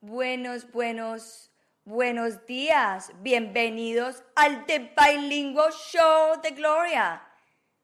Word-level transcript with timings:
Buenos, 0.00 0.70
buenos, 0.72 1.50
buenos 1.84 2.44
días. 2.46 3.12
Bienvenidos 3.22 4.22
al 4.34 4.66
The 4.66 4.94
Bilingual 4.96 5.72
Show 5.72 6.40
de 6.42 6.50
Gloria. 6.50 7.22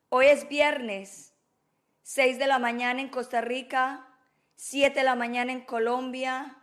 Hoy 0.08 0.26
es 0.26 0.48
viernes, 0.48 1.32
6 2.02 2.38
de 2.38 2.46
la 2.46 2.58
mañana 2.58 3.00
en 3.00 3.08
Costa 3.08 3.40
Rica, 3.40 4.06
7 4.56 4.98
de 4.98 5.04
la 5.04 5.14
mañana 5.14 5.52
en 5.52 5.60
Colombia, 5.60 6.56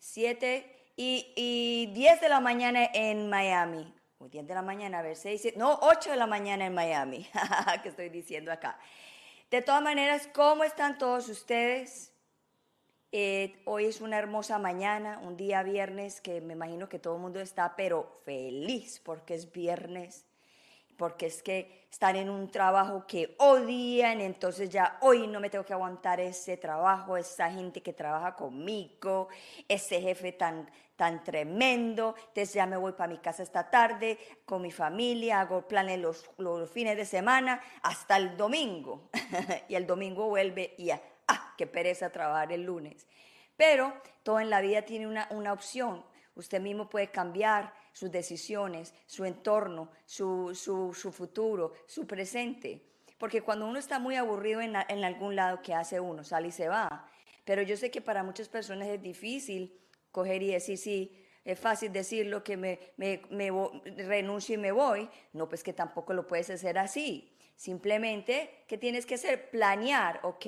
7 0.00 0.92
y, 0.96 1.32
y 1.36 1.92
10 1.94 2.20
de 2.20 2.28
la 2.28 2.40
mañana 2.40 2.88
en 2.92 3.30
Miami. 3.30 3.97
O 4.18 4.28
10 4.28 4.46
de 4.46 4.54
la 4.54 4.62
mañana, 4.62 4.98
a 4.98 5.02
ver, 5.02 5.16
6, 5.16 5.40
7, 5.40 5.58
no, 5.58 5.78
8 5.80 6.10
de 6.10 6.16
la 6.16 6.26
mañana 6.26 6.66
en 6.66 6.74
Miami. 6.74 7.28
¿Qué 7.82 7.88
estoy 7.90 8.08
diciendo 8.08 8.50
acá? 8.50 8.78
De 9.50 9.62
todas 9.62 9.80
maneras, 9.80 10.28
¿cómo 10.34 10.64
están 10.64 10.98
todos 10.98 11.28
ustedes? 11.28 12.12
Eh, 13.12 13.62
hoy 13.64 13.86
es 13.86 14.02
una 14.02 14.18
hermosa 14.18 14.58
mañana, 14.58 15.18
un 15.22 15.36
día 15.36 15.62
viernes 15.62 16.20
que 16.20 16.42
me 16.42 16.52
imagino 16.52 16.88
que 16.88 16.98
todo 16.98 17.14
el 17.14 17.22
mundo 17.22 17.40
está, 17.40 17.74
pero 17.76 18.20
feliz 18.24 19.00
porque 19.02 19.34
es 19.34 19.50
viernes, 19.50 20.26
porque 20.98 21.26
es 21.26 21.44
que 21.44 21.86
están 21.90 22.16
en 22.16 22.28
un 22.28 22.50
trabajo 22.50 23.06
que 23.06 23.36
odian, 23.38 24.20
entonces 24.20 24.68
ya 24.68 24.98
hoy 25.00 25.28
no 25.28 25.38
me 25.38 25.48
tengo 25.48 25.64
que 25.64 25.72
aguantar 25.72 26.18
ese 26.18 26.56
trabajo, 26.56 27.16
esa 27.16 27.50
gente 27.50 27.80
que 27.82 27.92
trabaja 27.92 28.34
conmigo, 28.34 29.28
ese 29.68 30.00
jefe 30.00 30.32
tan, 30.32 30.68
tan 30.96 31.22
tremendo, 31.22 32.16
entonces 32.18 32.52
ya 32.52 32.66
me 32.66 32.76
voy 32.76 32.92
para 32.92 33.08
mi 33.08 33.18
casa 33.18 33.44
esta 33.44 33.70
tarde 33.70 34.18
con 34.44 34.60
mi 34.60 34.72
familia, 34.72 35.40
hago 35.40 35.68
planes 35.68 36.00
los, 36.00 36.28
los 36.36 36.68
fines 36.68 36.96
de 36.96 37.04
semana 37.04 37.62
hasta 37.82 38.16
el 38.16 38.36
domingo, 38.36 39.08
y 39.68 39.76
el 39.76 39.86
domingo 39.86 40.26
vuelve 40.26 40.74
y 40.78 40.86
ya 40.86 41.00
ah, 41.28 41.54
qué 41.56 41.68
pereza 41.68 42.10
trabajar 42.10 42.52
el 42.52 42.64
lunes. 42.64 43.06
Pero 43.56 43.92
todo 44.24 44.40
en 44.40 44.50
la 44.50 44.60
vida 44.60 44.82
tiene 44.82 45.06
una, 45.06 45.28
una 45.30 45.52
opción. 45.52 46.04
Usted 46.34 46.60
mismo 46.60 46.88
puede 46.88 47.10
cambiar 47.12 47.72
sus 47.98 48.12
decisiones, 48.12 48.94
su 49.06 49.24
entorno, 49.24 49.90
su, 50.06 50.54
su, 50.54 50.94
su 50.94 51.10
futuro, 51.10 51.72
su 51.86 52.06
presente. 52.06 52.80
Porque 53.18 53.42
cuando 53.42 53.66
uno 53.66 53.76
está 53.76 53.98
muy 53.98 54.14
aburrido 54.14 54.60
en, 54.60 54.76
en, 54.88 55.02
algún 55.02 55.34
lado, 55.34 55.62
¿qué 55.62 55.74
hace 55.74 55.98
uno? 55.98 56.22
Sale 56.22 56.48
y 56.48 56.52
se 56.52 56.68
va. 56.68 57.10
Pero 57.44 57.60
yo 57.62 57.76
sé 57.76 57.90
que 57.90 58.00
para 58.00 58.22
muchas 58.22 58.48
personas 58.48 58.86
es 58.86 59.02
difícil 59.02 59.76
coger 60.12 60.44
y 60.44 60.52
decir, 60.52 60.78
sí, 60.78 61.24
es 61.44 61.58
fácil 61.58 61.92
decirlo 61.92 62.44
que 62.44 62.56
me, 62.56 62.78
me, 62.96 63.22
me 63.30 63.50
renuncio 64.04 64.54
y 64.54 64.58
me 64.58 64.70
voy. 64.70 65.10
No, 65.32 65.48
pues 65.48 65.64
que 65.64 65.72
tampoco 65.72 66.12
lo 66.12 66.24
puedes 66.24 66.50
hacer 66.50 66.78
así. 66.78 67.36
Simplemente, 67.56 68.62
¿qué 68.68 68.78
tienes 68.78 69.06
que 69.06 69.16
hacer? 69.16 69.50
Planear, 69.50 70.20
¿ok? 70.22 70.46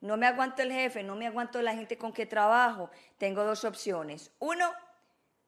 no 0.00 0.16
me 0.16 0.26
aguanto 0.26 0.62
el 0.62 0.72
jefe, 0.72 1.02
no 1.02 1.16
me 1.16 1.26
aguanto 1.26 1.60
la 1.62 1.74
gente 1.74 1.96
con 1.98 2.12
que 2.12 2.26
trabajo, 2.26 2.90
tengo 3.18 3.44
dos 3.44 3.64
opciones. 3.64 4.30
Uno, 4.38 4.72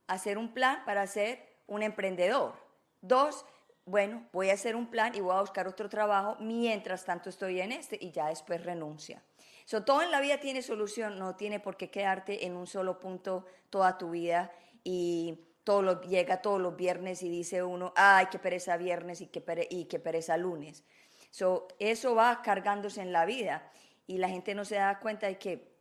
hacer 0.09 0.39
un 0.39 0.53
plan 0.53 0.85
para 0.85 1.07
ser 1.07 1.47
un 1.67 1.83
emprendedor. 1.83 2.55
Dos, 3.01 3.45
bueno, 3.85 4.27
voy 4.33 4.51
a 4.51 4.55
hacer 4.55 4.75
un 4.75 4.91
plan 4.91 5.15
y 5.15 5.21
voy 5.21 5.37
a 5.37 5.41
buscar 5.41 5.69
otro 5.69 5.89
trabajo 5.89 6.37
mientras 6.41 7.05
tanto 7.05 7.31
estoy 7.31 7.61
en 7.61 7.73
este 7.73 7.97
y 8.01 8.11
ya 8.11 8.27
después 8.27 8.65
renuncia. 8.65 9.23
So, 9.65 9.85
todo 9.85 10.03
en 10.03 10.11
la 10.11 10.21
vida 10.21 10.41
tiene 10.41 10.63
solución, 10.63 11.19
no 11.19 11.37
tiene 11.37 11.61
por 11.61 11.77
qué 11.77 11.91
quedarte 11.91 12.47
en 12.47 12.57
un 12.57 12.67
solo 12.67 12.99
punto 12.99 13.45
toda 13.71 13.99
tu 13.99 14.11
vida 14.11 14.51
y 14.83 15.45
todo 15.63 15.83
lo, 15.83 16.01
llega 16.01 16.41
todos 16.41 16.59
los 16.59 16.75
viernes 16.75 17.23
y 17.23 17.29
dice 17.29 17.63
uno, 17.63 17.93
ay, 17.95 18.27
qué 18.31 18.39
pereza 18.39 18.79
viernes 18.79 19.21
y 19.21 19.27
qué, 19.27 19.69
y 19.71 19.85
qué 19.85 19.99
pereza 19.99 20.39
lunes. 20.39 20.85
So, 21.31 21.69
eso 21.79 22.15
va 22.15 22.41
cargándose 22.41 23.03
en 23.03 23.13
la 23.13 23.27
vida 23.27 23.71
y 24.07 24.17
la 24.17 24.31
gente 24.31 24.55
no 24.55 24.65
se 24.65 24.77
da 24.77 24.99
cuenta 25.01 25.27
de 25.27 25.39
que 25.39 25.77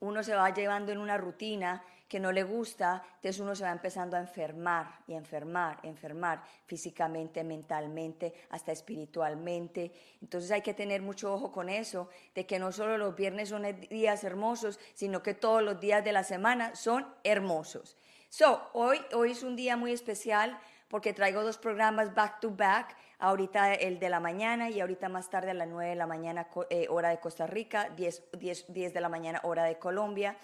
uno 0.00 0.22
se 0.22 0.34
va 0.34 0.52
llevando 0.52 0.92
en 0.92 0.98
una 0.98 1.16
rutina 1.16 1.82
que 2.10 2.18
no 2.18 2.32
le 2.32 2.42
gusta, 2.42 3.04
entonces 3.06 3.38
uno 3.38 3.54
se 3.54 3.62
va 3.62 3.70
empezando 3.70 4.16
a 4.16 4.20
enfermar 4.20 4.98
y 5.06 5.14
enfermar, 5.14 5.78
enfermar 5.84 6.42
físicamente, 6.66 7.44
mentalmente, 7.44 8.34
hasta 8.50 8.72
espiritualmente. 8.72 9.92
Entonces 10.20 10.50
hay 10.50 10.60
que 10.60 10.74
tener 10.74 11.02
mucho 11.02 11.32
ojo 11.32 11.52
con 11.52 11.68
eso, 11.68 12.08
de 12.34 12.46
que 12.46 12.58
no 12.58 12.72
solo 12.72 12.98
los 12.98 13.14
viernes 13.14 13.50
son 13.50 13.62
días 13.88 14.24
hermosos, 14.24 14.80
sino 14.92 15.22
que 15.22 15.34
todos 15.34 15.62
los 15.62 15.78
días 15.78 16.04
de 16.04 16.10
la 16.10 16.24
semana 16.24 16.74
son 16.74 17.06
hermosos. 17.22 17.96
So, 18.28 18.60
hoy, 18.72 19.00
hoy 19.14 19.30
es 19.30 19.44
un 19.44 19.54
día 19.54 19.76
muy 19.76 19.92
especial 19.92 20.58
porque 20.88 21.12
traigo 21.12 21.44
dos 21.44 21.58
programas 21.58 22.12
back 22.12 22.40
to 22.40 22.50
back 22.50 22.96
ahorita 23.20 23.74
el 23.74 24.00
de 24.00 24.08
la 24.08 24.18
mañana 24.18 24.68
y 24.68 24.80
ahorita 24.80 25.08
más 25.08 25.30
tarde 25.30 25.52
a 25.52 25.54
las 25.54 25.68
9 25.68 25.90
de 25.90 25.96
la 25.96 26.08
mañana 26.08 26.48
eh, 26.70 26.88
hora 26.90 27.10
de 27.10 27.20
Costa 27.20 27.46
Rica, 27.46 27.88
10, 27.90 28.30
10, 28.36 28.72
10, 28.72 28.94
de 28.94 29.00
la 29.00 29.08
mañana 29.08 29.40
hora 29.44 29.62
de 29.62 29.78
Colombia. 29.78 30.36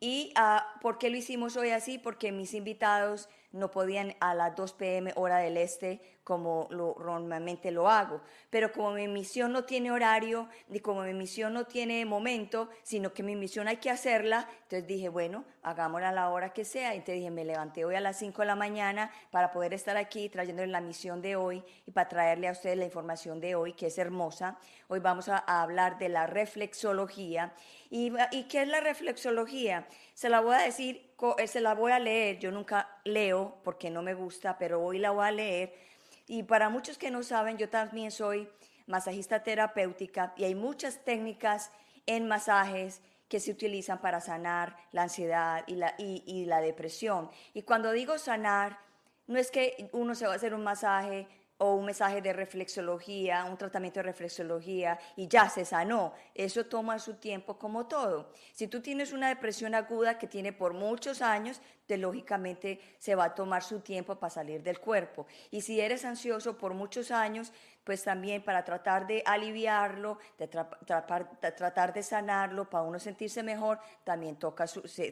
¿Y 0.00 0.32
uh, 0.36 0.80
por 0.80 0.98
qué 0.98 1.10
lo 1.10 1.16
hicimos 1.16 1.56
hoy 1.56 1.70
así? 1.70 1.98
Porque 1.98 2.32
mis 2.32 2.54
invitados 2.54 3.28
no 3.52 3.70
podían 3.70 4.14
a 4.20 4.34
las 4.34 4.54
2 4.54 4.72
pm 4.74 5.12
hora 5.16 5.38
del 5.38 5.56
este 5.56 6.00
como 6.24 6.68
lo, 6.70 6.94
normalmente 7.00 7.72
lo 7.72 7.88
hago. 7.88 8.20
Pero 8.50 8.70
como 8.72 8.92
mi 8.92 9.08
misión 9.08 9.52
no 9.52 9.64
tiene 9.64 9.90
horario, 9.90 10.48
ni 10.68 10.78
como 10.78 11.02
mi 11.02 11.12
misión 11.12 11.54
no 11.54 11.64
tiene 11.64 12.04
momento, 12.04 12.68
sino 12.84 13.12
que 13.12 13.24
mi 13.24 13.34
misión 13.34 13.66
hay 13.66 13.78
que 13.78 13.90
hacerla, 13.90 14.48
entonces 14.62 14.86
dije, 14.86 15.08
bueno, 15.08 15.44
hagámosla 15.62 16.10
a 16.10 16.12
la 16.12 16.30
hora 16.30 16.52
que 16.52 16.64
sea. 16.64 16.94
Entonces 16.94 17.16
dije, 17.16 17.30
me 17.30 17.44
levanté 17.44 17.84
hoy 17.84 17.96
a 17.96 18.00
las 18.00 18.18
5 18.18 18.42
de 18.42 18.46
la 18.46 18.54
mañana 18.54 19.10
para 19.32 19.50
poder 19.50 19.74
estar 19.74 19.96
aquí 19.96 20.28
trayéndole 20.28 20.68
la 20.68 20.80
misión 20.80 21.20
de 21.20 21.34
hoy 21.34 21.64
y 21.86 21.90
para 21.90 22.08
traerle 22.08 22.46
a 22.46 22.52
ustedes 22.52 22.78
la 22.78 22.84
información 22.84 23.40
de 23.40 23.56
hoy, 23.56 23.72
que 23.72 23.86
es 23.86 23.98
hermosa. 23.98 24.56
Hoy 24.86 25.00
vamos 25.00 25.28
a, 25.28 25.42
a 25.44 25.62
hablar 25.62 25.98
de 25.98 26.10
la 26.10 26.28
reflexología. 26.28 27.52
¿Y, 27.90 28.12
¿Y 28.30 28.44
qué 28.44 28.62
es 28.62 28.68
la 28.68 28.80
reflexología? 28.80 29.88
Se 30.20 30.28
la 30.28 30.40
voy 30.42 30.54
a 30.54 30.58
decir, 30.58 31.14
eh, 31.38 31.46
se 31.46 31.62
la 31.62 31.74
voy 31.74 31.92
a 31.92 31.98
leer. 31.98 32.38
Yo 32.38 32.50
nunca 32.50 33.00
leo 33.04 33.56
porque 33.64 33.88
no 33.88 34.02
me 34.02 34.12
gusta, 34.12 34.58
pero 34.58 34.78
hoy 34.84 34.98
la 34.98 35.12
voy 35.12 35.26
a 35.26 35.30
leer 35.30 35.72
y 36.26 36.42
para 36.42 36.68
muchos 36.68 36.98
que 36.98 37.10
no 37.10 37.22
saben, 37.22 37.56
yo 37.56 37.70
también 37.70 38.10
soy 38.10 38.46
masajista 38.86 39.42
terapéutica 39.42 40.34
y 40.36 40.44
hay 40.44 40.54
muchas 40.54 41.02
técnicas 41.06 41.70
en 42.04 42.28
masajes 42.28 43.00
que 43.30 43.40
se 43.40 43.50
utilizan 43.50 44.02
para 44.02 44.20
sanar 44.20 44.76
la 44.92 45.04
ansiedad 45.04 45.64
y 45.66 45.76
la, 45.76 45.94
y, 45.96 46.44
la 46.44 46.60
depresión. 46.60 47.30
Y 47.54 47.62
cuando 47.62 47.90
digo 47.90 48.18
sanar, 48.18 48.78
no 49.26 49.38
es 49.38 49.50
que 49.50 49.88
uno 49.92 50.14
se 50.14 50.26
va 50.26 50.34
a 50.34 50.36
hacer 50.36 50.52
un 50.52 50.64
masaje 50.64 51.28
o 51.62 51.74
un 51.74 51.84
mensaje 51.84 52.22
de 52.22 52.32
reflexología, 52.32 53.44
un 53.44 53.58
tratamiento 53.58 54.00
de 54.00 54.04
reflexología 54.04 54.98
y 55.14 55.28
ya 55.28 55.46
se 55.50 55.66
sanó. 55.66 56.14
Eso 56.34 56.64
toma 56.64 56.98
su 56.98 57.14
tiempo 57.14 57.58
como 57.58 57.86
todo. 57.86 58.32
Si 58.54 58.66
tú 58.66 58.80
tienes 58.80 59.12
una 59.12 59.28
depresión 59.28 59.74
aguda 59.74 60.18
que 60.18 60.26
tiene 60.26 60.54
por 60.54 60.72
muchos 60.72 61.20
años, 61.20 61.60
te, 61.84 61.98
lógicamente 61.98 62.80
se 62.98 63.14
va 63.14 63.24
a 63.24 63.34
tomar 63.34 63.62
su 63.62 63.80
tiempo 63.80 64.16
para 64.16 64.30
salir 64.30 64.62
del 64.62 64.80
cuerpo. 64.80 65.26
Y 65.50 65.60
si 65.60 65.80
eres 65.80 66.06
ansioso 66.06 66.56
por 66.56 66.72
muchos 66.72 67.10
años, 67.10 67.52
pues 67.90 68.04
también 68.04 68.44
para 68.44 68.64
tratar 68.64 69.04
de 69.04 69.20
aliviarlo, 69.26 70.20
de 70.38 70.46
tratar 70.46 71.92
de 71.92 72.04
sanarlo, 72.04 72.70
para 72.70 72.84
uno 72.84 73.00
sentirse 73.00 73.42
mejor, 73.42 73.80
también, 74.04 74.36
toca 74.36 74.64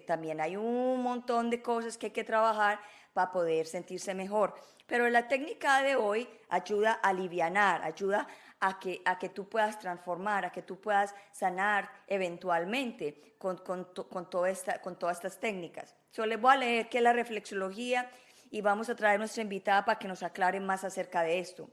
también 0.07 0.41
hay 0.41 0.57
un 0.57 1.03
montón 1.03 1.51
de 1.51 1.61
cosas 1.61 1.99
que 1.99 2.07
hay 2.07 2.13
que 2.13 2.23
trabajar 2.23 2.79
para 3.13 3.33
poder 3.33 3.67
sentirse 3.67 4.15
mejor. 4.15 4.55
Pero 4.87 5.11
la 5.11 5.27
técnica 5.27 5.83
de 5.83 5.97
hoy 5.97 6.29
ayuda 6.51 7.01
a 7.03 7.09
alivianar, 7.09 7.83
ayuda 7.83 8.29
a 8.61 8.79
que, 8.79 9.03
a 9.05 9.19
que 9.19 9.29
tú 9.29 9.49
puedas 9.49 9.81
transformar, 9.81 10.45
a 10.45 10.53
que 10.53 10.63
tú 10.63 10.81
puedas 10.81 11.17
sanar 11.33 11.91
eventualmente 12.07 13.35
con, 13.39 13.57
con, 13.57 13.87
con, 13.87 14.47
esta, 14.47 14.81
con 14.81 14.97
todas 14.97 15.17
estas 15.17 15.41
técnicas. 15.41 15.97
Yo 16.13 16.25
les 16.27 16.41
voy 16.41 16.53
a 16.53 16.57
leer 16.59 16.89
qué 16.89 16.99
es 16.99 17.03
la 17.03 17.13
reflexología 17.13 18.09
y 18.53 18.61
vamos 18.61 18.89
a 18.89 18.95
traer 18.95 19.17
a 19.17 19.19
nuestra 19.19 19.43
invitada 19.43 19.85
para 19.85 19.99
que 19.99 20.07
nos 20.07 20.23
aclare 20.23 20.61
más 20.61 20.85
acerca 20.85 21.25
de 21.25 21.41
esto. 21.41 21.69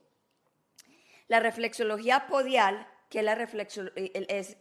La 1.27 1.39
reflexología 1.39 2.27
podial, 2.27 2.88
que 3.10 3.19
es, 3.19 3.25
la 3.25 3.33
es 4.31 4.57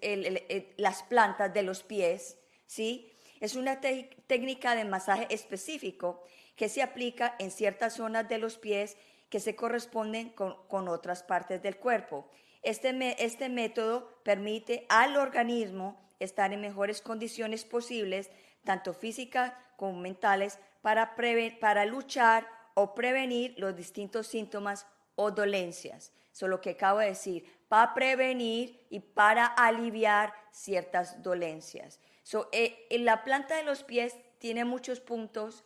las 0.76 1.02
plantas 1.05 1.52
de 1.52 1.62
los 1.62 1.82
pies, 1.82 2.38
¿sí? 2.66 3.11
es 3.40 3.56
una 3.56 3.81
técnica 3.81 4.75
de 4.75 4.84
masaje 4.84 5.26
específico 5.28 6.22
que 6.56 6.69
se 6.69 6.82
aplica 6.82 7.34
en 7.38 7.50
ciertas 7.50 7.94
zonas 7.94 8.28
de 8.28 8.38
los 8.38 8.56
pies 8.56 8.96
que 9.28 9.40
se 9.40 9.56
corresponden 9.56 10.31
con, 10.31 10.88
otras 10.88 11.22
partes 11.22 11.61
del 11.62 11.76
cuerpo. 11.76 12.31
Este, 12.62 13.22
este 13.22 13.49
método 13.49 14.20
permite 14.22 14.87
al 14.88 15.16
organismo 15.16 16.00
estar 16.20 16.52
en 16.52 16.61
mejores 16.61 17.02
condiciones 17.02 17.64
posibles, 17.64 18.31
tanto 18.64 18.94
físicas 18.94 19.52
como 19.76 20.00
mentales, 20.00 20.58
para, 20.81 21.14
para 21.61 21.84
luchar 21.84 22.49
o 22.75 22.94
prevenir 22.94 23.55
los 23.58 23.76
distintos 23.76 24.26
síntomas 24.26 24.87
o 25.16 25.31
dolencias. 25.31 26.12
Eso 26.34 26.46
es 26.46 26.50
lo 26.50 26.60
que 26.60 26.70
acabo 26.70 26.98
de 26.98 27.06
decir, 27.06 27.44
para 27.69 27.94
prevenir 27.94 28.86
y 28.90 28.98
para 28.98 29.46
aliviar 29.46 30.34
ciertas 30.50 31.22
dolencias. 31.22 32.00
So, 32.25 32.48
eh, 32.50 32.88
la 32.90 33.22
planta 33.22 33.56
de 33.56 33.62
los 33.62 33.84
pies 33.84 34.16
tiene 34.38 34.64
muchos 34.64 35.00
puntos 35.00 35.64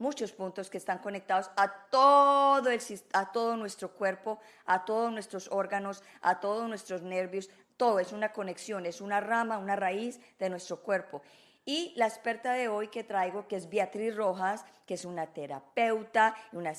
muchos 0.00 0.32
puntos 0.32 0.70
que 0.70 0.78
están 0.78 0.98
conectados 0.98 1.50
a 1.56 1.68
todo, 1.90 2.70
el, 2.70 2.80
a 3.12 3.32
todo 3.32 3.56
nuestro 3.56 3.90
cuerpo, 3.90 4.40
a 4.64 4.84
todos 4.86 5.12
nuestros 5.12 5.48
órganos, 5.52 6.02
a 6.22 6.40
todos 6.40 6.66
nuestros 6.68 7.02
nervios. 7.02 7.50
Todo 7.76 8.00
es 8.00 8.12
una 8.12 8.32
conexión, 8.32 8.86
es 8.86 9.02
una 9.02 9.20
rama, 9.20 9.58
una 9.58 9.76
raíz 9.76 10.18
de 10.38 10.48
nuestro 10.48 10.80
cuerpo. 10.80 11.22
Y 11.66 11.92
la 11.96 12.06
experta 12.06 12.54
de 12.54 12.68
hoy 12.68 12.88
que 12.88 13.04
traigo, 13.04 13.46
que 13.46 13.56
es 13.56 13.68
Beatriz 13.68 14.16
Rojas, 14.16 14.64
que 14.86 14.94
es 14.94 15.04
una 15.04 15.26
terapeuta, 15.26 16.34
una 16.52 16.74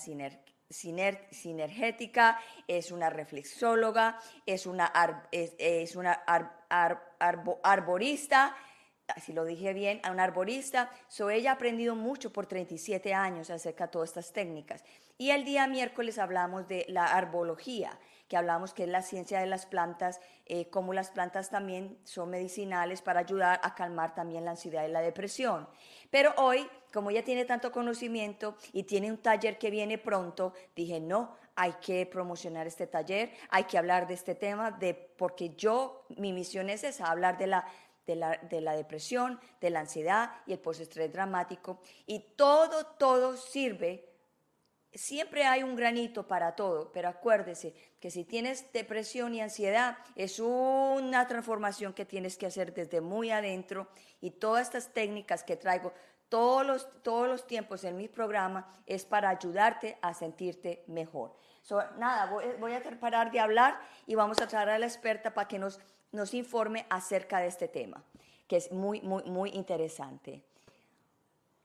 sinergética, 0.71 2.39
es 2.67 2.91
una 2.91 3.09
reflexóloga, 3.09 4.19
es 4.45 4.65
una, 4.65 4.91
es, 5.31 5.95
una 5.95 6.23
arborista, 7.63 8.55
si 9.21 9.33
lo 9.33 9.45
dije 9.45 9.73
bien, 9.73 9.99
a 10.03 10.11
un 10.11 10.19
arborista. 10.19 10.89
So, 11.07 11.29
ella 11.29 11.51
ha 11.51 11.53
aprendido 11.55 11.95
mucho 11.95 12.31
por 12.31 12.45
37 12.45 13.13
años 13.13 13.49
acerca 13.49 13.85
de 13.85 13.91
todas 13.91 14.09
estas 14.09 14.31
técnicas. 14.31 14.83
Y 15.17 15.31
el 15.31 15.43
día 15.43 15.67
miércoles 15.67 16.17
hablamos 16.17 16.67
de 16.67 16.85
la 16.87 17.05
arbología, 17.05 17.99
que 18.31 18.37
hablamos 18.37 18.73
que 18.73 18.83
es 18.83 18.89
la 18.89 19.01
ciencia 19.01 19.41
de 19.41 19.45
las 19.45 19.65
plantas, 19.65 20.21
eh, 20.45 20.69
cómo 20.69 20.93
las 20.93 21.11
plantas 21.11 21.49
también 21.49 21.97
son 22.05 22.29
medicinales 22.29 23.01
para 23.01 23.19
ayudar 23.19 23.59
a 23.61 23.75
calmar 23.75 24.15
también 24.15 24.45
la 24.45 24.51
ansiedad 24.51 24.87
y 24.87 24.89
la 24.89 25.01
depresión. 25.01 25.67
Pero 26.09 26.33
hoy, 26.37 26.65
como 26.93 27.09
ella 27.09 27.25
tiene 27.25 27.43
tanto 27.43 27.73
conocimiento 27.73 28.55
y 28.71 28.83
tiene 28.83 29.11
un 29.11 29.17
taller 29.17 29.57
que 29.57 29.69
viene 29.69 29.97
pronto, 29.97 30.53
dije, 30.73 31.01
no, 31.01 31.35
hay 31.57 31.73
que 31.81 32.05
promocionar 32.05 32.67
este 32.67 32.87
taller, 32.87 33.33
hay 33.49 33.65
que 33.65 33.77
hablar 33.77 34.07
de 34.07 34.13
este 34.13 34.33
tema, 34.33 34.71
de, 34.71 34.93
porque 34.93 35.49
yo, 35.49 36.05
mi 36.15 36.31
misión 36.31 36.69
es 36.69 36.85
esa, 36.85 37.11
hablar 37.11 37.37
de 37.37 37.47
la 37.47 37.65
de 38.07 38.61
la, 38.61 38.75
depresión, 38.75 39.39
de 39.61 39.69
la 39.69 39.81
ansiedad 39.81 40.31
y 40.45 40.53
el 40.53 40.59
postestrés 40.59 41.13
dramático. 41.13 41.79
Y 42.05 42.19
todo, 42.35 42.85
todo 42.97 43.37
sirve. 43.37 44.10
Siempre 44.93 45.45
hay 45.45 45.63
un 45.63 45.75
granito 45.75 46.27
para 46.27 46.55
todo, 46.55 46.91
pero 46.91 47.07
acuérdese 47.07 47.73
que 47.99 48.11
si 48.11 48.25
tienes 48.25 48.71
depresión 48.73 49.33
y 49.33 49.41
ansiedad, 49.41 49.97
es 50.15 50.39
una 50.39 51.27
transformación 51.27 51.93
que 51.93 52.05
tienes 52.05 52.37
que 52.37 52.47
hacer 52.47 52.73
desde 52.73 52.99
muy 52.99 53.31
adentro 53.31 53.87
y 54.19 54.31
todas 54.31 54.63
estas 54.67 54.93
técnicas 54.93 55.43
que 55.43 55.55
traigo 55.55 55.93
todos 56.27 56.65
los, 56.65 56.87
todos 57.03 57.27
los 57.27 57.45
tiempos 57.45 57.83
en 57.83 57.97
mi 57.97 58.07
programa 58.07 58.73
es 58.85 59.03
para 59.05 59.29
ayudarte 59.29 59.97
a 60.01 60.13
sentirte 60.13 60.83
mejor. 60.87 61.35
nada, 61.97 62.25
voy, 62.27 62.45
voy 62.59 62.73
a 62.73 62.81
parar 62.99 63.31
de 63.31 63.39
hablar 63.39 63.79
y 64.07 64.15
vamos 64.15 64.39
a 64.41 64.47
traer 64.47 64.69
a 64.69 64.79
la 64.79 64.85
experta 64.85 65.33
para 65.33 65.47
que 65.47 65.59
nos 65.59 65.79
nos 66.11 66.33
informe 66.33 66.85
acerca 66.89 67.39
de 67.39 67.47
este 67.47 67.67
tema, 67.67 68.03
que 68.47 68.57
es 68.57 68.71
muy, 68.71 69.01
muy, 69.01 69.23
muy 69.23 69.49
interesante. 69.51 70.43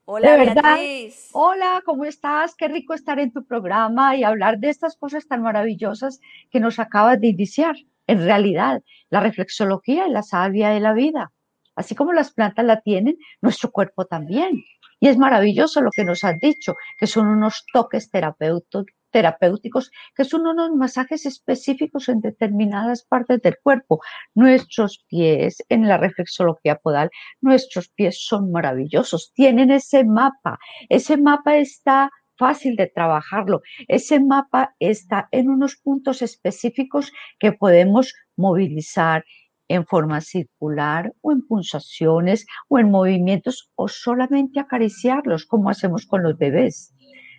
Hola, 0.09 0.37
Beatriz. 0.37 1.31
Hola, 1.33 1.81
¿cómo 1.85 2.05
estás? 2.05 2.55
Qué 2.55 2.69
rico 2.69 2.93
estar 2.93 3.19
en 3.19 3.33
tu 3.33 3.45
programa 3.45 4.15
y 4.15 4.23
hablar 4.23 4.57
de 4.57 4.69
estas 4.69 4.95
cosas 4.95 5.27
tan 5.27 5.41
maravillosas 5.41 6.21
que 6.49 6.61
nos 6.61 6.79
acabas 6.79 7.19
de 7.19 7.27
iniciar. 7.27 7.75
En 8.07 8.23
realidad, 8.23 8.81
la 9.09 9.19
reflexología 9.19 10.05
es 10.05 10.11
la 10.13 10.23
sabia 10.23 10.69
de 10.69 10.79
la 10.79 10.93
vida. 10.93 11.33
Así 11.75 11.93
como 11.93 12.13
las 12.13 12.31
plantas 12.31 12.63
la 12.63 12.79
tienen, 12.79 13.17
nuestro 13.41 13.69
cuerpo 13.69 14.05
también. 14.05 14.63
Y 15.01 15.09
es 15.09 15.17
maravilloso 15.17 15.81
lo 15.81 15.89
que 15.93 16.05
nos 16.05 16.23
has 16.23 16.39
dicho, 16.39 16.75
que 16.97 17.05
son 17.05 17.27
unos 17.27 17.65
toques 17.73 18.09
terapeutos, 18.09 18.85
terapéuticos, 19.17 19.89
que 20.15 20.25
son 20.25 20.45
unos 20.45 20.69
masajes 20.75 21.25
específicos 21.25 22.07
en 22.07 22.21
determinadas 22.21 23.03
partes 23.03 23.41
del 23.41 23.55
cuerpo. 23.63 23.99
Nuestros 24.35 25.03
pies, 25.09 25.57
en 25.69 25.87
la 25.87 25.97
reflexología 25.97 26.75
podal, 26.75 27.09
nuestros 27.41 27.89
pies 27.89 28.23
son 28.29 28.51
maravillosos, 28.51 29.31
tienen 29.33 29.71
ese 29.71 30.03
mapa, 30.03 30.59
ese 30.87 31.17
mapa 31.17 31.57
está 31.57 32.11
fácil 32.37 32.75
de 32.75 32.85
trabajarlo. 32.85 33.63
Ese 33.87 34.19
mapa 34.19 34.75
está 34.79 35.27
en 35.31 35.49
unos 35.49 35.77
puntos 35.77 36.21
específicos 36.21 37.11
que 37.39 37.51
podemos 37.51 38.13
movilizar 38.35 39.25
en 39.67 39.83
forma 39.87 40.21
circular 40.21 41.11
o 41.21 41.31
en 41.31 41.41
pulsaciones 41.47 42.45
o 42.69 42.77
en 42.77 42.91
movimientos 42.91 43.71
o 43.73 43.87
solamente 43.87 44.59
acariciarlos 44.59 45.47
como 45.47 45.71
hacemos 45.71 46.05
con 46.05 46.21
los 46.21 46.37
bebés 46.37 46.93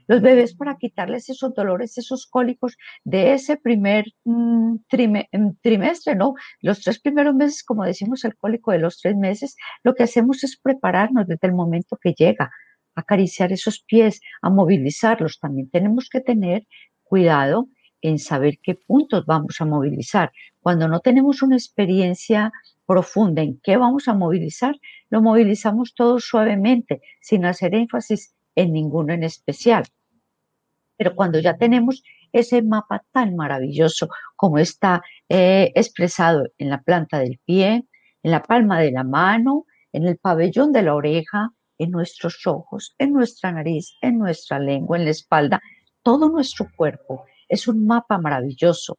los 0.08 0.22
bebés 0.22 0.54
para 0.54 0.76
quitarles 0.76 1.28
esos 1.28 1.54
dolores, 1.54 1.98
esos 1.98 2.26
cólicos 2.26 2.76
de 3.04 3.34
ese 3.34 3.56
primer 3.58 4.06
mm, 4.24 4.72
mm, 4.72 5.56
trimestre, 5.60 6.16
¿no? 6.16 6.34
Los 6.60 6.80
tres 6.80 6.98
primeros 6.98 7.34
meses, 7.34 7.62
como 7.62 7.84
decimos, 7.84 8.24
el 8.24 8.36
cólico 8.36 8.72
de 8.72 8.78
los 8.78 8.98
tres 9.00 9.16
meses, 9.16 9.56
lo 9.84 9.94
que 9.94 10.02
hacemos 10.04 10.42
es 10.42 10.58
prepararnos 10.58 11.26
desde 11.26 11.46
el 11.46 11.52
momento 11.52 11.98
que 12.02 12.14
llega, 12.14 12.50
acariciar 12.94 13.52
esos 13.52 13.84
pies, 13.86 14.20
a 14.42 14.50
movilizarlos. 14.50 15.38
También 15.38 15.70
tenemos 15.70 16.08
que 16.08 16.20
tener 16.20 16.66
cuidado 17.04 17.68
en 18.00 18.18
saber 18.18 18.58
qué 18.62 18.74
puntos 18.74 19.26
vamos 19.26 19.60
a 19.60 19.66
movilizar. 19.66 20.32
Cuando 20.60 20.88
no 20.88 21.00
tenemos 21.00 21.42
una 21.42 21.56
experiencia 21.56 22.52
profunda 22.86 23.42
en 23.42 23.60
qué 23.62 23.76
vamos 23.76 24.08
a 24.08 24.14
movilizar, 24.14 24.74
lo 25.10 25.20
movilizamos 25.20 25.94
todo 25.94 26.18
suavemente, 26.18 27.02
sin 27.20 27.44
hacer 27.44 27.74
énfasis 27.74 28.34
en 28.54 28.72
ninguno 28.72 29.12
en 29.12 29.24
especial. 29.24 29.84
Pero 30.98 31.14
cuando 31.14 31.38
ya 31.38 31.56
tenemos 31.56 32.02
ese 32.32 32.60
mapa 32.60 33.04
tan 33.12 33.36
maravilloso 33.36 34.08
como 34.36 34.58
está 34.58 35.02
eh, 35.28 35.72
expresado 35.74 36.48
en 36.58 36.68
la 36.68 36.82
planta 36.82 37.18
del 37.20 37.40
pie, 37.44 37.86
en 38.22 38.30
la 38.30 38.42
palma 38.42 38.80
de 38.80 38.90
la 38.90 39.04
mano, 39.04 39.64
en 39.92 40.06
el 40.06 40.18
pabellón 40.18 40.72
de 40.72 40.82
la 40.82 40.94
oreja, 40.94 41.52
en 41.78 41.92
nuestros 41.92 42.46
ojos, 42.46 42.94
en 42.98 43.12
nuestra 43.12 43.52
nariz, 43.52 43.96
en 44.02 44.18
nuestra 44.18 44.58
lengua, 44.58 44.98
en 44.98 45.04
la 45.04 45.12
espalda, 45.12 45.62
todo 46.02 46.28
nuestro 46.28 46.68
cuerpo. 46.76 47.24
Es 47.48 47.68
un 47.68 47.86
mapa 47.86 48.18
maravilloso. 48.18 48.98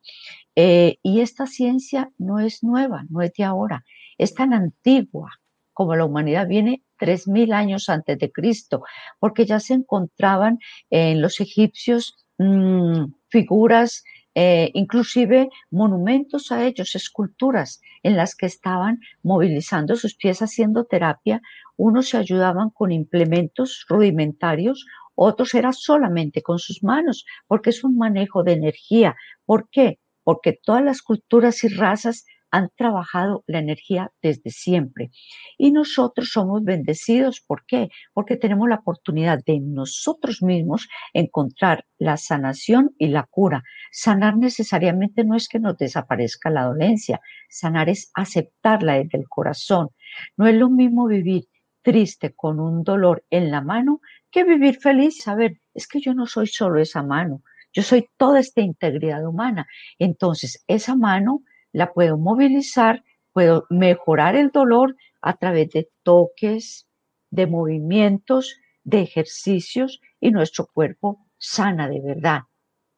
Eh, 0.55 0.97
y 1.03 1.19
esta 1.19 1.45
ciencia 1.45 2.09
no 2.17 2.39
es 2.39 2.63
nueva, 2.63 3.03
no 3.09 3.21
es 3.21 3.33
de 3.33 3.43
ahora, 3.43 3.83
es 4.17 4.33
tan 4.33 4.53
antigua 4.53 5.38
como 5.79 5.95
la 5.95 6.03
humanidad 6.03 6.45
viene 6.45 6.83
3.000 6.99 7.53
años 7.53 7.87
antes 7.87 8.19
de 8.19 8.33
Cristo, 8.33 8.83
porque 9.17 9.45
ya 9.45 9.61
se 9.61 9.75
encontraban 9.75 10.59
en 10.89 11.21
los 11.21 11.39
egipcios 11.39 12.17
mm, 12.37 13.05
figuras, 13.29 14.03
eh, 14.35 14.71
inclusive 14.73 15.47
monumentos 15.71 16.51
a 16.51 16.65
ellos, 16.65 16.95
esculturas 16.95 17.79
en 18.03 18.17
las 18.17 18.35
que 18.35 18.45
estaban 18.45 18.99
movilizando 19.23 19.95
sus 19.95 20.15
pies 20.15 20.41
haciendo 20.41 20.83
terapia. 20.83 21.41
Unos 21.77 22.09
se 22.09 22.17
ayudaban 22.17 22.71
con 22.71 22.91
implementos 22.91 23.85
rudimentarios, 23.87 24.85
otros 25.15 25.53
era 25.53 25.71
solamente 25.71 26.41
con 26.41 26.59
sus 26.59 26.83
manos, 26.83 27.23
porque 27.47 27.69
es 27.69 27.85
un 27.85 27.95
manejo 27.95 28.44
de 28.44 28.51
energía. 28.51 29.15
¿Por 29.45 29.69
qué? 29.69 29.97
Porque 30.25 30.59
todas 30.61 30.83
las 30.83 31.01
culturas 31.01 31.63
y 31.63 31.69
razas 31.69 32.25
han 32.51 32.69
trabajado 32.75 33.44
la 33.47 33.59
energía 33.59 34.11
desde 34.21 34.49
siempre. 34.49 35.11
Y 35.57 35.71
nosotros 35.71 36.29
somos 36.31 36.63
bendecidos. 36.63 37.41
¿Por 37.41 37.65
qué? 37.65 37.89
Porque 38.13 38.37
tenemos 38.37 38.68
la 38.69 38.75
oportunidad 38.75 39.39
de 39.45 39.59
nosotros 39.59 40.41
mismos 40.41 40.87
encontrar 41.13 41.85
la 41.97 42.18
sanación 42.18 42.95
y 42.97 43.07
la 43.07 43.23
cura. 43.23 43.63
Sanar 43.91 44.37
necesariamente 44.37 45.23
no 45.23 45.35
es 45.35 45.47
que 45.47 45.59
nos 45.59 45.77
desaparezca 45.77 46.49
la 46.49 46.65
dolencia, 46.65 47.19
sanar 47.49 47.89
es 47.89 48.11
aceptarla 48.13 48.94
desde 48.94 49.18
el 49.19 49.27
corazón. 49.27 49.89
No 50.37 50.47
es 50.47 50.56
lo 50.56 50.69
mismo 50.69 51.07
vivir 51.07 51.45
triste 51.81 52.33
con 52.35 52.59
un 52.59 52.83
dolor 52.83 53.23
en 53.29 53.51
la 53.51 53.61
mano 53.61 54.01
que 54.31 54.44
vivir 54.44 54.79
feliz. 54.79 55.27
A 55.27 55.35
ver, 55.35 55.59
es 55.73 55.87
que 55.87 55.99
yo 56.01 56.13
no 56.13 56.25
soy 56.25 56.47
solo 56.47 56.79
esa 56.79 57.03
mano, 57.03 57.41
yo 57.73 57.83
soy 57.83 58.09
toda 58.18 58.39
esta 58.39 58.61
integridad 58.61 59.25
humana. 59.25 59.68
Entonces, 59.97 60.63
esa 60.68 60.95
mano 60.95 61.44
la 61.71 61.94
puedo 61.94 62.18
movilizar, 62.18 63.04
puedo 63.33 63.66
mejorar 63.69 64.35
el 64.35 64.49
dolor 64.49 64.95
a 65.21 65.38
través 65.38 65.69
de 65.69 65.90
toques, 66.04 66.88
de 67.30 67.47
movimientos, 67.47 68.56
de 68.83 69.02
ejercicios 69.02 70.02
y 70.19 70.31
nuestro 70.31 70.68
cuerpo 70.68 71.26
sana 71.38 71.88
de 71.88 72.02
verdad. 72.02 72.42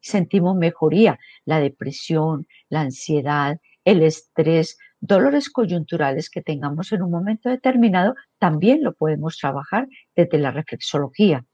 Sentimos 0.00 0.56
mejoría, 0.56 1.18
la 1.44 1.60
depresión, 1.60 2.46
la 2.68 2.80
ansiedad, 2.80 3.60
el 3.84 4.02
estrés, 4.02 4.78
dolores 5.00 5.50
coyunturales 5.50 6.30
que 6.30 6.42
tengamos 6.42 6.92
en 6.92 7.02
un 7.02 7.10
momento 7.10 7.48
determinado, 7.48 8.14
también 8.38 8.82
lo 8.82 8.94
podemos 8.94 9.38
trabajar 9.38 9.88
desde 10.14 10.38
la 10.38 10.50
reflexología, 10.50 11.44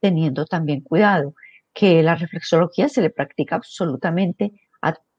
teniendo 0.00 0.46
también 0.46 0.80
cuidado 0.80 1.34
que 1.72 2.02
la 2.02 2.16
reflexología 2.16 2.88
se 2.88 3.02
le 3.02 3.10
practica 3.10 3.56
absolutamente 3.56 4.52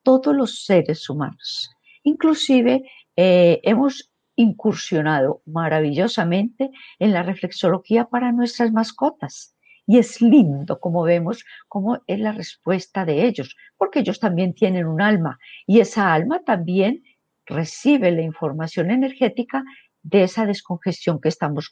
todos 0.04 0.36
los 0.36 0.66
seres 0.66 1.10
humanos. 1.10 1.72
Inclusive 2.04 2.84
eh, 3.16 3.60
hemos 3.64 4.12
incursionado 4.36 5.42
maravillosamente 5.46 6.72
en 7.00 7.14
la 7.14 7.24
reflexología 7.24 8.06
para 8.06 8.32
nuestras 8.32 8.72
mascotas. 8.72 9.56
Y 9.88 9.98
es 9.98 10.22
lindo 10.22 10.80
como 10.80 11.04
vemos 11.04 11.44
cómo 11.68 12.02
es 12.08 12.20
la 12.20 12.32
respuesta 12.32 13.04
de 13.04 13.26
ellos, 13.26 13.56
porque 13.78 14.00
ellos 14.00 14.20
también 14.20 14.54
tienen 14.54 14.86
un 14.86 15.02
alma 15.02 15.38
y 15.68 15.80
esa 15.80 16.14
alma 16.14 16.44
también 16.46 17.04
recibe 17.46 18.12
la 18.12 18.22
información 18.22 18.92
energética 18.92 19.64
de 20.04 20.24
esa 20.24 20.46
descongestión 20.46 21.20
que 21.20 21.30
estamos, 21.30 21.70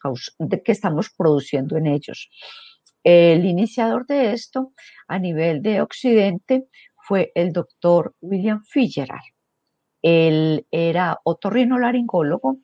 que 0.63 0.71
estamos 0.71 1.09
produciendo 1.15 1.77
en 1.77 1.87
ellos. 1.87 2.29
El 3.03 3.45
iniciador 3.45 4.05
de 4.05 4.33
esto 4.33 4.73
a 5.07 5.19
nivel 5.19 5.61
de 5.61 5.81
Occidente 5.81 6.65
fue 7.09 7.31
el 7.33 7.51
doctor 7.53 8.13
William 8.21 8.63
Fitzgerald. 8.63 9.23
Él 10.03 10.67
era 10.69 11.17
otorrinolaringólogo 11.23 12.59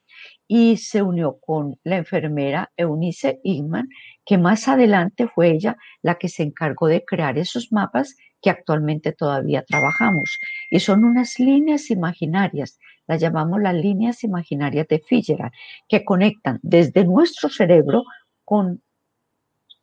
y 0.47 0.77
se 0.77 1.01
unió 1.01 1.39
con 1.39 1.79
la 1.83 1.97
enfermera 1.97 2.71
Eunice 2.77 3.39
Igman, 3.43 3.89
que 4.23 4.37
más 4.37 4.67
adelante 4.67 5.27
fue 5.27 5.49
ella 5.49 5.77
la 6.03 6.19
que 6.19 6.29
se 6.29 6.43
encargó 6.43 6.85
de 6.87 7.03
crear 7.03 7.39
esos 7.39 7.71
mapas 7.71 8.15
que 8.39 8.51
actualmente 8.51 9.13
todavía 9.13 9.63
trabajamos. 9.63 10.37
Y 10.69 10.79
son 10.79 11.03
unas 11.05 11.39
líneas 11.39 11.89
imaginarias, 11.89 12.77
las 13.07 13.19
llamamos 13.19 13.59
las 13.59 13.73
líneas 13.73 14.23
imaginarias 14.23 14.87
de 14.87 14.99
Fitzgerald, 14.99 15.53
que 15.89 16.05
conectan 16.05 16.59
desde 16.61 17.03
nuestro 17.03 17.49
cerebro 17.49 18.03
con 18.43 18.83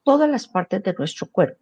todas 0.04 0.31
las 0.31 0.47
partes 0.47 0.85
de 0.85 0.95
nuestro 0.97 1.26
cuerpo. 1.26 1.61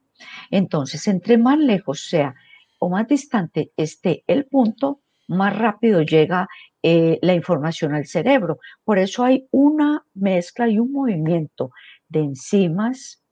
Entonces, 0.50 1.08
entre 1.08 1.38
más 1.38 1.58
lejos 1.58 2.06
sea 2.06 2.34
o 2.80 2.88
más 2.88 3.06
distante 3.06 3.72
esté 3.76 4.24
el 4.26 4.46
punto, 4.46 5.02
más 5.28 5.56
rápido 5.56 6.02
llega 6.02 6.48
eh, 6.82 7.18
la 7.22 7.34
información 7.34 7.94
al 7.94 8.06
cerebro. 8.06 8.58
Por 8.84 8.98
eso 8.98 9.22
hay 9.22 9.46
una 9.52 10.04
mezcla 10.14 10.68
y 10.68 10.78
un 10.78 10.90
movimiento 10.90 11.70
de 12.08 12.20
enzimas, 12.20 13.22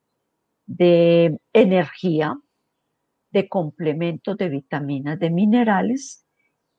de 0.67 1.38
energía, 1.52 2.37
de 3.31 3.49
complementos 3.49 4.37
de 4.37 4.49
vitaminas, 4.49 5.19
de 5.19 5.31
minerales 5.31 6.26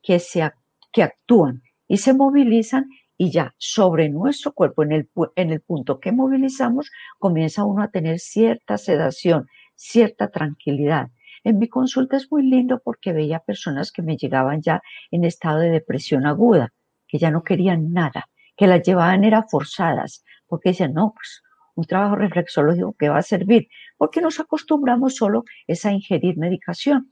que, 0.02 0.20
se, 0.20 0.50
que 0.94 1.04
actúan 1.04 1.64
y 1.88 1.98
se 1.98 2.14
movilizan 2.14 2.86
y 3.18 3.32
ya 3.32 3.54
sobre 3.58 4.10
nuestro 4.10 4.54
cuerpo, 4.54 4.84
en 4.84 4.94
el, 4.94 5.10
en 5.36 5.50
el 5.50 5.60
punto 5.62 6.00
que 6.00 6.14
movilizamos, 6.14 6.90
comienza 7.18 7.66
uno 7.66 7.84
a 7.84 7.90
tener 7.90 8.20
cierta 8.20 8.78
sedación, 8.78 9.48
cierta 9.76 10.30
tranquilidad. 10.30 11.10
En 11.44 11.58
mi 11.60 11.68
consulta 11.68 12.18
es 12.18 12.32
muy 12.32 12.44
lindo 12.44 12.82
porque 12.84 13.14
veía 13.14 13.40
personas 13.40 13.92
que 13.92 14.02
me 14.02 14.18
llegaban 14.18 14.62
ya 14.62 14.82
en 15.12 15.24
estado 15.24 15.60
de 15.60 15.70
depresión 15.70 16.26
aguda, 16.26 16.74
que 17.08 17.18
ya 17.18 17.32
no 17.32 17.44
querían 17.44 17.92
nada, 17.94 18.30
que 18.56 18.68
las 18.68 18.84
llevaban 18.84 19.24
era 19.24 19.44
forzadas, 19.44 20.24
porque 20.48 20.70
decían, 20.70 20.94
no, 20.94 21.14
pues 21.16 21.42
un 21.76 21.86
trabajo 21.86 22.16
reflexológico 22.16 22.96
que 22.98 23.10
va 23.10 23.20
a 23.20 23.24
servir, 23.24 23.68
porque 23.98 24.22
nos 24.22 24.40
acostumbramos 24.40 25.16
solo 25.16 25.44
es 25.68 25.86
a 25.86 25.94
ingerir 25.94 26.38
medicación, 26.38 27.10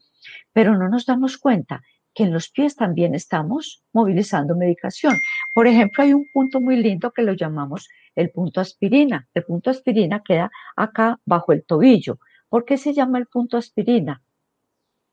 pero 0.53 0.77
no 0.77 0.89
nos 0.89 1.05
damos 1.05 1.37
cuenta 1.37 1.81
que 2.13 2.23
en 2.23 2.33
los 2.33 2.49
pies 2.49 2.75
también 2.75 3.13
estamos 3.13 3.83
movilizando 3.93 4.55
medicación. 4.55 5.19
Por 5.53 5.67
ejemplo, 5.67 6.03
hay 6.03 6.13
un 6.13 6.25
punto 6.33 6.59
muy 6.59 6.75
lindo 6.75 7.11
que 7.11 7.21
lo 7.21 7.33
llamamos 7.33 7.87
el 8.15 8.31
punto 8.31 8.59
aspirina. 8.59 9.27
El 9.35 9.43
punto 9.43 9.69
aspirina 9.69 10.23
queda 10.25 10.49
acá 10.75 11.19
bajo 11.25 11.53
el 11.53 11.63
tobillo. 11.63 12.17
¿Por 12.49 12.65
qué 12.65 12.77
se 12.77 12.93
llama 12.93 13.17
el 13.17 13.27
punto 13.27 13.57
aspirina? 13.57 14.23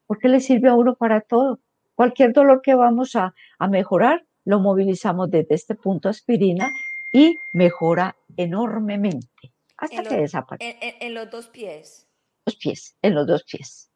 Porque 0.06 0.28
le 0.28 0.40
sirve 0.40 0.68
a 0.68 0.74
uno 0.74 0.94
para 0.94 1.20
todo. 1.20 1.60
Cualquier 1.94 2.32
dolor 2.32 2.62
que 2.62 2.74
vamos 2.74 3.16
a, 3.16 3.34
mejorar, 3.68 4.24
lo 4.44 4.60
movilizamos 4.60 5.30
desde 5.30 5.54
este 5.54 5.74
punto 5.74 6.08
aspirina 6.08 6.70
y 7.12 7.38
mejora 7.52 8.16
enormemente 8.36 9.52
hasta 9.76 10.02
que 10.02 10.16
desaparece. 10.16 10.96
En, 11.00 11.14
los 11.14 11.30
dos 11.30 11.48
pies. 11.48 12.08
Los 12.46 12.56
pies, 12.56 12.96
en 13.02 13.14
los 13.14 13.26
dos 13.26 13.44
pies. 13.44 13.90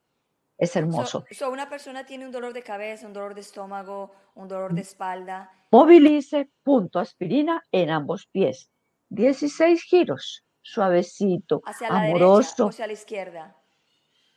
Es 0.57 0.75
hermoso. 0.75 1.25
So, 1.30 1.50
una 1.50 1.68
persona 1.68 2.04
tiene 2.07 2.25
un 2.25 2.33
dolor 2.33 2.52
de 2.52 2.62
cabeza, 2.62 3.07
un 3.07 3.12
dolor 3.12 3.35
de 3.35 3.42
estómago, 3.42 4.12
un 4.35 4.49
dolor 4.49 4.75
de 4.75 4.80
espalda. 4.80 5.52
Movilice 5.71 6.50
punto 6.62 6.99
aspirina 6.99 7.62
en 7.71 7.90
ambos 7.90 8.26
pies. 8.26 8.71
16 9.11 9.83
giros 9.83 10.45
suavecito, 10.73 11.63
¿Hacia 11.65 11.89
amoroso. 11.89 12.69
hacia 12.69 12.87
la 12.87 12.93
izquierda? 12.93 13.57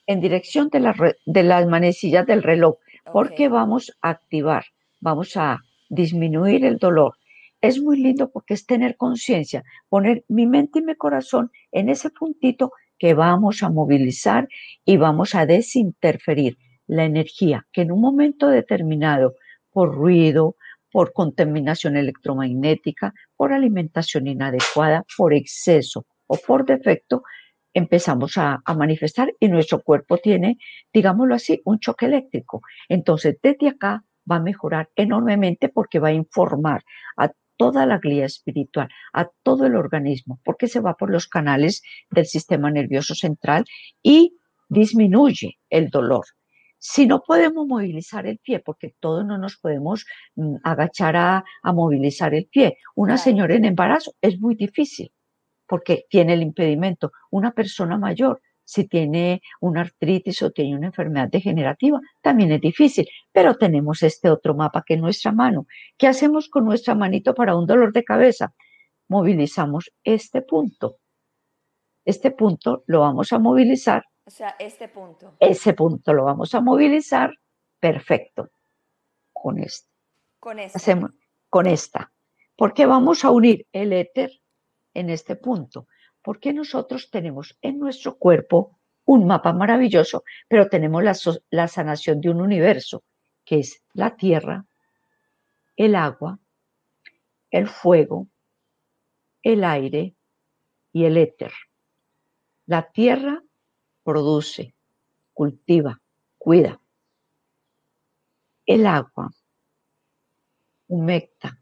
En 0.08 0.22
dirección 0.22 0.70
de, 0.70 0.80
la, 0.80 0.96
de 1.26 1.44
las 1.44 1.68
manecillas 1.68 2.26
del 2.26 2.42
reloj, 2.42 2.76
porque 3.12 3.50
vamos 3.50 3.92
a 4.02 4.12
activar, 4.12 4.64
vamos 5.00 5.36
a 5.36 5.60
disminuir 5.90 6.66
el 6.66 6.78
dolor. 6.78 7.14
Es 7.60 7.82
muy 7.82 7.98
lindo 8.00 8.32
porque 8.32 8.54
es 8.54 8.66
tener 8.66 8.96
conciencia, 8.98 9.64
poner 9.90 10.24
mi 10.28 10.48
mente 10.48 10.80
y 10.80 10.84
mi 10.84 10.96
corazón 10.96 11.52
en 11.72 11.90
ese 11.90 12.10
puntito 12.10 12.72
que 12.98 13.14
vamos 13.14 13.62
a 13.62 13.70
movilizar 13.70 14.48
y 14.86 14.98
vamos 14.98 15.36
a 15.36 15.46
desinterferir 15.46 16.58
la 16.88 17.04
energía 17.04 17.68
que 17.72 17.82
en 17.82 17.92
un 17.92 18.02
momento 18.02 18.48
determinado, 18.48 19.36
por 19.72 19.94
ruido, 19.94 20.56
por 20.92 21.14
contaminación 21.14 21.98
electromagnética, 21.98 23.14
por 23.36 23.54
alimentación 23.54 24.28
inadecuada, 24.28 25.06
por 25.18 25.34
exceso, 25.34 26.06
o 26.34 26.38
por 26.48 26.66
defecto 26.66 27.24
empezamos 27.74 28.38
a, 28.38 28.62
manifestar 28.78 29.34
y 29.40 29.50
nuestro 29.50 29.82
cuerpo 29.82 30.18
tiene, 30.18 30.58
digámoslo 30.94 31.36
así, 31.36 31.62
un 31.66 31.80
choque 31.80 32.06
eléctrico. 32.06 32.62
Entonces, 32.88 33.38
desde 33.44 33.68
acá 33.68 34.04
va 34.30 34.38
a 34.38 34.42
mejorar 34.42 34.90
enormemente 34.96 35.68
porque 35.68 36.00
va 36.00 36.10
a 36.10 36.14
informar 36.14 36.84
a 37.18 37.32
toda 37.58 37.86
la 37.86 37.98
glía 37.98 38.26
espiritual, 38.26 38.88
a 39.14 39.30
todo 39.44 39.66
el 39.66 39.76
organismo, 39.76 40.40
porque 40.46 40.68
se 40.68 40.80
va 40.80 40.96
por 40.96 41.12
los 41.12 41.28
canales 41.28 41.82
del 42.10 42.26
sistema 42.26 42.72
nervioso 42.72 43.14
central 43.14 43.66
y 44.02 44.38
disminuye 44.70 45.60
el 45.70 45.90
dolor. 45.90 46.26
Si 46.78 47.06
no 47.06 47.22
podemos 47.22 47.68
movilizar 47.68 48.26
el 48.26 48.40
pie, 48.40 48.60
porque 48.60 48.96
todos 49.00 49.26
no 49.26 49.38
nos 49.38 49.58
podemos 49.58 50.06
mm, 50.36 50.56
agachar 50.64 51.16
a, 51.16 51.44
movilizar 51.74 52.34
el 52.34 52.48
pie, 52.48 52.78
una 52.96 53.18
señora 53.18 53.54
en 53.56 53.66
embarazo 53.66 54.14
es 54.22 54.40
muy 54.40 54.56
difícil 54.56 55.12
porque 55.72 56.06
tiene 56.10 56.34
el 56.34 56.42
impedimento. 56.42 57.14
Una 57.30 57.54
persona 57.54 57.98
mayor, 57.98 58.42
si 58.66 58.90
tiene 58.90 59.42
una 59.62 59.80
artritis 59.80 60.42
o 60.42 60.52
tiene 60.52 60.76
una 60.76 60.88
enfermedad 60.88 61.30
degenerativa, 61.30 62.02
también 62.20 62.52
es 62.52 62.60
difícil, 62.60 63.08
pero 63.32 63.56
tenemos 63.56 64.04
este 64.04 64.30
otro 64.30 64.54
mapa 64.54 64.84
que 64.86 64.96
es 64.96 65.00
nuestra 65.00 65.32
mano. 65.32 65.68
¿Qué 65.98 66.08
hacemos 66.08 66.50
con 66.50 66.66
nuestra 66.66 66.94
manito 66.94 67.34
para 67.34 67.56
un 67.56 67.66
dolor 67.66 67.94
de 67.94 68.04
cabeza? 68.04 68.54
Movilizamos 69.08 69.94
este 70.04 70.42
punto. 70.42 70.98
Este 72.04 72.32
punto 72.32 72.84
lo 72.88 73.00
vamos 73.00 73.32
a 73.32 73.40
movilizar. 73.40 74.04
O 74.26 74.30
sea, 74.30 74.54
este 74.60 74.90
punto. 74.90 75.38
Ese 75.40 75.72
punto 75.74 76.14
lo 76.14 76.26
vamos 76.26 76.54
a 76.54 76.60
movilizar. 76.60 77.32
Perfecto. 77.80 78.50
Con 79.32 79.58
este. 79.58 79.88
Con 80.38 80.60
esta. 80.60 80.78
Hacemos, 80.78 81.12
con 81.50 81.66
esta. 81.66 82.12
Porque 82.58 82.86
vamos 82.86 83.24
a 83.24 83.32
unir 83.32 83.66
el 83.72 83.94
éter 83.94 84.32
en 84.94 85.10
este 85.10 85.36
punto, 85.36 85.88
porque 86.22 86.54
nosotros 86.54 87.10
tenemos 87.10 87.58
en 87.62 87.80
nuestro 87.80 88.18
cuerpo 88.18 88.80
un 89.06 89.26
mapa 89.26 89.54
maravilloso, 89.54 90.24
pero 90.48 90.70
tenemos 90.70 91.04
la, 91.04 91.68
sanación 91.68 92.22
de 92.22 92.30
un 92.30 92.42
universo, 92.42 93.04
que 93.44 93.60
es 93.60 93.84
la 93.94 94.16
tierra, 94.16 94.66
el 95.76 95.96
agua, 95.96 96.40
el 97.50 97.68
fuego, 97.68 98.28
el 99.42 99.64
aire 99.64 100.16
y 100.94 101.06
el 101.06 101.18
éter. 101.18 101.52
La 102.68 102.92
tierra 102.92 103.42
produce, 104.04 104.76
cultiva, 105.34 106.00
cuida. 106.38 106.80
El 108.66 108.86
agua 108.86 109.32
humecta, 110.88 111.61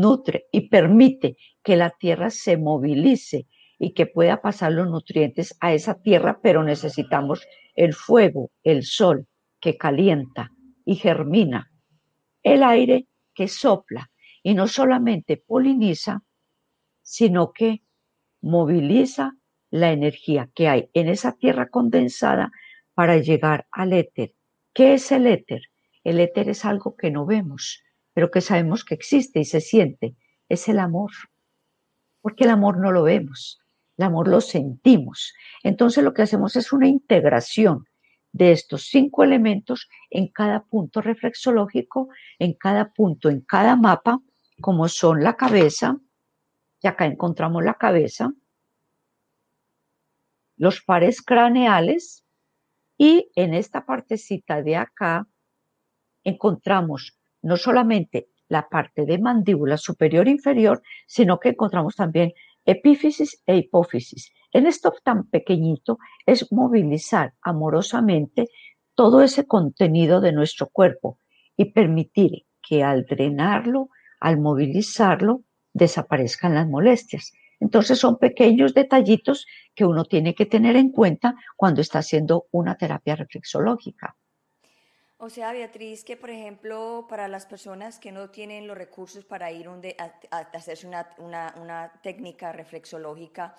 nutre 0.00 0.46
y 0.50 0.68
permite 0.68 1.36
que 1.62 1.76
la 1.76 1.90
tierra 1.90 2.30
se 2.30 2.56
movilice 2.56 3.46
y 3.78 3.94
que 3.94 4.06
pueda 4.06 4.40
pasar 4.40 4.72
los 4.72 4.88
nutrientes 4.88 5.56
a 5.60 5.72
esa 5.74 6.00
tierra, 6.00 6.40
pero 6.42 6.62
necesitamos 6.62 7.46
el 7.74 7.94
fuego, 7.94 8.50
el 8.62 8.84
sol 8.84 9.26
que 9.60 9.76
calienta 9.76 10.50
y 10.84 10.96
germina, 10.96 11.70
el 12.42 12.62
aire 12.62 13.06
que 13.34 13.48
sopla 13.48 14.10
y 14.42 14.54
no 14.54 14.66
solamente 14.66 15.36
poliniza, 15.36 16.22
sino 17.02 17.52
que 17.52 17.82
moviliza 18.40 19.32
la 19.70 19.92
energía 19.92 20.50
que 20.54 20.68
hay 20.68 20.90
en 20.94 21.08
esa 21.08 21.32
tierra 21.32 21.68
condensada 21.68 22.50
para 22.94 23.16
llegar 23.18 23.66
al 23.70 23.92
éter. 23.92 24.34
¿Qué 24.74 24.94
es 24.94 25.12
el 25.12 25.26
éter? 25.26 25.62
El 26.04 26.20
éter 26.20 26.48
es 26.48 26.64
algo 26.64 26.96
que 26.96 27.10
no 27.10 27.24
vemos, 27.24 27.82
pero 28.14 28.30
que 28.30 28.40
sabemos 28.40 28.84
que 28.84 28.94
existe 28.94 29.40
y 29.40 29.44
se 29.44 29.60
siente, 29.60 30.16
es 30.48 30.68
el 30.68 30.78
amor. 30.78 31.10
Porque 32.20 32.44
el 32.44 32.50
amor 32.50 32.78
no 32.78 32.92
lo 32.92 33.02
vemos, 33.04 33.60
el 33.96 34.04
amor 34.04 34.28
lo 34.28 34.40
sentimos. 34.40 35.34
Entonces 35.62 36.04
lo 36.04 36.14
que 36.14 36.22
hacemos 36.22 36.56
es 36.56 36.72
una 36.72 36.88
integración 36.88 37.84
de 38.32 38.52
estos 38.52 38.86
cinco 38.86 39.24
elementos 39.24 39.88
en 40.10 40.28
cada 40.28 40.64
punto 40.64 41.00
reflexológico, 41.02 42.08
en 42.38 42.54
cada 42.54 42.92
punto, 42.92 43.28
en 43.28 43.40
cada 43.40 43.76
mapa, 43.76 44.20
como 44.60 44.88
son 44.88 45.22
la 45.22 45.36
cabeza, 45.36 45.98
y 46.80 46.88
acá 46.88 47.06
encontramos 47.06 47.62
la 47.62 47.74
cabeza, 47.74 48.32
los 50.56 50.82
pares 50.82 51.22
craneales, 51.22 52.24
y 52.96 53.30
en 53.34 53.54
esta 53.54 53.84
partecita 53.84 54.62
de 54.62 54.76
acá 54.76 55.26
encontramos 56.24 57.18
no 57.42 57.56
solamente 57.56 58.28
la 58.48 58.68
parte 58.68 59.06
de 59.06 59.18
mandíbula 59.18 59.76
superior 59.76 60.28
e 60.28 60.32
inferior, 60.32 60.82
sino 61.06 61.38
que 61.40 61.50
encontramos 61.50 61.96
también 61.96 62.32
epífisis 62.64 63.42
e 63.46 63.56
hipófisis. 63.56 64.32
en 64.52 64.66
esto 64.66 64.92
tan 65.02 65.28
pequeñito 65.30 65.98
es 66.26 66.52
movilizar 66.52 67.32
amorosamente 67.40 68.48
todo 68.94 69.22
ese 69.22 69.46
contenido 69.46 70.20
de 70.20 70.32
nuestro 70.32 70.68
cuerpo 70.68 71.18
y 71.56 71.72
permitir 71.72 72.44
que 72.62 72.82
al 72.82 73.06
drenarlo, 73.06 73.88
al 74.20 74.38
movilizarlo, 74.38 75.42
desaparezcan 75.72 76.54
las 76.54 76.68
molestias. 76.68 77.32
Entonces 77.60 77.98
son 77.98 78.18
pequeños 78.18 78.74
detallitos 78.74 79.46
que 79.74 79.84
uno 79.84 80.04
tiene 80.04 80.34
que 80.34 80.46
tener 80.46 80.76
en 80.76 80.90
cuenta 80.90 81.34
cuando 81.56 81.80
está 81.80 82.00
haciendo 82.00 82.46
una 82.50 82.76
terapia 82.76 83.16
reflexológica. 83.16 84.16
O 85.24 85.30
sea, 85.30 85.52
Beatriz, 85.52 86.02
que 86.02 86.16
por 86.16 86.30
ejemplo, 86.30 87.06
para 87.08 87.28
las 87.28 87.46
personas 87.46 88.00
que 88.00 88.10
no 88.10 88.30
tienen 88.30 88.66
los 88.66 88.76
recursos 88.76 89.24
para 89.24 89.52
ir 89.52 89.68
a, 89.68 90.38
hacerse 90.52 90.84
una, 90.84 91.14
una, 91.16 91.92
técnica 92.02 92.50
reflexológica, 92.50 93.54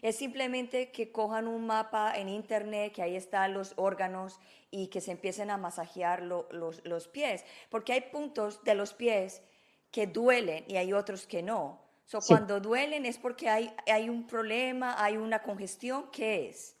es 0.00 0.16
simplemente 0.16 0.90
que 0.90 1.12
cojan 1.12 1.48
un 1.48 1.66
mapa 1.66 2.14
en 2.16 2.30
internet, 2.30 2.94
que 2.94 3.02
ahí 3.02 3.14
están 3.14 3.52
los 3.52 3.74
órganos 3.76 4.40
y 4.70 4.86
que 4.86 5.02
se 5.02 5.10
empiecen 5.10 5.50
a 5.50 5.58
masajear 5.58 6.22
los, 6.22 6.46
los, 6.50 7.08
pies, 7.08 7.44
porque 7.68 7.92
hay 7.92 8.00
puntos 8.10 8.64
de 8.64 8.74
los 8.74 8.94
pies 8.94 9.42
que 9.90 10.06
duelen 10.06 10.64
y 10.66 10.76
hay 10.76 10.94
otros 10.94 11.26
que 11.26 11.42
no. 11.42 11.78
So, 12.06 12.20
Cuando 12.26 12.58
duelen 12.58 13.04
es 13.04 13.18
porque 13.18 13.50
hay, 13.50 13.70
hay 13.86 14.08
un 14.08 14.26
problema, 14.26 14.94
hay 14.96 15.18
una 15.18 15.42
congestión, 15.42 16.10
¿qué 16.10 16.48
es? 16.48 16.74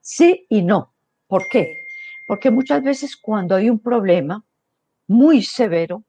Sí 0.00 0.46
y 0.48 0.62
no. 0.62 0.92
¿Por 1.28 1.46
qué? 1.48 1.87
Porque 2.28 2.50
muchas 2.50 2.82
veces 2.82 3.16
cuando 3.16 3.54
hay 3.54 3.70
un 3.70 3.80
problema 3.80 4.44
muy 5.06 5.42
severo, 5.42 6.04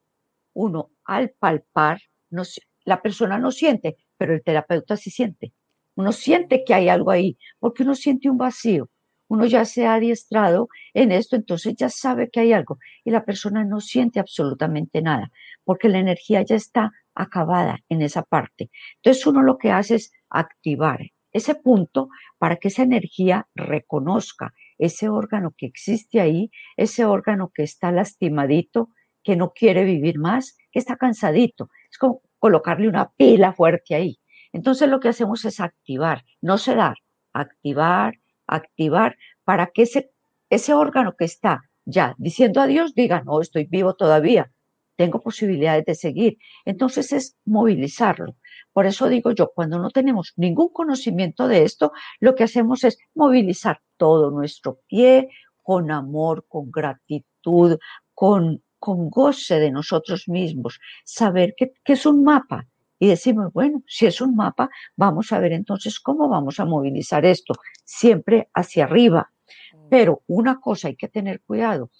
uno 0.52 0.90
al 1.02 1.30
palpar, 1.30 1.98
no, 2.28 2.42
la 2.84 3.00
persona 3.00 3.38
no 3.38 3.50
siente, 3.50 3.96
pero 4.18 4.34
el 4.34 4.42
terapeuta 4.42 4.98
sí 4.98 5.10
siente. 5.10 5.54
Uno 5.94 6.12
siente 6.12 6.62
que 6.62 6.74
hay 6.74 6.90
algo 6.90 7.10
ahí, 7.10 7.38
porque 7.58 7.84
uno 7.84 7.94
siente 7.94 8.28
un 8.28 8.36
vacío. 8.36 8.90
Uno 9.28 9.46
ya 9.46 9.64
se 9.64 9.86
ha 9.86 9.94
adiestrado 9.94 10.68
en 10.92 11.10
esto, 11.10 11.36
entonces 11.36 11.74
ya 11.74 11.88
sabe 11.88 12.28
que 12.28 12.40
hay 12.40 12.52
algo. 12.52 12.78
Y 13.02 13.12
la 13.12 13.24
persona 13.24 13.64
no 13.64 13.80
siente 13.80 14.20
absolutamente 14.20 15.00
nada, 15.00 15.32
porque 15.64 15.88
la 15.88 16.00
energía 16.00 16.42
ya 16.42 16.56
está 16.56 16.92
acabada 17.14 17.78
en 17.88 18.02
esa 18.02 18.24
parte. 18.24 18.70
Entonces 18.96 19.26
uno 19.26 19.42
lo 19.42 19.56
que 19.56 19.70
hace 19.70 19.94
es 19.94 20.12
activar 20.28 21.00
ese 21.32 21.54
punto 21.54 22.10
para 22.36 22.56
que 22.56 22.68
esa 22.68 22.82
energía 22.82 23.48
reconozca 23.54 24.52
ese 24.80 25.08
órgano 25.08 25.54
que 25.56 25.66
existe 25.66 26.20
ahí, 26.20 26.50
ese 26.76 27.04
órgano 27.04 27.52
que 27.54 27.62
está 27.62 27.92
lastimadito, 27.92 28.88
que 29.22 29.36
no 29.36 29.52
quiere 29.52 29.84
vivir 29.84 30.18
más, 30.18 30.56
que 30.72 30.78
está 30.78 30.96
cansadito. 30.96 31.68
Es 31.90 31.98
como 31.98 32.22
colocarle 32.38 32.88
una 32.88 33.10
pila 33.10 33.52
fuerte 33.52 33.94
ahí. 33.94 34.18
Entonces 34.52 34.88
lo 34.88 34.98
que 34.98 35.10
hacemos 35.10 35.44
es 35.44 35.60
activar, 35.60 36.24
no 36.40 36.58
sedar, 36.58 36.96
activar, 37.32 38.14
activar, 38.46 39.16
para 39.44 39.66
que 39.68 39.82
ese, 39.82 40.10
ese 40.48 40.74
órgano 40.74 41.14
que 41.16 41.26
está 41.26 41.62
ya 41.84 42.14
diciendo 42.18 42.60
adiós 42.60 42.94
diga, 42.94 43.22
no, 43.22 43.40
estoy 43.40 43.66
vivo 43.66 43.94
todavía, 43.94 44.50
tengo 44.96 45.20
posibilidades 45.20 45.84
de 45.84 45.94
seguir. 45.94 46.38
Entonces 46.64 47.12
es 47.12 47.36
movilizarlo. 47.44 48.36
Por 48.72 48.86
eso 48.86 49.08
digo 49.08 49.32
yo, 49.32 49.50
cuando 49.54 49.78
no 49.78 49.90
tenemos 49.90 50.32
ningún 50.36 50.68
conocimiento 50.68 51.48
de 51.48 51.64
esto, 51.64 51.92
lo 52.20 52.34
que 52.34 52.44
hacemos 52.44 52.84
es 52.84 52.98
movilizar 53.14 53.80
todo 53.96 54.30
nuestro 54.30 54.80
pie 54.86 55.28
con 55.62 55.90
amor, 55.90 56.46
con 56.48 56.70
gratitud, 56.70 57.78
con, 58.14 58.62
con 58.78 59.10
goce 59.10 59.58
de 59.58 59.70
nosotros 59.70 60.28
mismos, 60.28 60.78
saber 61.04 61.54
que, 61.56 61.72
que 61.84 61.94
es 61.94 62.06
un 62.06 62.22
mapa. 62.24 62.66
Y 62.98 63.08
decimos, 63.08 63.52
bueno, 63.52 63.82
si 63.86 64.06
es 64.06 64.20
un 64.20 64.36
mapa, 64.36 64.68
vamos 64.94 65.32
a 65.32 65.38
ver 65.38 65.52
entonces 65.52 65.98
cómo 66.00 66.28
vamos 66.28 66.60
a 66.60 66.66
movilizar 66.66 67.24
esto, 67.24 67.54
siempre 67.84 68.50
hacia 68.54 68.84
arriba. 68.84 69.30
Mm. 69.72 69.88
Pero 69.88 70.22
una 70.26 70.60
cosa 70.60 70.88
hay 70.88 70.96
que 70.96 71.08
tener 71.08 71.40
cuidado. 71.40 71.90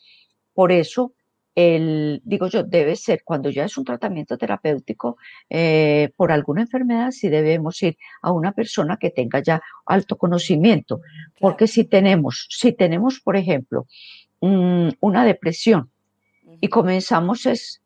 Por 0.52 0.72
eso 0.72 1.14
el, 1.60 2.20
digo 2.24 2.48
yo, 2.48 2.62
debe 2.62 2.96
ser 2.96 3.22
cuando 3.24 3.50
ya 3.50 3.64
es 3.64 3.76
un 3.76 3.84
tratamiento 3.84 4.38
terapéutico 4.38 5.16
eh, 5.48 6.12
por 6.16 6.32
alguna 6.32 6.62
enfermedad, 6.62 7.10
si 7.10 7.28
debemos 7.28 7.82
ir 7.82 7.96
a 8.22 8.32
una 8.32 8.52
persona 8.52 8.96
que 8.96 9.10
tenga 9.10 9.42
ya 9.42 9.60
alto 9.86 10.16
conocimiento. 10.16 11.00
Porque 11.38 11.66
si 11.66 11.84
tenemos, 11.84 12.46
si 12.50 12.72
tenemos, 12.72 13.20
por 13.20 13.36
ejemplo, 13.36 13.86
una 14.40 15.24
depresión 15.24 15.90
y 16.60 16.68
comenzamos 16.68 17.44
es 17.46 17.82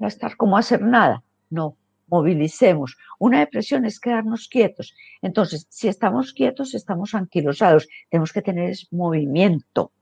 a 0.00 0.06
estar 0.06 0.36
como 0.36 0.56
a 0.56 0.60
hacer 0.60 0.82
nada, 0.82 1.22
no, 1.50 1.76
movilicemos. 2.08 2.96
Una 3.18 3.40
depresión 3.40 3.84
es 3.84 4.00
quedarnos 4.00 4.48
quietos. 4.48 4.94
Entonces, 5.20 5.66
si 5.68 5.88
estamos 5.88 6.32
quietos, 6.32 6.74
estamos 6.74 7.14
anquilosados. 7.14 7.88
Tenemos 8.08 8.32
que 8.32 8.42
tener 8.42 8.76
movimiento, 8.90 9.92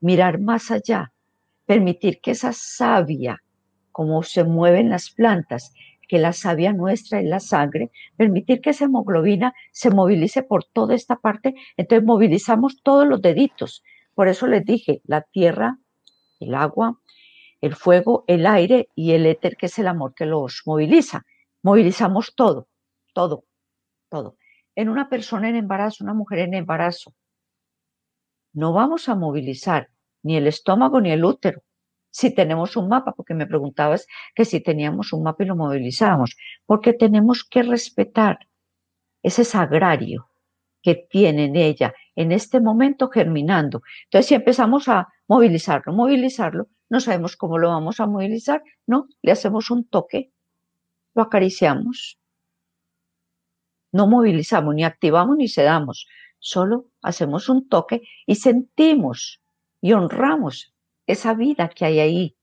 mirar 0.00 0.40
más 0.40 0.70
allá 0.70 1.12
permitir 1.66 2.20
que 2.20 2.30
esa 2.30 2.52
savia, 2.52 3.42
como 3.92 4.22
se 4.22 4.44
mueven 4.44 4.88
las 4.88 5.10
plantas, 5.10 5.72
que 6.08 6.18
la 6.18 6.32
savia 6.32 6.72
nuestra 6.72 7.20
es 7.20 7.26
la 7.26 7.40
sangre, 7.40 7.90
permitir 8.16 8.60
que 8.60 8.70
esa 8.70 8.84
hemoglobina 8.84 9.54
se 9.72 9.90
movilice 9.90 10.42
por 10.42 10.64
toda 10.64 10.94
esta 10.94 11.16
parte, 11.16 11.54
entonces 11.76 12.06
movilizamos 12.06 12.80
todos 12.82 13.06
los 13.06 13.20
deditos. 13.20 13.82
Por 14.14 14.28
eso 14.28 14.46
les 14.46 14.64
dije, 14.64 15.02
la 15.04 15.22
tierra, 15.22 15.78
el 16.40 16.54
agua, 16.54 17.00
el 17.60 17.74
fuego, 17.74 18.24
el 18.28 18.46
aire 18.46 18.88
y 18.94 19.12
el 19.12 19.26
éter, 19.26 19.56
que 19.56 19.66
es 19.66 19.78
el 19.78 19.88
amor 19.88 20.14
que 20.14 20.26
los 20.26 20.62
moviliza. 20.64 21.26
Movilizamos 21.62 22.34
todo, 22.34 22.68
todo, 23.12 23.44
todo. 24.08 24.36
En 24.74 24.88
una 24.88 25.08
persona 25.08 25.48
en 25.48 25.56
embarazo, 25.56 26.04
una 26.04 26.14
mujer 26.14 26.40
en 26.40 26.54
embarazo, 26.54 27.14
no 28.52 28.72
vamos 28.72 29.08
a 29.08 29.14
movilizar 29.14 29.90
ni 30.26 30.36
el 30.36 30.46
estómago 30.46 31.00
ni 31.00 31.10
el 31.12 31.24
útero. 31.24 31.62
Si 32.10 32.34
tenemos 32.34 32.76
un 32.76 32.88
mapa, 32.88 33.12
porque 33.12 33.34
me 33.34 33.46
preguntabas 33.46 34.06
que 34.34 34.44
si 34.44 34.60
teníamos 34.60 35.12
un 35.12 35.22
mapa 35.22 35.44
y 35.44 35.46
lo 35.46 35.56
movilizábamos, 35.56 36.36
porque 36.66 36.92
tenemos 36.92 37.44
que 37.44 37.62
respetar 37.62 38.38
ese 39.22 39.44
sagrario 39.44 40.28
que 40.82 40.94
tiene 40.94 41.44
en 41.44 41.56
ella 41.56 41.94
en 42.14 42.32
este 42.32 42.60
momento 42.60 43.08
germinando. 43.08 43.82
Entonces, 44.04 44.26
si 44.28 44.34
empezamos 44.34 44.88
a 44.88 45.08
movilizarlo, 45.28 45.92
movilizarlo, 45.92 46.68
no 46.88 47.00
sabemos 47.00 47.36
cómo 47.36 47.58
lo 47.58 47.68
vamos 47.68 48.00
a 48.00 48.06
movilizar, 48.06 48.62
no, 48.86 49.08
le 49.22 49.32
hacemos 49.32 49.70
un 49.70 49.84
toque, 49.84 50.32
lo 51.14 51.22
acariciamos, 51.22 52.18
no 53.92 54.06
movilizamos, 54.06 54.74
ni 54.74 54.84
activamos 54.84 55.36
ni 55.36 55.48
sedamos, 55.48 56.06
solo 56.38 56.86
hacemos 57.02 57.48
un 57.48 57.68
toque 57.68 58.02
y 58.26 58.36
sentimos 58.36 59.40
y 59.86 59.92
honramos 59.92 60.74
esa 61.06 61.32
vida 61.34 61.68
que 61.68 61.84
hay 61.84 62.00
ahí 62.00 62.36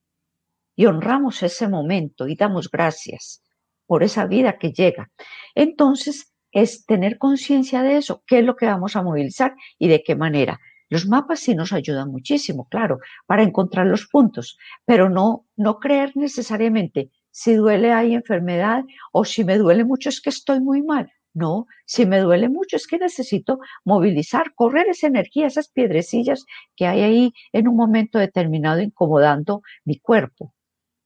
y 0.78 0.86
honramos 0.86 1.44
ese 1.44 1.68
momento 1.68 2.30
y 2.30 2.38
damos 2.38 2.72
gracias 2.72 3.44
por 3.86 4.02
esa 4.02 4.26
vida 4.28 4.58
que 4.58 4.72
llega. 4.72 5.12
Entonces, 5.54 6.34
es 6.54 6.86
tener 6.86 7.18
conciencia 7.18 7.84
de 7.84 7.98
eso, 7.98 8.24
qué 8.26 8.40
es 8.40 8.46
lo 8.46 8.56
que 8.56 8.68
vamos 8.68 8.96
a 8.96 9.04
movilizar 9.04 9.56
y 9.78 9.90
de 9.90 10.04
qué 10.04 10.16
manera. 10.16 10.58
Los 10.88 11.06
mapas 11.06 11.42
sí 11.42 11.54
nos 11.54 11.74
ayudan 11.74 12.12
muchísimo, 12.12 12.70
claro, 12.70 13.00
para 13.26 13.44
encontrar 13.44 13.88
los 13.88 14.08
puntos, 14.08 14.58
pero 14.86 15.10
no, 15.10 15.46
no 15.58 15.80
creer 15.80 16.14
necesariamente 16.16 17.12
si 17.30 17.56
duele 17.56 17.92
hay 17.92 18.14
enfermedad 18.14 18.86
o 19.12 19.26
si 19.26 19.44
me 19.44 19.58
duele 19.58 19.84
mucho 19.84 20.08
es 20.08 20.22
que 20.22 20.30
estoy 20.30 20.62
muy 20.62 20.82
mal. 20.82 21.12
No, 21.34 21.66
si 21.86 22.06
me 22.06 22.20
duele 22.20 22.48
mucho 22.48 22.76
es 22.76 22.86
que 22.86 23.00
necesito 23.00 23.60
movilizar, 23.84 24.54
correr 24.54 24.88
esa 24.88 25.08
energía, 25.08 25.48
esas 25.48 25.68
piedrecillas 25.70 26.46
que 26.76 26.86
hay 26.86 27.02
ahí 27.02 27.34
en 27.52 27.68
un 27.68 27.76
momento 27.76 28.20
determinado 28.20 28.82
incomodando 28.82 29.62
mi 29.84 30.00
cuerpo. 30.00 30.54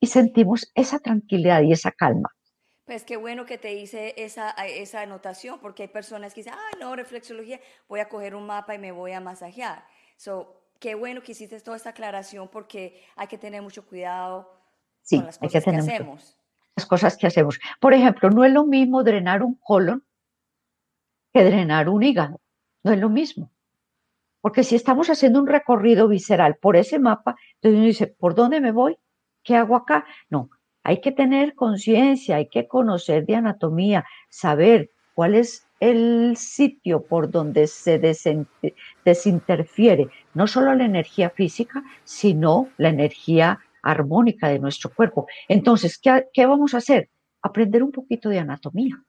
Y 0.01 0.07
sentimos 0.07 0.69
esa 0.75 0.99
tranquilidad 0.99 1.61
y 1.61 1.71
esa 1.71 1.91
calma. 1.91 2.29
Pues 2.85 3.03
qué 3.03 3.17
bueno 3.17 3.45
que 3.45 3.57
te 3.57 3.73
hice 3.73 4.13
esa, 4.17 4.51
esa 4.51 5.01
anotación, 5.01 5.59
porque 5.59 5.83
hay 5.83 5.89
personas 5.89 6.33
que 6.33 6.41
dicen, 6.41 6.53
ah, 6.55 6.77
no, 6.79 6.95
reflexología, 6.95 7.59
voy 7.89 7.99
a 7.99 8.07
coger 8.07 8.35
un 8.35 8.45
mapa 8.45 8.75
y 8.75 8.79
me 8.79 8.91
voy 8.91 9.11
a 9.11 9.19
masajear. 9.19 9.85
So, 10.15 10.61
qué 10.79 10.95
bueno 10.95 11.21
que 11.21 11.33
hiciste 11.33 11.59
toda 11.59 11.75
esta 11.75 11.89
aclaración, 11.89 12.47
porque 12.49 13.03
hay 13.15 13.27
que 13.27 13.37
tener 13.37 13.61
mucho 13.61 13.85
cuidado 13.85 14.61
con 15.09 15.25
las 15.25 15.37
cosas 15.37 15.63
que, 15.63 15.71
que 15.71 15.77
hacemos. 15.77 16.37
Las 16.77 16.85
cosas 16.85 17.17
que 17.17 17.27
hacemos. 17.27 17.59
Por 17.81 17.93
ejemplo, 17.93 18.29
no 18.29 18.45
es 18.45 18.53
lo 18.53 18.65
mismo 18.65 19.03
drenar 19.03 19.43
un 19.43 19.55
colon 19.55 20.06
drenar 21.43 21.89
un 21.89 22.03
hígado. 22.03 22.41
No 22.83 22.91
es 22.91 22.99
lo 22.99 23.09
mismo. 23.09 23.51
Porque 24.41 24.63
si 24.63 24.75
estamos 24.75 25.09
haciendo 25.09 25.39
un 25.39 25.47
recorrido 25.47 26.07
visceral 26.07 26.55
por 26.55 26.77
ese 26.77 26.99
mapa, 26.99 27.35
entonces 27.55 27.77
uno 27.77 27.87
dice, 27.87 28.07
¿por 28.07 28.35
dónde 28.35 28.61
me 28.61 28.71
voy? 28.71 28.97
¿Qué 29.43 29.55
hago 29.55 29.75
acá? 29.75 30.05
No, 30.29 30.49
hay 30.83 31.01
que 31.01 31.11
tener 31.11 31.53
conciencia, 31.55 32.37
hay 32.37 32.47
que 32.47 32.67
conocer 32.67 33.25
de 33.25 33.35
anatomía, 33.35 34.05
saber 34.29 34.91
cuál 35.13 35.35
es 35.35 35.67
el 35.79 36.37
sitio 36.37 37.05
por 37.05 37.29
donde 37.29 37.67
se 37.67 37.99
desinterfiere 39.03 40.07
no 40.33 40.47
solo 40.47 40.73
la 40.73 40.85
energía 40.85 41.29
física, 41.29 41.83
sino 42.03 42.69
la 42.77 42.89
energía 42.89 43.59
armónica 43.81 44.47
de 44.47 44.59
nuestro 44.59 44.93
cuerpo. 44.93 45.27
Entonces, 45.47 45.97
¿qué, 45.97 46.27
qué 46.33 46.45
vamos 46.45 46.73
a 46.73 46.77
hacer? 46.77 47.09
Aprender 47.41 47.83
un 47.83 47.91
poquito 47.91 48.29
de 48.29 48.39
anatomía 48.39 49.03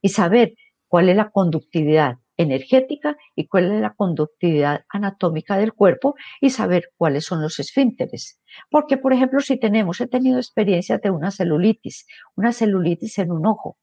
y 0.00 0.08
saber 0.10 0.54
cuál 0.92 1.08
es 1.08 1.16
la 1.16 1.30
conductividad 1.30 2.18
energética 2.36 3.16
y 3.34 3.48
cuál 3.48 3.72
es 3.72 3.80
la 3.80 3.94
conductividad 3.94 4.84
anatómica 4.90 5.56
del 5.56 5.72
cuerpo 5.72 6.16
y 6.38 6.50
saber 6.50 6.90
cuáles 6.98 7.24
son 7.24 7.40
los 7.40 7.58
esfínteres. 7.58 8.42
Porque, 8.68 8.98
por 8.98 9.14
ejemplo, 9.14 9.40
si 9.40 9.58
tenemos, 9.58 10.02
he 10.02 10.06
tenido 10.06 10.36
experiencias 10.36 11.00
de 11.00 11.10
una 11.10 11.30
celulitis, 11.30 12.06
una 12.36 12.52
celulitis 12.52 13.18
en 13.20 13.32
un 13.32 13.46
ojo. 13.46 13.78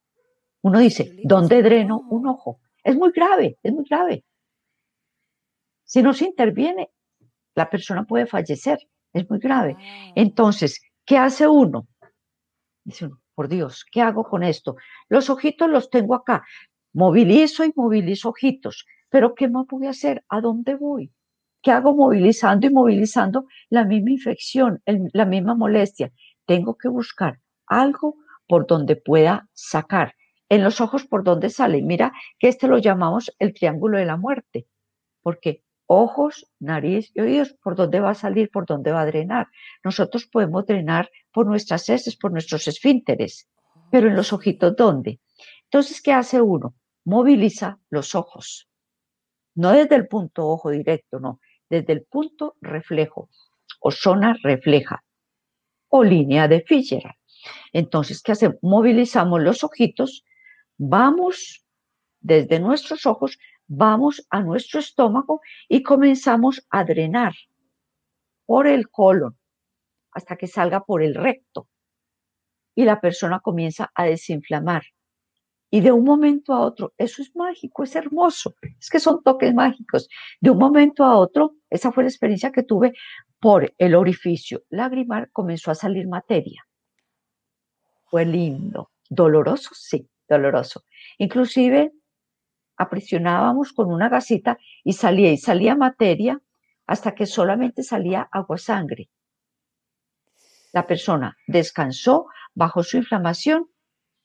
Uno 0.61 0.77
dice, 0.77 1.15
¿dónde 1.23 1.63
dreno 1.63 1.99
un 2.11 2.27
ojo? 2.27 2.59
Es 2.83 2.95
muy 2.95 3.11
grave, 3.11 3.57
es 3.63 3.73
muy 3.73 3.85
grave. 3.89 4.23
Si 5.85 6.03
no 6.03 6.13
se 6.13 6.25
interviene, 6.25 6.91
la 7.55 7.71
persona 7.71 8.03
puede 8.03 8.27
fallecer, 8.27 8.77
es 9.13 9.27
muy 9.27 9.39
grave. 9.39 9.75
Entonces, 10.13 10.79
¿qué 11.03 11.17
hace 11.17 11.47
uno? 11.47 11.87
Dice 12.83 13.07
uno, 13.07 13.19
por 13.39 13.47
Dios, 13.47 13.85
¿qué 13.89 14.01
hago 14.01 14.25
con 14.25 14.43
esto? 14.43 14.75
Los 15.07 15.29
ojitos 15.29 15.69
los 15.69 15.89
tengo 15.89 16.13
acá, 16.13 16.43
movilizo 16.93 17.63
y 17.63 17.73
movilizo 17.75 18.29
ojitos, 18.29 18.85
pero 19.09 19.35
¿qué 19.35 19.47
más 19.47 19.65
voy 19.67 19.87
a 19.87 19.91
hacer? 19.91 20.23
¿A 20.29 20.41
dónde 20.41 20.75
voy? 20.75 21.11
¿Qué 21.61 21.71
hago 21.71 21.95
movilizando 21.95 22.67
y 22.67 22.69
movilizando 22.69 23.45
la 23.69 23.83
misma 23.83 24.11
infección, 24.11 24.81
la 24.85 25.25
misma 25.25 25.55
molestia? 25.55 26.11
Tengo 26.45 26.77
que 26.77 26.87
buscar 26.87 27.39
algo 27.67 28.15
por 28.47 28.65
donde 28.65 28.95
pueda 28.95 29.47
sacar. 29.53 30.15
En 30.47 30.63
los 30.63 30.81
ojos 30.81 31.05
por 31.05 31.23
donde 31.23 31.49
sale. 31.49 31.81
Mira 31.83 32.11
que 32.39 32.47
este 32.47 32.67
lo 32.67 32.79
llamamos 32.79 33.31
el 33.37 33.53
triángulo 33.53 33.99
de 33.99 34.05
la 34.05 34.17
muerte, 34.17 34.67
porque 35.21 35.63
ojos, 35.85 36.47
nariz 36.59 37.11
y 37.13 37.21
oídos, 37.21 37.53
por 37.61 37.75
dónde 37.75 37.99
va 37.99 38.11
a 38.11 38.15
salir, 38.15 38.49
por 38.49 38.65
dónde 38.65 38.91
va 38.91 39.01
a 39.01 39.05
drenar. 39.05 39.47
Nosotros 39.83 40.25
podemos 40.25 40.65
drenar 40.65 41.09
por 41.31 41.45
nuestras 41.45 41.87
heces, 41.89 42.15
por 42.15 42.31
nuestros 42.31 42.67
esfínteres, 42.67 43.47
pero 43.91 44.07
en 44.07 44.15
los 44.15 44.33
ojitos, 44.33 44.75
¿dónde? 44.75 45.19
Entonces, 45.65 46.01
¿qué 46.01 46.13
hace 46.13 46.41
uno? 46.41 46.75
Moviliza 47.05 47.79
los 47.89 48.15
ojos. 48.15 48.69
No 49.55 49.71
desde 49.71 49.95
el 49.95 50.07
punto 50.07 50.47
ojo 50.47 50.69
directo, 50.69 51.19
no, 51.19 51.39
desde 51.69 51.93
el 51.93 52.03
punto 52.03 52.55
reflejo 52.61 53.29
o 53.79 53.91
zona 53.91 54.35
refleja 54.43 55.03
o 55.89 56.03
línea 56.03 56.47
de 56.47 56.61
Fitzgerald. 56.61 57.15
Entonces, 57.73 58.21
¿qué 58.21 58.33
hacemos? 58.33 58.57
Movilizamos 58.61 59.41
los 59.41 59.63
ojitos, 59.63 60.23
vamos 60.77 61.65
desde 62.21 62.59
nuestros 62.59 63.05
ojos 63.05 63.39
vamos 63.69 64.25
a 64.31 64.41
nuestro 64.41 64.79
estómago 64.79 65.41
y 65.69 65.83
comenzamos 65.83 66.65
a 66.71 66.83
drenar 66.83 67.33
por 68.45 68.67
el 68.67 68.89
colon 68.89 69.37
hasta 70.11 70.35
que 70.35 70.47
salga 70.47 70.83
por 70.83 71.03
el 71.03 71.13
recto. 71.13 71.69
Y 72.75 72.83
la 72.83 72.99
persona 72.99 73.39
comienza 73.39 73.91
a 73.93 74.05
desinflamar. 74.05 74.83
Y 75.71 75.81
de 75.81 75.91
un 75.91 76.03
momento 76.03 76.53
a 76.53 76.61
otro, 76.61 76.93
eso 76.97 77.21
es 77.21 77.35
mágico, 77.35 77.83
es 77.83 77.95
hermoso, 77.95 78.55
es 78.79 78.89
que 78.89 78.99
son 78.99 79.21
toques 79.21 79.53
mágicos. 79.53 80.09
De 80.41 80.49
un 80.49 80.57
momento 80.57 81.03
a 81.03 81.17
otro, 81.17 81.55
esa 81.69 81.91
fue 81.91 82.03
la 82.03 82.09
experiencia 82.09 82.51
que 82.51 82.63
tuve 82.63 82.93
por 83.39 83.73
el 83.77 83.95
orificio 83.95 84.63
lagrimal, 84.69 85.29
comenzó 85.31 85.71
a 85.71 85.75
salir 85.75 86.07
materia. 86.07 86.65
Fue 88.05 88.25
lindo, 88.25 88.91
doloroso, 89.09 89.69
sí, 89.73 90.09
doloroso. 90.27 90.85
Inclusive 91.19 91.91
aprisionábamos 92.75 93.71
con 93.73 93.91
una 93.91 94.09
gasita 94.09 94.57
y 94.83 94.93
salía 94.93 95.31
y 95.31 95.37
salía 95.37 95.75
materia 95.75 96.41
hasta 96.87 97.13
que 97.13 97.27
solamente 97.27 97.83
salía 97.83 98.27
agua 98.31 98.57
sangre. 98.57 99.09
La 100.71 100.87
persona 100.87 101.37
descansó, 101.45 102.27
bajó 102.55 102.81
su 102.83 102.97
inflamación 102.97 103.69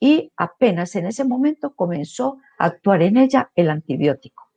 y 0.04 0.30
apenas 0.36 0.96
en 0.96 1.06
ese 1.06 1.24
momento 1.24 1.74
comenzó 1.74 2.36
a 2.58 2.66
actuar 2.66 3.00
en 3.00 3.16
ella 3.16 3.50
el 3.54 3.70
antibiótico. 3.70 4.50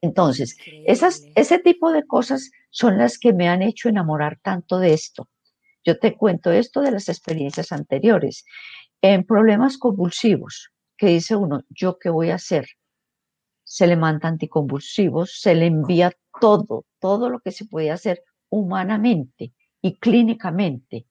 Entonces, 0.00 0.56
esas, 0.86 1.24
ese 1.34 1.58
tipo 1.58 1.90
de 1.90 2.06
cosas 2.06 2.52
son 2.70 2.96
las 2.96 3.18
que 3.18 3.32
me 3.32 3.48
han 3.48 3.62
hecho 3.62 3.88
enamorar 3.88 4.38
tanto 4.40 4.78
de 4.78 4.92
esto. 4.92 5.28
Yo 5.84 5.98
te 5.98 6.16
cuento 6.16 6.52
esto 6.52 6.80
de 6.80 6.92
las 6.92 7.08
experiencias 7.08 7.72
anteriores. 7.72 8.44
En 9.02 9.24
problemas 9.24 9.78
convulsivos, 9.78 10.70
que 10.96 11.08
dice 11.08 11.34
uno, 11.34 11.64
¿yo 11.70 11.98
qué 11.98 12.08
voy 12.08 12.30
a 12.30 12.36
hacer? 12.36 12.68
Se 13.64 13.88
le 13.88 13.96
manda 13.96 14.28
anticonvulsivos, 14.28 15.40
se 15.40 15.56
le 15.56 15.66
envía 15.66 16.12
todo, 16.40 16.84
todo 17.00 17.28
lo 17.28 17.40
que 17.40 17.50
se 17.50 17.64
puede 17.64 17.90
hacer 17.90 18.22
humanamente 18.48 19.52
y 19.82 19.96
clínicamente. 19.96 21.08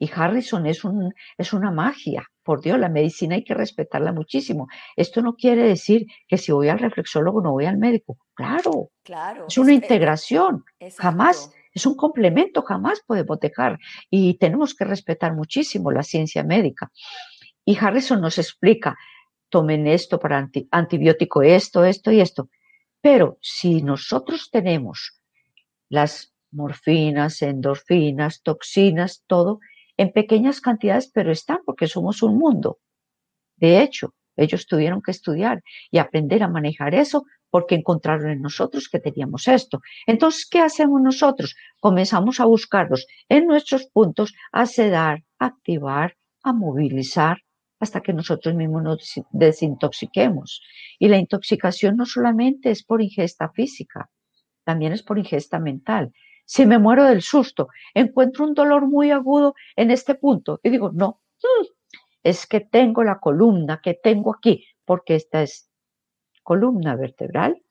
Y 0.00 0.10
Harrison 0.12 0.66
es, 0.66 0.82
un, 0.82 1.14
es 1.38 1.52
una 1.52 1.70
magia, 1.70 2.24
por 2.42 2.62
Dios, 2.62 2.78
la 2.78 2.88
medicina 2.88 3.34
hay 3.36 3.44
que 3.44 3.54
respetarla 3.54 4.12
muchísimo. 4.12 4.66
Esto 4.96 5.20
no 5.20 5.36
quiere 5.36 5.62
decir 5.62 6.06
que 6.26 6.38
si 6.38 6.50
voy 6.50 6.68
al 6.68 6.78
reflexólogo 6.78 7.42
no 7.42 7.52
voy 7.52 7.66
al 7.66 7.76
médico. 7.76 8.16
Claro, 8.34 8.90
claro 9.04 9.46
es 9.46 9.58
una 9.58 9.74
integración. 9.74 10.64
Jamás 10.98 11.52
es 11.72 11.84
un 11.86 11.94
complemento, 11.96 12.62
jamás 12.62 13.02
podemos 13.06 13.38
dejar. 13.38 13.78
Y 14.08 14.38
tenemos 14.38 14.74
que 14.74 14.86
respetar 14.86 15.34
muchísimo 15.34 15.92
la 15.92 16.02
ciencia 16.02 16.42
médica. 16.42 16.90
Y 17.64 17.76
Harrison 17.76 18.20
nos 18.20 18.38
explica 18.38 18.96
tomen 19.50 19.86
esto 19.86 20.18
para 20.18 20.48
antibiótico, 20.70 21.42
esto, 21.42 21.84
esto 21.84 22.10
y 22.10 22.20
esto. 22.20 22.48
Pero 23.02 23.38
si 23.42 23.82
nosotros 23.82 24.48
tenemos 24.50 25.20
las 25.88 26.32
morfinas, 26.52 27.42
endorfinas, 27.42 28.42
toxinas, 28.42 29.24
todo 29.26 29.60
en 30.02 30.12
pequeñas 30.12 30.62
cantidades, 30.62 31.10
pero 31.12 31.30
están 31.30 31.58
porque 31.66 31.86
somos 31.86 32.22
un 32.22 32.38
mundo. 32.38 32.78
De 33.56 33.82
hecho, 33.82 34.14
ellos 34.34 34.66
tuvieron 34.66 35.02
que 35.02 35.10
estudiar 35.10 35.62
y 35.90 35.98
aprender 35.98 36.42
a 36.42 36.48
manejar 36.48 36.94
eso 36.94 37.24
porque 37.50 37.74
encontraron 37.74 38.30
en 38.30 38.40
nosotros 38.40 38.88
que 38.88 38.98
teníamos 38.98 39.46
esto. 39.46 39.80
Entonces, 40.06 40.48
¿qué 40.50 40.60
hacemos 40.60 41.02
nosotros? 41.02 41.54
Comenzamos 41.80 42.40
a 42.40 42.46
buscarlos 42.46 43.06
en 43.28 43.46
nuestros 43.46 43.88
puntos, 43.92 44.32
a 44.52 44.64
sedar, 44.64 45.22
a 45.38 45.46
activar, 45.46 46.16
a 46.42 46.54
movilizar, 46.54 47.36
hasta 47.78 48.00
que 48.00 48.14
nosotros 48.14 48.54
mismos 48.54 48.82
nos 48.82 49.20
desintoxiquemos. 49.32 50.62
Y 50.98 51.08
la 51.08 51.18
intoxicación 51.18 51.96
no 51.96 52.06
solamente 52.06 52.70
es 52.70 52.82
por 52.84 53.02
ingesta 53.02 53.50
física, 53.50 54.08
también 54.64 54.92
es 54.94 55.02
por 55.02 55.18
ingesta 55.18 55.58
mental. 55.58 56.10
Si 56.52 56.66
me 56.66 56.80
muero 56.80 57.04
del 57.04 57.22
susto, 57.22 57.68
encuentro 57.94 58.44
un 58.44 58.54
dolor 58.54 58.88
muy 58.88 59.12
agudo 59.12 59.54
en 59.76 59.92
este 59.92 60.16
punto 60.16 60.58
y 60.64 60.70
digo, 60.70 60.90
no, 60.92 61.20
mm, 61.40 61.66
es 62.24 62.44
que 62.48 62.58
tengo 62.58 63.04
la 63.04 63.20
columna 63.20 63.80
que 63.80 63.94
tengo 63.94 64.34
aquí, 64.34 64.66
porque 64.84 65.14
esta 65.14 65.42
es 65.42 65.70
columna 66.42 66.96
vertebral. 66.96 67.62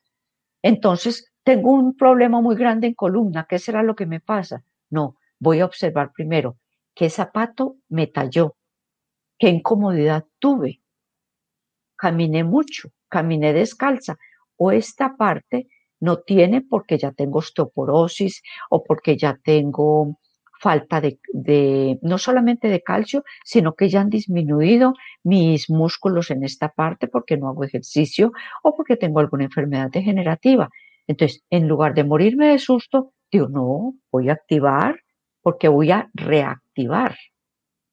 Entonces, 0.61 1.29
tengo 1.43 1.73
un 1.73 1.97
problema 1.97 2.39
muy 2.39 2.55
grande 2.55 2.87
en 2.87 2.93
columna, 2.93 3.47
¿qué 3.49 3.59
será 3.59 3.83
lo 3.83 3.97
que 3.97 4.05
me 4.05 4.21
pasa? 4.21 4.63
No, 4.89 5.17
voy 5.39 5.59
a 5.59 5.65
observar 5.65 6.13
primero 6.13 6.57
qué 6.95 7.09
zapato 7.09 7.75
me 7.89 8.07
talló, 8.07 8.55
qué 9.37 9.49
incomodidad 9.49 10.25
tuve. 10.39 10.79
Caminé 11.97 12.45
mucho, 12.45 12.93
caminé 13.09 13.51
descalza, 13.51 14.17
o 14.55 14.71
esta 14.71 15.17
parte 15.17 15.67
no 15.99 16.19
tiene 16.19 16.61
porque 16.61 16.97
ya 16.97 17.11
tengo 17.11 17.39
osteoporosis 17.39 18.41
o 18.69 18.83
porque 18.83 19.17
ya 19.17 19.37
tengo 19.43 20.17
falta 20.59 21.01
de, 21.01 21.99
no 22.01 22.17
solamente 22.17 22.67
de 22.67 22.81
calcio, 22.81 23.23
sino 23.45 23.75
que 23.75 23.87
ya 23.89 24.01
han 24.01 24.09
disminuido 24.09 24.93
mis 25.23 25.69
músculos 25.69 26.31
en 26.31 26.43
esta 26.43 26.69
parte 26.69 27.07
porque 27.07 27.37
no 27.37 27.47
hago 27.47 27.63
ejercicio 27.63 28.33
o 28.63 28.75
porque 28.75 28.97
tengo 28.97 29.19
alguna 29.19 29.45
enfermedad 29.45 29.89
degenerativa. 29.89 30.69
Entonces, 31.07 31.43
en 31.49 31.67
lugar 31.67 31.93
de 31.93 32.03
morirme 32.03 32.49
de 32.49 32.59
susto, 32.59 33.13
digo, 33.31 33.47
no, 33.47 33.93
voy 34.11 34.29
a 34.29 34.33
activar 34.33 34.99
porque 35.41 35.69
voy 35.69 35.91
a 35.91 36.09
reactivar 36.13 37.15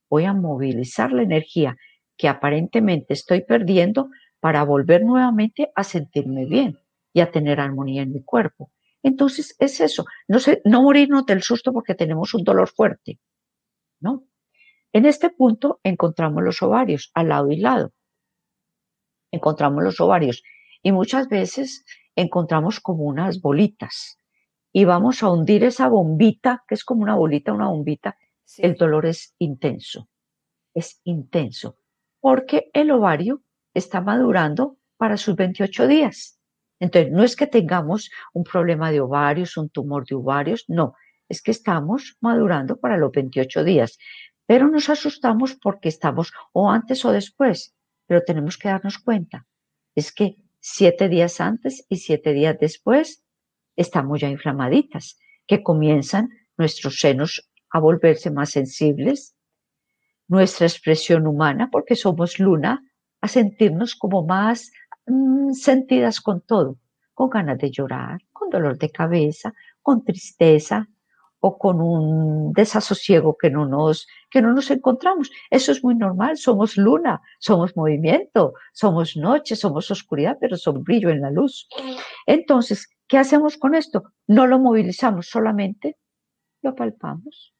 voy 0.08 0.24
a 0.24 0.32
movilizar 0.32 1.12
la 1.12 1.22
energía 1.22 1.76
que 2.16 2.28
aparentemente 2.28 3.14
estoy 3.14 3.42
perdiendo 3.42 4.08
para 4.40 4.62
volver 4.64 5.04
nuevamente 5.04 5.70
a 5.74 5.84
sentirme 5.84 6.46
bien 6.46 6.78
y 7.16 7.22
a 7.22 7.30
tener 7.30 7.60
armonía 7.60 8.02
en 8.02 8.12
mi 8.12 8.22
cuerpo. 8.22 8.70
Entonces 9.02 9.56
es 9.58 9.80
eso, 9.80 10.04
no, 10.28 10.36
no 10.66 10.82
morirnos 10.82 11.24
del 11.24 11.42
susto 11.42 11.72
porque 11.72 11.94
tenemos 11.94 12.34
un 12.34 12.44
dolor 12.44 12.68
fuerte, 12.68 13.18
¿no? 14.00 14.26
En 14.92 15.06
este 15.06 15.30
punto 15.30 15.80
encontramos 15.82 16.44
los 16.44 16.60
ovarios 16.60 17.10
al 17.14 17.30
lado 17.30 17.50
y 17.50 17.56
lado. 17.56 17.94
Encontramos 19.32 19.82
los 19.82 19.98
ovarios 19.98 20.42
y 20.82 20.92
muchas 20.92 21.26
veces 21.28 21.86
encontramos 22.16 22.80
como 22.80 23.04
unas 23.04 23.40
bolitas 23.40 24.18
y 24.70 24.84
vamos 24.84 25.22
a 25.22 25.30
hundir 25.30 25.64
esa 25.64 25.88
bombita, 25.88 26.64
que 26.68 26.74
es 26.74 26.84
como 26.84 27.02
una 27.02 27.14
bolita, 27.14 27.54
una 27.54 27.68
bombita, 27.68 28.18
el 28.58 28.74
dolor 28.74 29.06
es 29.06 29.34
intenso, 29.38 30.10
es 30.74 31.00
intenso, 31.04 31.78
porque 32.20 32.70
el 32.74 32.90
ovario 32.90 33.42
está 33.72 34.02
madurando 34.02 34.76
para 34.98 35.16
sus 35.16 35.34
28 35.34 35.86
días. 35.86 36.35
Entonces, 36.78 37.12
no 37.12 37.22
es 37.24 37.36
que 37.36 37.46
tengamos 37.46 38.10
un 38.32 38.44
problema 38.44 38.90
de 38.90 39.00
ovarios, 39.00 39.56
un 39.56 39.70
tumor 39.70 40.04
de 40.06 40.14
ovarios, 40.14 40.64
no, 40.68 40.94
es 41.28 41.42
que 41.42 41.50
estamos 41.50 42.16
madurando 42.20 42.78
para 42.78 42.96
los 42.96 43.10
28 43.12 43.64
días, 43.64 43.98
pero 44.46 44.68
nos 44.68 44.88
asustamos 44.88 45.54
porque 45.54 45.88
estamos 45.88 46.32
o 46.52 46.70
antes 46.70 47.04
o 47.04 47.12
después. 47.12 47.72
pero 48.08 48.22
tenemos 48.22 48.56
que 48.56 48.68
darnos 48.68 48.98
cuenta, 48.98 49.46
es 49.96 50.12
que 50.12 50.36
siete 50.60 51.08
días 51.08 51.40
antes 51.40 51.84
y 51.88 51.96
siete 51.96 52.32
días 52.32 52.56
después 52.60 53.24
estamos 53.74 54.20
ya 54.20 54.28
inflamaditas, 54.28 55.18
que 55.46 55.64
comienzan 55.64 56.28
nuestros 56.56 57.00
senos 57.00 57.50
a 57.70 57.80
volverse 57.80 58.30
más 58.30 58.50
sensibles, 58.50 59.36
nuestra 60.28 60.66
expresión 60.66 61.26
humana, 61.26 61.68
porque 61.70 61.96
somos 61.96 62.38
luna, 62.38 62.82
a 63.20 63.28
sentirnos 63.28 63.94
como 63.94 64.24
más 64.24 64.70
mm, 65.06 65.52
sentidas 65.52 66.20
con 66.20 66.40
todo, 66.40 66.78
con 67.14 67.30
ganas 67.30 67.58
de 67.58 67.70
llorar, 67.70 68.20
con 68.32 68.50
dolor 68.50 68.78
de 68.78 68.90
cabeza, 68.90 69.54
con 69.82 70.04
tristeza, 70.04 70.88
o 71.40 71.58
con 71.58 71.80
un 71.80 72.52
desasosiego 72.52 73.36
que 73.36 73.50
no 73.50 73.66
nos, 73.66 74.06
que 74.30 74.42
no 74.42 74.52
nos 74.52 74.70
encontramos. 74.70 75.30
Eso 75.50 75.72
es 75.72 75.84
muy 75.84 75.94
normal, 75.94 76.36
somos 76.36 76.76
luna, 76.76 77.20
somos 77.38 77.76
movimiento, 77.76 78.54
somos 78.72 79.16
noche, 79.16 79.54
somos 79.54 79.90
oscuridad, 79.90 80.38
pero 80.40 80.56
somos 80.56 80.82
brillo 80.82 81.10
en 81.10 81.20
la 81.20 81.30
luz. 81.30 81.68
Entonces, 82.26 82.88
¿qué 83.06 83.18
hacemos 83.18 83.56
con 83.58 83.74
esto? 83.74 84.04
No 84.26 84.46
lo 84.46 84.58
movilizamos, 84.58 85.28
solamente 85.28 85.98
lo 86.62 86.74
palpamos, 86.74 87.54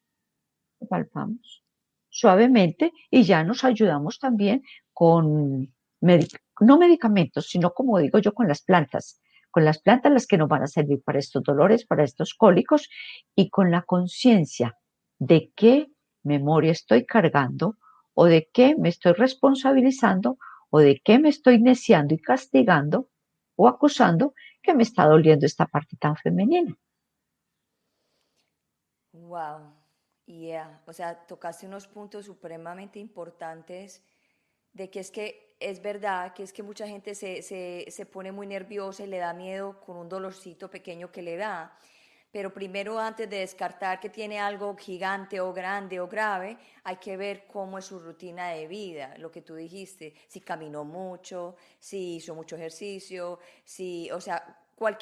lo 0.79 0.87
palpamos 0.87 1.63
suavemente 2.09 2.93
y 3.11 3.23
ya 3.23 3.43
nos 3.43 3.63
ayudamos 3.63 4.17
también 4.17 4.63
con, 4.91 5.71
no 6.01 6.77
medicamentos, 6.77 7.49
sino 7.49 7.73
como 7.73 7.99
digo 7.99 8.19
yo, 8.19 8.33
con 8.33 8.47
las 8.47 8.61
plantas 8.61 9.21
con 9.57 9.65
las 9.65 9.81
plantas 9.81 10.11
las 10.11 10.27
que 10.27 10.37
nos 10.37 10.49
van 10.49 10.61
a 10.61 10.67
servir 10.67 11.01
para 11.03 11.17
estos 11.17 11.41
dolores, 11.41 11.83
para 11.83 12.03
estos 12.03 12.35
cólicos 12.35 12.89
y 13.35 13.49
con 13.49 13.71
la 13.71 13.81
conciencia 13.81 14.77
de 15.17 15.51
qué 15.55 15.87
memoria 16.21 16.71
estoy 16.71 17.07
cargando 17.07 17.77
o 18.13 18.25
de 18.25 18.49
qué 18.53 18.75
me 18.77 18.89
estoy 18.89 19.13
responsabilizando 19.13 20.37
o 20.69 20.79
de 20.79 21.01
qué 21.03 21.17
me 21.17 21.29
estoy 21.29 21.59
neciando 21.59 22.13
y 22.13 22.19
castigando 22.19 23.09
o 23.55 23.67
acusando 23.67 24.33
que 24.61 24.75
me 24.75 24.83
está 24.83 25.05
doliendo 25.05 25.45
esta 25.45 25.65
parte 25.65 25.97
tan 25.97 26.15
femenina. 26.17 26.77
Wow, 29.13 29.73
yeah, 30.27 30.83
o 30.85 30.93
sea, 30.93 31.25
tocaste 31.25 31.65
unos 31.65 31.87
puntos 31.87 32.25
supremamente 32.25 32.99
importantes 32.99 34.03
de 34.73 34.91
que 34.91 34.99
es 34.99 35.09
que 35.09 35.46
es 35.59 35.81
verdad 35.81 36.33
que 36.33 36.43
es 36.43 36.53
que 36.53 36.63
mucha 36.63 36.87
gente 36.87 37.15
se, 37.15 37.41
se, 37.41 37.85
se, 37.89 38.05
pone 38.05 38.31
muy 38.31 38.47
nerviosa 38.47 39.03
y 39.03 39.07
le 39.07 39.17
da 39.17 39.33
miedo 39.33 39.79
con 39.81 39.97
un 39.97 40.09
dolorcito 40.09 40.69
pequeño 40.69 41.11
que 41.11 41.21
le 41.21 41.37
da. 41.37 41.77
Pero 42.31 42.53
primero, 42.53 42.99
antes 42.99 43.29
de 43.29 43.39
descartar 43.39 43.99
que 43.99 44.09
tiene 44.09 44.39
algo 44.39 44.75
gigante 44.75 45.39
o 45.39 45.53
grande 45.53 45.99
o 45.99 46.07
grave, 46.07 46.57
hay 46.83 46.97
que 46.97 47.17
ver 47.17 47.47
cómo 47.47 47.77
es 47.77 47.85
su 47.85 47.99
rutina 47.99 48.49
de 48.49 48.67
vida, 48.67 49.17
lo 49.17 49.31
que 49.31 49.41
tú 49.41 49.55
dijiste, 49.55 50.13
si 50.27 50.41
caminó 50.41 50.83
mucho, 50.83 51.55
si 51.79 52.17
hizo 52.17 52.35
mucho 52.35 52.55
ejercicio, 52.55 53.39
si, 53.63 54.11
o 54.11 54.19
sea, 54.19 54.59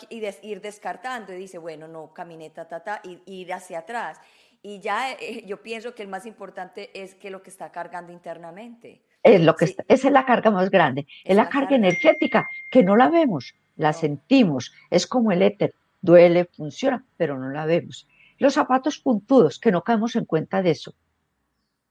y 0.10 0.26
ir 0.44 0.62
descartando 0.62 1.34
y 1.34 1.38
dice, 1.38 1.58
bueno, 1.58 1.88
no, 1.88 2.14
caminé, 2.14 2.52
ta, 2.52 2.68
ta, 2.68 3.02
y 3.04 3.22
ir 3.26 3.52
hacia 3.52 3.80
atrás. 3.80 4.20
Y 4.62 4.80
ya 4.80 5.12
eh, 5.14 5.44
yo 5.46 5.62
pienso 5.62 5.94
que 5.94 6.04
el 6.04 6.08
más 6.08 6.26
importante 6.26 6.90
es 7.00 7.14
que 7.16 7.30
lo 7.30 7.44
que 7.44 7.50
está 7.50 7.72
cargando 7.72 8.12
internamente. 8.12 9.04
Es 9.26 9.42
lo 9.42 9.56
que 9.56 9.66
esa 9.66 9.84
es 9.88 10.14
la 10.14 10.24
carga 10.24 10.52
más 10.52 10.70
grande, 10.70 11.08
es, 11.24 11.36
la, 11.36 11.50
carga, 11.50 11.76
energética, 11.76 12.48
que 12.70 12.84
no 12.84 12.96
la 12.96 13.10
vemos, 13.10 13.56
la 13.76 13.92
sentimos, 13.92 14.72
es 14.92 15.08
como 15.08 15.32
el 15.32 15.42
éter, 15.42 15.74
duele, 16.00 16.46
funciona, 16.46 17.04
pero 17.18 17.36
no 17.40 17.50
la 17.50 17.66
vemos. 17.66 18.08
Los 18.38 18.54
zapatos 18.54 19.00
puntudos, 19.00 19.58
que 19.58 19.72
no 19.72 19.82
caemos 19.82 20.16
en 20.16 20.26
cuenta 20.26 20.62
de 20.62 20.70
eso, 20.70 20.94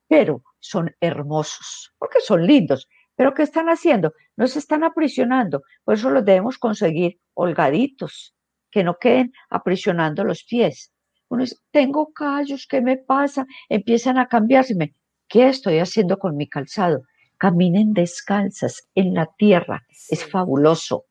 pero 0.06 0.44
son 0.60 0.94
hermosos, 1.00 1.92
porque 1.98 2.20
son 2.20 2.46
lindos, 2.46 2.88
pero 3.16 3.34
¿qué 3.34 3.42
están 3.42 3.66
haciendo? 3.66 4.12
Nos 4.36 4.56
están 4.56 4.84
aprisionando, 4.84 5.64
por 5.82 5.94
eso 5.94 6.10
los 6.10 6.24
debemos 6.24 6.56
conseguir 6.56 7.18
holgaditos, 7.34 8.32
que 8.70 8.84
no 8.84 8.96
queden 8.96 9.32
aprisionando 9.50 10.22
los 10.22 10.44
pies. 10.44 10.92
Uno 11.28 11.42
dice, 11.42 11.56
tengo 11.72 12.12
callos, 12.12 12.68
¿qué 12.68 12.80
me 12.80 12.96
pasa? 12.96 13.44
Empiezan 13.68 14.18
a 14.18 14.28
cambiarse. 14.28 14.94
¿Qué 15.26 15.48
estoy 15.48 15.80
haciendo 15.80 16.16
con 16.16 16.36
mi 16.36 16.48
calzado? 16.48 17.02
Caminen 17.38 17.92
descalzas 17.92 18.88
en 18.94 19.14
la 19.14 19.26
tierra. 19.26 19.84
Es 20.08 20.24
fabuloso. 20.24 21.06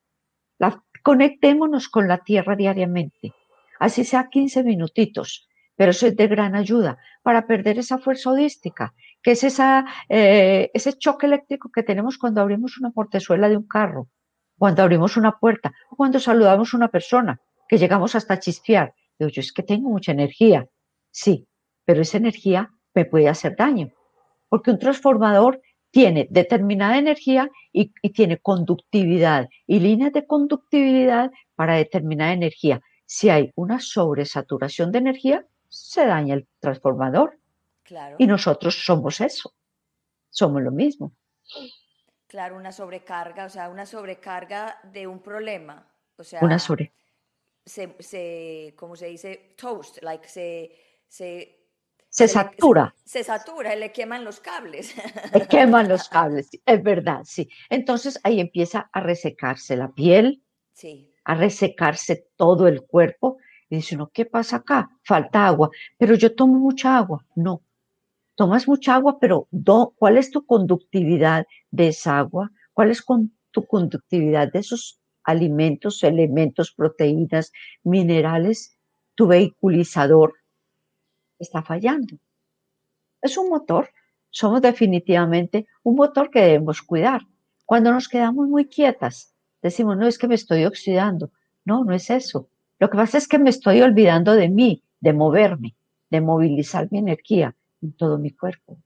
conectémonos 1.03 1.89
con 1.89 2.07
la 2.07 2.19
tierra 2.19 2.55
diariamente, 2.55 3.33
así 3.77 4.05
sea 4.05 4.29
15 4.29 4.63
minutitos, 4.63 5.49
pero 5.75 5.91
eso 5.91 6.07
es 6.07 6.15
de 6.15 6.27
gran 6.27 6.55
ayuda 6.55 6.97
para 7.23 7.45
perder 7.45 7.77
esa 7.77 7.97
fuerza 7.97 8.29
odística, 8.29 8.93
que 9.21 9.31
es 9.31 9.43
esa, 9.43 9.85
eh, 10.07 10.71
ese 10.73 10.93
choque 10.93 11.25
eléctrico 11.25 11.69
que 11.69 11.83
tenemos 11.83 12.17
cuando 12.17 12.39
abrimos 12.39 12.77
una 12.77 12.91
portezuela 12.91 13.49
de 13.49 13.57
un 13.57 13.67
carro, 13.67 14.07
cuando 14.57 14.81
abrimos 14.81 15.17
una 15.17 15.33
puerta, 15.39 15.73
o 15.89 15.97
cuando 15.97 16.19
saludamos 16.19 16.73
a 16.73 16.77
una 16.77 16.87
persona, 16.87 17.41
que 17.67 17.77
llegamos 17.77 18.15
hasta 18.15 18.39
chispear. 18.39 18.93
Digo, 19.19 19.29
yo 19.29 19.41
es 19.41 19.51
que 19.51 19.63
tengo 19.63 19.89
mucha 19.89 20.11
energía. 20.11 20.67
Sí, 21.11 21.47
pero 21.85 22.01
esa 22.01 22.17
energía 22.17 22.71
me 22.93 23.05
puede 23.05 23.27
hacer 23.27 23.55
daño, 23.55 23.91
porque 24.49 24.71
un 24.71 24.79
transformador 24.79 25.61
tiene 25.93 26.25
determinada 26.31 26.97
energía 26.97 27.51
y, 27.71 27.91
tiene 28.13 28.39
conductividad 28.39 29.47
y 29.67 29.79
líneas 29.79 30.11
de 30.11 30.25
conductividad 30.25 31.31
para 31.53 31.75
determinada 31.75 32.33
energía. 32.33 32.81
Si 33.05 33.29
hay 33.29 33.51
una 33.55 33.79
sobresaturación 33.79 34.91
de 34.91 34.97
energía, 34.97 35.45
se 35.69 36.07
daña 36.07 36.33
el 36.33 36.47
transformador. 36.59 37.37
Claro. 37.83 38.15
Y 38.17 38.25
nosotros 38.25 38.83
somos 38.83 39.21
eso, 39.21 39.53
somos 40.31 40.63
lo 40.63 40.71
mismo. 40.71 41.13
Claro, 42.25 42.55
una 42.55 42.71
sobrecarga, 42.71 43.45
o 43.45 43.49
sea, 43.49 43.69
una 43.69 43.85
sobrecarga 43.85 44.79
de 44.91 45.05
un 45.05 45.19
problema. 45.19 45.87
O 46.17 46.23
sea, 46.23 46.39
una 46.41 46.57
sobre. 46.57 46.91
Se, 47.63 47.95
se, 47.99 48.73
como 48.75 48.95
se 48.95 49.05
dice, 49.05 49.53
toast, 49.55 50.01
like 50.01 50.27
se, 50.27 50.71
se 51.07 51.62
se 52.13 52.27
satura. 52.27 52.93
Se, 53.03 53.23
satura 53.23 53.75
y 53.75 53.79
le 53.79 53.91
queman 53.91 54.23
los 54.23 54.39
cables. 54.39 54.93
Le 55.33 55.47
queman 55.47 55.89
los 55.89 56.07
cables, 56.09 56.47
es 56.63 56.83
verdad, 56.83 57.21
sí. 57.23 57.49
Entonces 57.71 58.19
ahí 58.23 58.39
empieza 58.39 58.87
a 58.93 58.99
resecarse 58.99 59.75
la 59.75 59.91
piel, 59.91 60.43
sí. 60.73 61.11
a 61.25 61.33
resecarse 61.33 62.27
todo 62.35 62.67
el 62.67 62.83
cuerpo. 62.83 63.37
Y 63.67 63.77
dice 63.77 63.95
uno, 63.95 64.11
¿qué 64.13 64.27
pasa 64.27 64.57
acá? 64.57 64.91
Falta 65.03 65.47
agua. 65.47 65.71
Pero 65.97 66.13
yo 66.13 66.35
tomo 66.35 66.59
mucha 66.59 66.95
agua. 66.95 67.25
No. 67.35 67.63
Tomas 68.35 68.67
mucha 68.67 68.93
agua, 68.93 69.17
pero 69.19 69.47
¿cuál 69.95 70.17
es 70.17 70.29
tu 70.29 70.45
conductividad 70.45 71.47
de 71.71 71.87
esa 71.87 72.19
agua? 72.19 72.51
¿Cuál 72.73 72.91
es 72.91 73.03
tu 73.49 73.65
conductividad 73.65 74.51
de 74.51 74.59
esos 74.59 74.99
alimentos, 75.23 76.03
elementos, 76.03 76.73
proteínas, 76.73 77.51
minerales? 77.83 78.77
Tu 79.15 79.25
vehiculizador 79.25 80.35
está 81.43 81.61
fallando. 81.61 82.17
Es 83.21 83.37
un 83.37 83.49
motor, 83.49 83.89
somos 84.29 84.61
definitivamente 84.61 85.67
un 85.83 85.95
motor 85.95 86.29
que 86.29 86.41
debemos 86.41 86.81
cuidar. 86.81 87.21
Cuando 87.65 87.91
nos 87.91 88.09
quedamos 88.09 88.47
muy 88.47 88.65
quietas, 88.65 89.33
decimos, 89.61 89.95
no 89.97 90.07
es 90.07 90.17
que 90.17 90.27
me 90.27 90.35
estoy 90.35 90.65
oxidando. 90.65 91.31
No, 91.65 91.85
no 91.85 91.93
es 91.93 92.09
eso. 92.09 92.49
Lo 92.79 92.89
que 92.89 92.97
pasa 92.97 93.17
es 93.17 93.27
que 93.27 93.39
me 93.39 93.49
estoy 93.49 93.81
olvidando 93.81 94.35
de 94.35 94.49
mí, 94.49 94.83
de 94.99 95.13
moverme, 95.13 95.75
de 96.09 96.19
movilizar 96.19 96.91
mi 96.91 96.99
energía 96.99 97.55
en 97.81 97.93
todo 97.93 98.17
mi 98.17 98.31
cuerpo. 98.31 98.77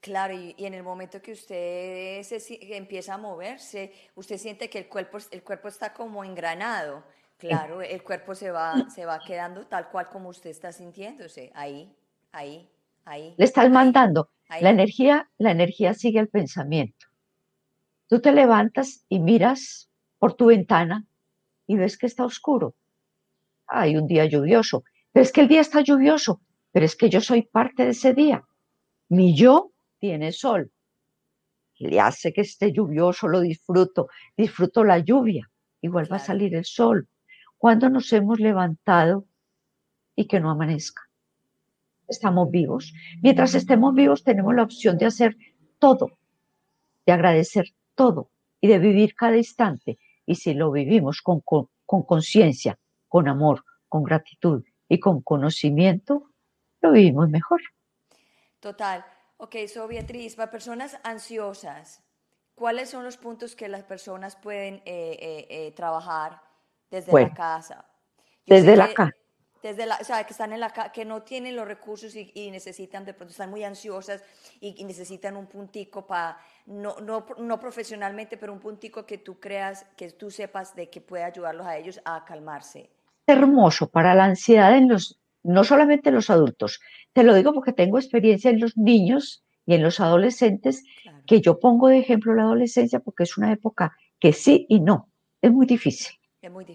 Claro, 0.00 0.34
y, 0.34 0.54
en 0.58 0.74
el 0.74 0.82
momento 0.82 1.20
que 1.20 1.32
usted 1.32 2.24
empieza 2.50 3.14
a 3.14 3.18
moverse, 3.18 3.92
usted 4.14 4.38
siente 4.38 4.70
que 4.70 4.78
el 4.78 4.88
cuerpo, 4.88 5.18
el 5.30 5.42
cuerpo 5.42 5.68
está 5.68 5.92
como 5.92 6.24
engranado 6.24 7.04
Claro, 7.38 7.82
el 7.82 8.02
cuerpo 8.02 8.34
se 8.34 8.50
va, 8.50 8.88
se 8.88 9.04
va 9.04 9.20
quedando 9.20 9.66
tal 9.66 9.90
cual 9.90 10.08
como 10.08 10.30
usted 10.30 10.50
está 10.50 10.72
sintiéndose, 10.72 11.52
ahí, 11.54 11.94
ahí, 12.32 12.68
ahí. 13.04 13.34
Le 13.36 13.44
estás 13.44 13.70
mandando. 13.70 14.30
La 14.60 14.70
energía, 14.70 15.28
la 15.38 15.50
energía 15.50 15.92
sigue 15.92 16.20
el 16.20 16.28
pensamiento. 16.28 17.06
Tú 18.08 18.20
te 18.20 18.32
levantas 18.32 19.04
y 19.08 19.18
miras 19.18 19.90
por 20.18 20.34
tu 20.34 20.46
ventana 20.46 21.04
y 21.66 21.76
ves 21.76 21.98
que 21.98 22.06
está 22.06 22.24
oscuro. 22.24 22.74
Hay 23.66 23.96
un 23.96 24.06
día 24.06 24.24
lluvioso, 24.24 24.84
pero 25.12 25.24
es 25.24 25.32
que 25.32 25.40
el 25.40 25.48
día 25.48 25.60
está 25.60 25.80
lluvioso, 25.80 26.40
pero 26.70 26.86
es 26.86 26.94
que 26.94 27.10
yo 27.10 27.20
soy 27.20 27.42
parte 27.42 27.84
de 27.84 27.90
ese 27.90 28.14
día. 28.14 28.44
Mi 29.08 29.36
yo 29.36 29.72
tiene 29.98 30.32
sol. 30.32 30.70
Le 31.78 32.00
hace 32.00 32.32
que 32.32 32.42
esté 32.42 32.72
lluvioso, 32.72 33.28
lo 33.28 33.40
disfruto, 33.40 34.08
disfruto 34.36 34.84
la 34.84 35.00
lluvia. 35.00 35.50
Igual 35.82 36.10
va 36.10 36.16
a 36.16 36.20
salir 36.20 36.54
el 36.54 36.64
sol, 36.64 37.08
cuando 37.58 37.88
nos 37.88 38.12
hemos 38.12 38.38
levantado 38.38 39.26
y 40.14 40.26
que 40.26 40.40
no 40.40 40.50
amanezca. 40.50 41.02
Estamos 42.08 42.50
vivos. 42.50 42.92
Mientras 43.22 43.54
estemos 43.54 43.94
vivos 43.94 44.22
tenemos 44.22 44.54
la 44.54 44.62
opción 44.62 44.96
de 44.98 45.06
hacer 45.06 45.36
todo, 45.78 46.18
de 47.04 47.12
agradecer 47.12 47.74
todo 47.94 48.30
y 48.60 48.68
de 48.68 48.78
vivir 48.78 49.14
cada 49.14 49.36
instante. 49.36 49.98
Y 50.24 50.36
si 50.36 50.54
lo 50.54 50.70
vivimos 50.70 51.22
con 51.22 51.40
conciencia, 51.84 52.78
con, 53.08 53.24
con 53.24 53.28
amor, 53.28 53.64
con 53.88 54.02
gratitud 54.02 54.64
y 54.88 55.00
con 55.00 55.22
conocimiento, 55.22 56.30
lo 56.80 56.92
vivimos 56.92 57.28
mejor. 57.28 57.60
Total. 58.60 59.04
Ok, 59.38 59.56
so 59.68 59.86
Beatriz, 59.86 60.34
para 60.34 60.50
personas 60.50 60.98
ansiosas, 61.02 62.02
¿cuáles 62.54 62.88
son 62.88 63.04
los 63.04 63.18
puntos 63.18 63.54
que 63.54 63.68
las 63.68 63.84
personas 63.84 64.34
pueden 64.36 64.82
eh, 64.86 65.72
trabajar 65.76 66.45
desde 66.90 67.12
la 67.12 67.34
casa? 67.34 67.84
desde 68.46 68.76
la 68.76 68.92
casa 68.94 69.14
desde 69.66 69.86
la, 69.86 69.98
o 70.00 70.04
sea, 70.04 70.22
que 70.24 70.32
están 70.32 70.52
en 70.52 70.60
la 70.60 70.70
que 70.70 71.04
no 71.04 71.22
tienen 71.22 71.56
los 71.56 71.66
recursos 71.66 72.14
y, 72.14 72.50
necesitan 72.50 73.04
de 73.04 73.14
pronto 73.14 73.32
están 73.32 73.50
muy 73.50 73.64
ansiosas 73.64 74.22
y, 74.60 74.84
necesitan 74.84 75.36
un 75.36 75.46
puntico 75.46 76.06
para 76.06 76.38
no, 76.66 76.96
no, 77.00 77.26
no, 77.38 77.58
profesionalmente, 77.58 78.36
pero 78.36 78.52
un 78.52 78.60
puntico 78.60 79.04
que 79.04 79.18
tú 79.18 79.40
creas, 79.40 79.86
que 79.96 80.10
tú 80.12 80.30
sepas 80.30 80.74
de 80.76 80.88
que 80.88 81.00
puede 81.00 81.24
ayudarlos 81.24 81.66
a 81.66 81.76
ellos 81.76 82.00
a 82.04 82.24
calmarse. 82.24 82.90
Hermoso 83.26 83.88
para 83.90 84.14
la 84.14 84.24
ansiedad 84.24 84.76
en 84.76 84.88
los, 84.88 85.18
no 85.42 85.64
solamente 85.64 86.10
en 86.10 86.14
los 86.14 86.30
adultos. 86.30 86.80
Te 87.12 87.24
lo 87.24 87.34
digo 87.34 87.52
porque 87.52 87.72
tengo 87.72 87.98
experiencia 87.98 88.50
en 88.50 88.60
los 88.60 88.76
niños 88.76 89.44
y 89.64 89.74
en 89.74 89.82
los 89.82 89.98
adolescentes, 89.98 90.84
que 91.26 91.40
yo 91.40 91.58
pongo 91.58 91.88
de 91.88 91.98
ejemplo 91.98 92.34
la 92.34 92.42
adolescencia 92.42 93.00
porque 93.00 93.24
es 93.24 93.36
una 93.36 93.52
época 93.52 93.96
que 94.20 94.32
sí 94.32 94.64
y 94.68 94.78
no, 94.78 95.10
es 95.42 95.50
muy 95.50 95.66
difícil. 95.66 96.15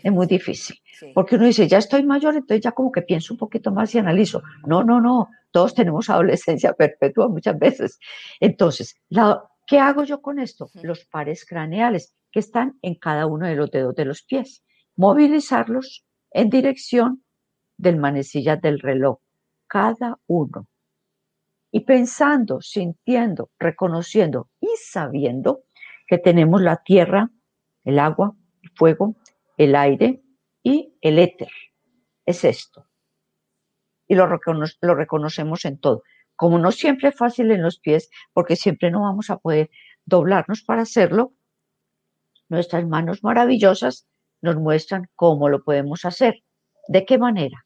Es 0.04 0.12
muy 0.12 0.28
difícil. 0.28 0.78
Porque 1.14 1.36
uno 1.36 1.46
dice, 1.46 1.68
ya 1.68 1.78
estoy 1.78 2.04
mayor, 2.04 2.36
entonces 2.36 2.64
ya 2.64 2.72
como 2.72 2.92
que 2.92 3.02
pienso 3.02 3.34
un 3.34 3.38
poquito 3.38 3.72
más 3.72 3.94
y 3.96 4.00
analizo. 4.00 4.42
No, 4.66 4.84
no, 4.84 5.00
no. 5.00 5.30
Todos 5.52 5.74
tenemos 5.74 6.10
adolescencia 6.10 6.74
perpetua 6.74 7.28
muchas 7.28 7.58
veces. 7.58 8.00
Entonces, 8.40 8.96
¿qué 9.68 9.80
hago 9.80 10.04
yo 10.04 10.22
con 10.22 10.40
esto? 10.40 10.70
Los 10.82 11.06
pares 11.06 11.46
craneales 11.46 12.14
que 12.32 12.40
están 12.40 12.78
en 12.82 12.96
cada 12.96 13.26
uno 13.26 13.48
de 13.48 13.56
los 13.56 13.72
dedos 13.72 13.96
de 13.96 14.06
los 14.06 14.24
pies. 14.24 14.64
Movilizarlos 14.96 16.06
en 16.32 16.50
dirección 16.50 17.24
del 17.78 17.98
manecillas 17.98 18.62
del 18.62 18.80
reloj. 18.80 19.20
Cada 19.68 20.20
uno. 20.28 20.68
Y 21.72 21.82
pensando, 21.82 22.60
sintiendo, 22.62 23.50
reconociendo 23.58 24.50
y 24.60 24.68
sabiendo 24.78 25.64
que 26.06 26.18
tenemos 26.18 26.62
la 26.62 26.78
tierra, 26.84 27.32
el 27.86 27.98
agua, 28.00 28.36
el 28.62 28.70
fuego, 28.76 29.16
el 29.64 29.76
aire 29.76 30.24
y 30.64 30.98
el 31.02 31.20
éter. 31.20 31.52
Es 32.26 32.44
esto. 32.44 32.88
Y 34.08 34.16
lo, 34.16 34.28
lo 34.28 34.96
reconocemos 34.96 35.66
en 35.66 35.80
todo. 35.80 36.04
Como 36.36 36.58
no 36.58 36.72
siempre 36.72 37.10
es 37.10 37.16
fácil 37.16 37.52
en 37.52 37.62
los 37.62 37.80
pies, 37.80 38.10
porque 38.34 38.56
siempre 38.56 38.90
no 38.90 39.02
vamos 39.02 39.30
a 39.30 39.38
poder 39.38 39.70
doblarnos 40.06 40.64
para 40.64 40.82
hacerlo, 40.82 41.34
nuestras 42.50 42.88
manos 42.88 43.24
maravillosas 43.24 44.08
nos 44.42 44.56
muestran 44.56 45.10
cómo 45.16 45.48
lo 45.48 45.64
podemos 45.64 46.06
hacer. 46.06 46.44
¿De 46.88 47.06
qué 47.06 47.20
manera? 47.20 47.66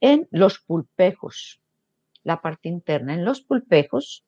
En 0.00 0.26
los 0.32 0.58
pulpejos, 0.58 1.62
la 2.24 2.42
parte 2.42 2.68
interna. 2.68 3.14
En 3.14 3.24
los 3.24 3.40
pulpejos 3.42 4.26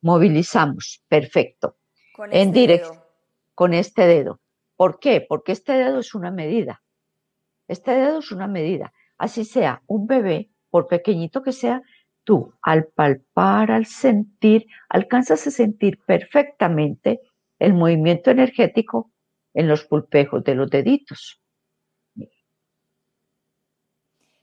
movilizamos, 0.00 1.04
perfecto. 1.08 1.76
Con 2.14 2.32
en 2.32 2.48
este 2.48 2.58
dirección 2.58 3.06
con 3.56 3.72
este 3.72 4.06
dedo. 4.06 4.38
¿Por 4.76 4.98
qué? 4.98 5.24
Porque 5.26 5.52
este 5.52 5.72
dedo 5.72 6.00
es 6.00 6.14
una 6.14 6.30
medida. 6.30 6.82
Este 7.68 7.92
dedo 7.92 8.18
es 8.18 8.30
una 8.30 8.46
medida. 8.46 8.92
Así 9.18 9.44
sea 9.44 9.82
un 9.86 10.06
bebé, 10.06 10.50
por 10.70 10.86
pequeñito 10.86 11.42
que 11.42 11.52
sea, 11.52 11.82
tú 12.24 12.52
al 12.62 12.86
palpar, 12.86 13.70
al 13.70 13.86
sentir, 13.86 14.66
alcanzas 14.88 15.46
a 15.46 15.50
sentir 15.50 15.98
perfectamente 16.04 17.20
el 17.58 17.72
movimiento 17.72 18.30
energético 18.30 19.10
en 19.54 19.68
los 19.68 19.84
pulpejos 19.84 20.44
de 20.44 20.54
los 20.54 20.68
deditos. 20.68 21.40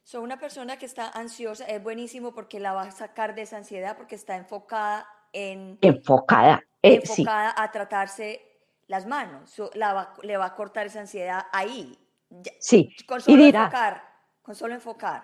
So, 0.01 0.21
una 0.21 0.39
persona 0.39 0.77
que 0.77 0.85
está 0.85 1.09
ansiosa 1.09 1.65
es 1.65 1.81
buenísimo 1.81 2.33
porque 2.33 2.59
la 2.59 2.73
va 2.73 2.83
a 2.83 2.91
sacar 2.91 3.35
de 3.35 3.43
esa 3.43 3.57
ansiedad 3.57 3.95
porque 3.97 4.15
está 4.15 4.35
enfocada 4.35 5.07
en... 5.31 5.77
Enfocada, 5.81 6.63
eh, 6.81 6.95
enfocada 6.95 7.53
a 7.55 7.71
tratarse 7.71 8.52
las 8.93 9.07
manos, 9.07 9.59
le 10.21 10.37
va 10.37 10.45
a 10.45 10.55
cortar 10.55 10.85
esa 10.85 10.99
ansiedad 10.99 11.47
ahí. 11.51 11.97
Sí, 12.59 12.95
con 13.07 13.21
solo 13.21 13.43
enfocar, 13.43 14.03
con 14.43 14.53
solo 14.53 14.75
enfocar. 14.75 15.23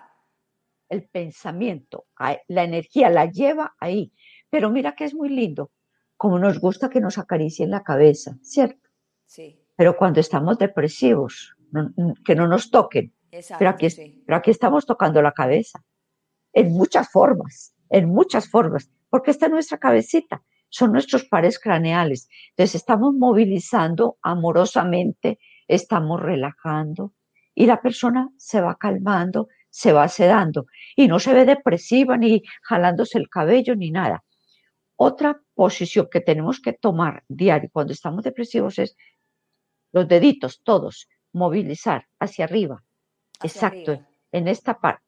El 0.88 1.08
pensamiento, 1.08 2.06
la 2.48 2.64
energía 2.64 3.10
la 3.10 3.26
lleva 3.26 3.76
ahí. 3.78 4.12
Pero 4.50 4.70
mira 4.70 4.96
que 4.96 5.04
es 5.04 5.14
muy 5.14 5.28
lindo, 5.28 5.70
como 6.16 6.36
nos 6.40 6.58
gusta 6.58 6.90
que 6.90 7.00
nos 7.00 7.16
acaricien 7.16 7.70
la 7.70 7.84
cabeza, 7.84 8.36
¿cierto? 8.42 8.88
Sí. 9.24 9.64
Pero 9.76 9.96
cuando 9.96 10.18
estamos 10.18 10.58
depresivos, 10.58 11.54
que 12.24 12.34
no 12.34 12.48
nos 12.48 12.72
toquen. 12.72 13.14
Exacto, 13.30 13.60
pero, 13.60 13.70
aquí, 13.70 13.86
pero 14.26 14.36
aquí 14.36 14.50
estamos 14.50 14.84
tocando 14.84 15.22
la 15.22 15.30
cabeza, 15.30 15.80
en 16.52 16.72
muchas 16.72 17.08
formas, 17.08 17.72
en 17.88 18.08
muchas 18.08 18.48
formas, 18.48 18.90
porque 19.08 19.30
está 19.30 19.48
nuestra 19.48 19.78
cabecita 19.78 20.42
son 20.70 20.92
nuestros 20.92 21.24
pares 21.24 21.58
craneales. 21.58 22.28
Entonces 22.50 22.76
estamos 22.76 23.14
movilizando 23.14 24.16
amorosamente, 24.22 25.38
estamos 25.68 26.20
relajando 26.20 27.12
y 27.54 27.66
la 27.66 27.82
persona 27.82 28.30
se 28.36 28.60
va 28.60 28.76
calmando, 28.76 29.48
se 29.68 29.92
va 29.92 30.08
sedando 30.08 30.66
y 30.96 31.08
no 31.08 31.18
se 31.18 31.34
ve 31.34 31.44
depresiva 31.44 32.16
ni 32.16 32.42
jalándose 32.62 33.18
el 33.18 33.28
cabello 33.28 33.76
ni 33.76 33.90
nada. 33.90 34.24
Otra 34.96 35.40
posición 35.54 36.08
que 36.10 36.20
tenemos 36.20 36.60
que 36.60 36.72
tomar 36.72 37.24
diario 37.28 37.70
cuando 37.72 37.92
estamos 37.92 38.24
depresivos 38.24 38.78
es 38.78 38.96
los 39.92 40.06
deditos, 40.06 40.62
todos, 40.62 41.08
movilizar 41.32 42.06
hacia 42.18 42.44
arriba. 42.44 42.82
Exacto, 43.42 44.04
en 44.30 44.48
esta 44.48 44.78
parte. 44.78 45.02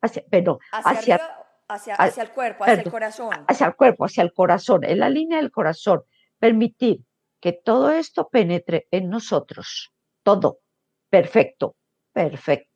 Hacia, 0.00 0.24
Hacia, 0.70 1.43
el 1.68 2.30
cuerpo, 2.30 2.64
hacia 2.64 2.82
el 2.82 2.90
corazón. 2.90 3.30
Hacia 3.46 3.66
el 3.66 3.76
cuerpo, 3.76 4.04
hacia 4.04 4.22
el 4.22 4.32
corazón, 4.32 4.84
en 4.84 4.98
la 4.98 5.08
línea 5.08 5.38
del 5.38 5.50
corazón. 5.50 6.02
Permitir 6.38 7.00
que 7.40 7.52
todo 7.52 7.90
esto 7.90 8.28
penetre 8.28 8.86
en 8.90 9.08
nosotros. 9.08 9.92
Todo. 10.22 10.60
Perfecto, 11.08 11.76
perfecto. 12.12 12.70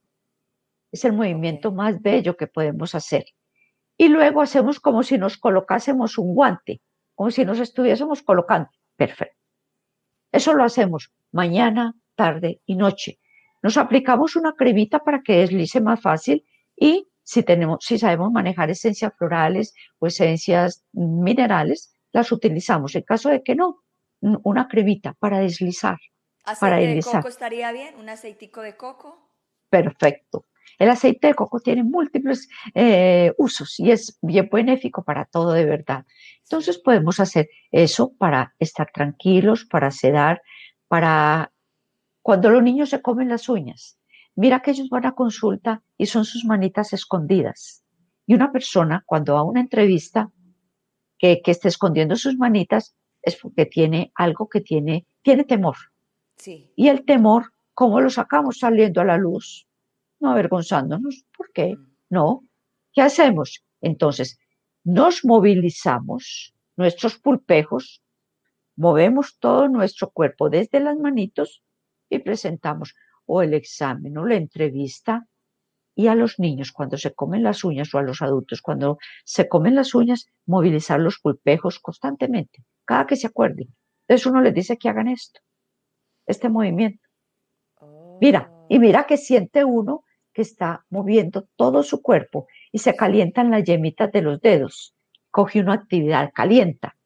Es 0.92 1.04
el 1.04 1.12
movimiento 1.12 1.72
más 1.72 2.00
bello 2.00 2.36
que 2.36 2.46
podemos 2.46 2.94
hacer. 2.94 3.24
Y 3.96 4.08
luego 4.08 4.42
hacemos 4.42 4.80
como 4.80 5.02
si 5.02 5.18
nos 5.18 5.36
colocásemos 5.36 6.18
un 6.18 6.34
guante, 6.34 6.80
como 7.14 7.30
si 7.30 7.44
nos 7.44 7.58
estuviésemos 7.58 8.22
colocando. 8.22 8.70
Perfecto. 8.96 9.36
Eso 10.30 10.54
lo 10.54 10.64
hacemos 10.64 11.12
mañana, 11.32 11.94
tarde 12.14 12.60
y 12.64 12.76
noche. 12.76 13.18
Nos 13.62 13.76
aplicamos 13.76 14.36
una 14.36 14.52
cremita 14.52 15.00
para 15.00 15.22
que 15.22 15.38
deslice 15.38 15.80
más 15.80 16.00
fácil 16.00 16.44
y 16.76 17.08
si, 17.28 17.42
tenemos, 17.42 17.84
si 17.84 17.98
sabemos 17.98 18.32
manejar 18.32 18.70
esencias 18.70 19.12
florales 19.18 19.74
o 19.98 20.06
esencias 20.06 20.86
minerales, 20.92 21.94
las 22.10 22.32
utilizamos. 22.32 22.94
En 22.94 23.02
caso 23.02 23.28
de 23.28 23.42
que 23.42 23.54
no, 23.54 23.82
una 24.22 24.66
cremita 24.66 25.12
para 25.12 25.38
deslizar. 25.38 25.98
¿Aceite 26.44 26.58
para 26.58 26.76
de 26.78 27.02
coco 27.02 27.28
estaría 27.28 27.70
bien? 27.70 27.96
¿Un 27.96 28.08
aceitico 28.08 28.62
de 28.62 28.78
coco? 28.78 29.28
Perfecto. 29.68 30.46
El 30.78 30.88
aceite 30.88 31.26
de 31.26 31.34
coco 31.34 31.60
tiene 31.60 31.84
múltiples 31.84 32.48
eh, 32.74 33.34
usos 33.36 33.78
y 33.78 33.90
es 33.90 34.18
bien 34.22 34.48
benéfico 34.50 35.04
para 35.04 35.26
todo 35.26 35.52
de 35.52 35.66
verdad. 35.66 36.06
Entonces 36.44 36.78
podemos 36.78 37.20
hacer 37.20 37.50
eso 37.70 38.14
para 38.16 38.54
estar 38.58 38.90
tranquilos, 38.90 39.66
para 39.66 39.90
sedar, 39.90 40.40
para 40.88 41.52
cuando 42.22 42.48
los 42.48 42.62
niños 42.62 42.88
se 42.88 43.02
comen 43.02 43.28
las 43.28 43.50
uñas. 43.50 43.97
Mira 44.38 44.62
que 44.62 44.70
ellos 44.70 44.88
van 44.88 45.04
a 45.04 45.16
consulta 45.16 45.82
y 45.96 46.06
son 46.06 46.24
sus 46.24 46.44
manitas 46.44 46.92
escondidas. 46.92 47.82
Y 48.24 48.34
una 48.34 48.52
persona, 48.52 49.02
cuando 49.04 49.34
va 49.34 49.40
a 49.40 49.42
una 49.42 49.60
entrevista, 49.60 50.30
que, 51.18 51.42
que 51.42 51.50
esté 51.50 51.66
escondiendo 51.66 52.14
sus 52.14 52.36
manitas, 52.36 52.94
es 53.20 53.34
porque 53.34 53.66
tiene 53.66 54.12
algo 54.14 54.48
que 54.48 54.60
tiene, 54.60 55.08
tiene 55.22 55.42
temor. 55.42 55.74
Sí. 56.36 56.72
Y 56.76 56.86
el 56.86 57.04
temor, 57.04 57.52
¿cómo 57.74 58.00
lo 58.00 58.10
sacamos 58.10 58.60
saliendo 58.60 59.00
a 59.00 59.04
la 59.04 59.16
luz? 59.16 59.66
No 60.20 60.30
avergonzándonos. 60.30 61.26
¿Por 61.36 61.50
qué? 61.50 61.74
Mm. 61.74 61.86
No. 62.10 62.44
¿Qué 62.92 63.02
hacemos? 63.02 63.64
Entonces, 63.80 64.38
nos 64.84 65.24
movilizamos, 65.24 66.54
nuestros 66.76 67.18
pulpejos, 67.18 68.04
movemos 68.76 69.36
todo 69.40 69.66
nuestro 69.66 70.10
cuerpo 70.10 70.48
desde 70.48 70.78
las 70.78 70.96
manitos 70.96 71.60
y 72.08 72.20
presentamos 72.20 72.94
o 73.28 73.42
el 73.42 73.54
examen 73.54 74.16
o 74.18 74.26
la 74.26 74.34
entrevista. 74.34 75.26
Y 75.94 76.06
a 76.06 76.14
los 76.14 76.38
niños 76.38 76.72
cuando 76.72 76.96
se 76.96 77.12
comen 77.12 77.42
las 77.42 77.64
uñas 77.64 77.92
o 77.92 77.98
a 77.98 78.02
los 78.02 78.22
adultos 78.22 78.62
cuando 78.62 78.98
se 79.24 79.48
comen 79.48 79.74
las 79.74 79.94
uñas, 79.94 80.26
movilizar 80.46 81.00
los 81.00 81.18
pulpejos 81.18 81.80
constantemente, 81.80 82.64
cada 82.84 83.06
que 83.06 83.16
se 83.16 83.26
acuerden. 83.26 83.74
Entonces 84.02 84.26
uno 84.26 84.40
les 84.40 84.54
dice 84.54 84.78
que 84.78 84.88
hagan 84.88 85.08
esto, 85.08 85.40
este 86.26 86.48
movimiento. 86.48 87.02
Mira, 88.20 88.50
y 88.68 88.76
oh. 88.76 88.80
mira 88.80 89.06
que 89.06 89.16
siente 89.16 89.64
uno 89.64 90.04
que 90.32 90.42
está 90.42 90.86
moviendo 90.88 91.48
todo 91.56 91.82
su 91.82 92.00
cuerpo 92.00 92.46
y 92.70 92.78
se 92.78 92.94
calientan 92.94 93.50
las 93.50 93.64
yemitas 93.64 94.12
de 94.12 94.22
los 94.22 94.40
dedos. 94.40 94.94
Coge 95.30 95.60
una 95.60 95.74
actividad, 95.74 96.30
calienta. 96.32 96.96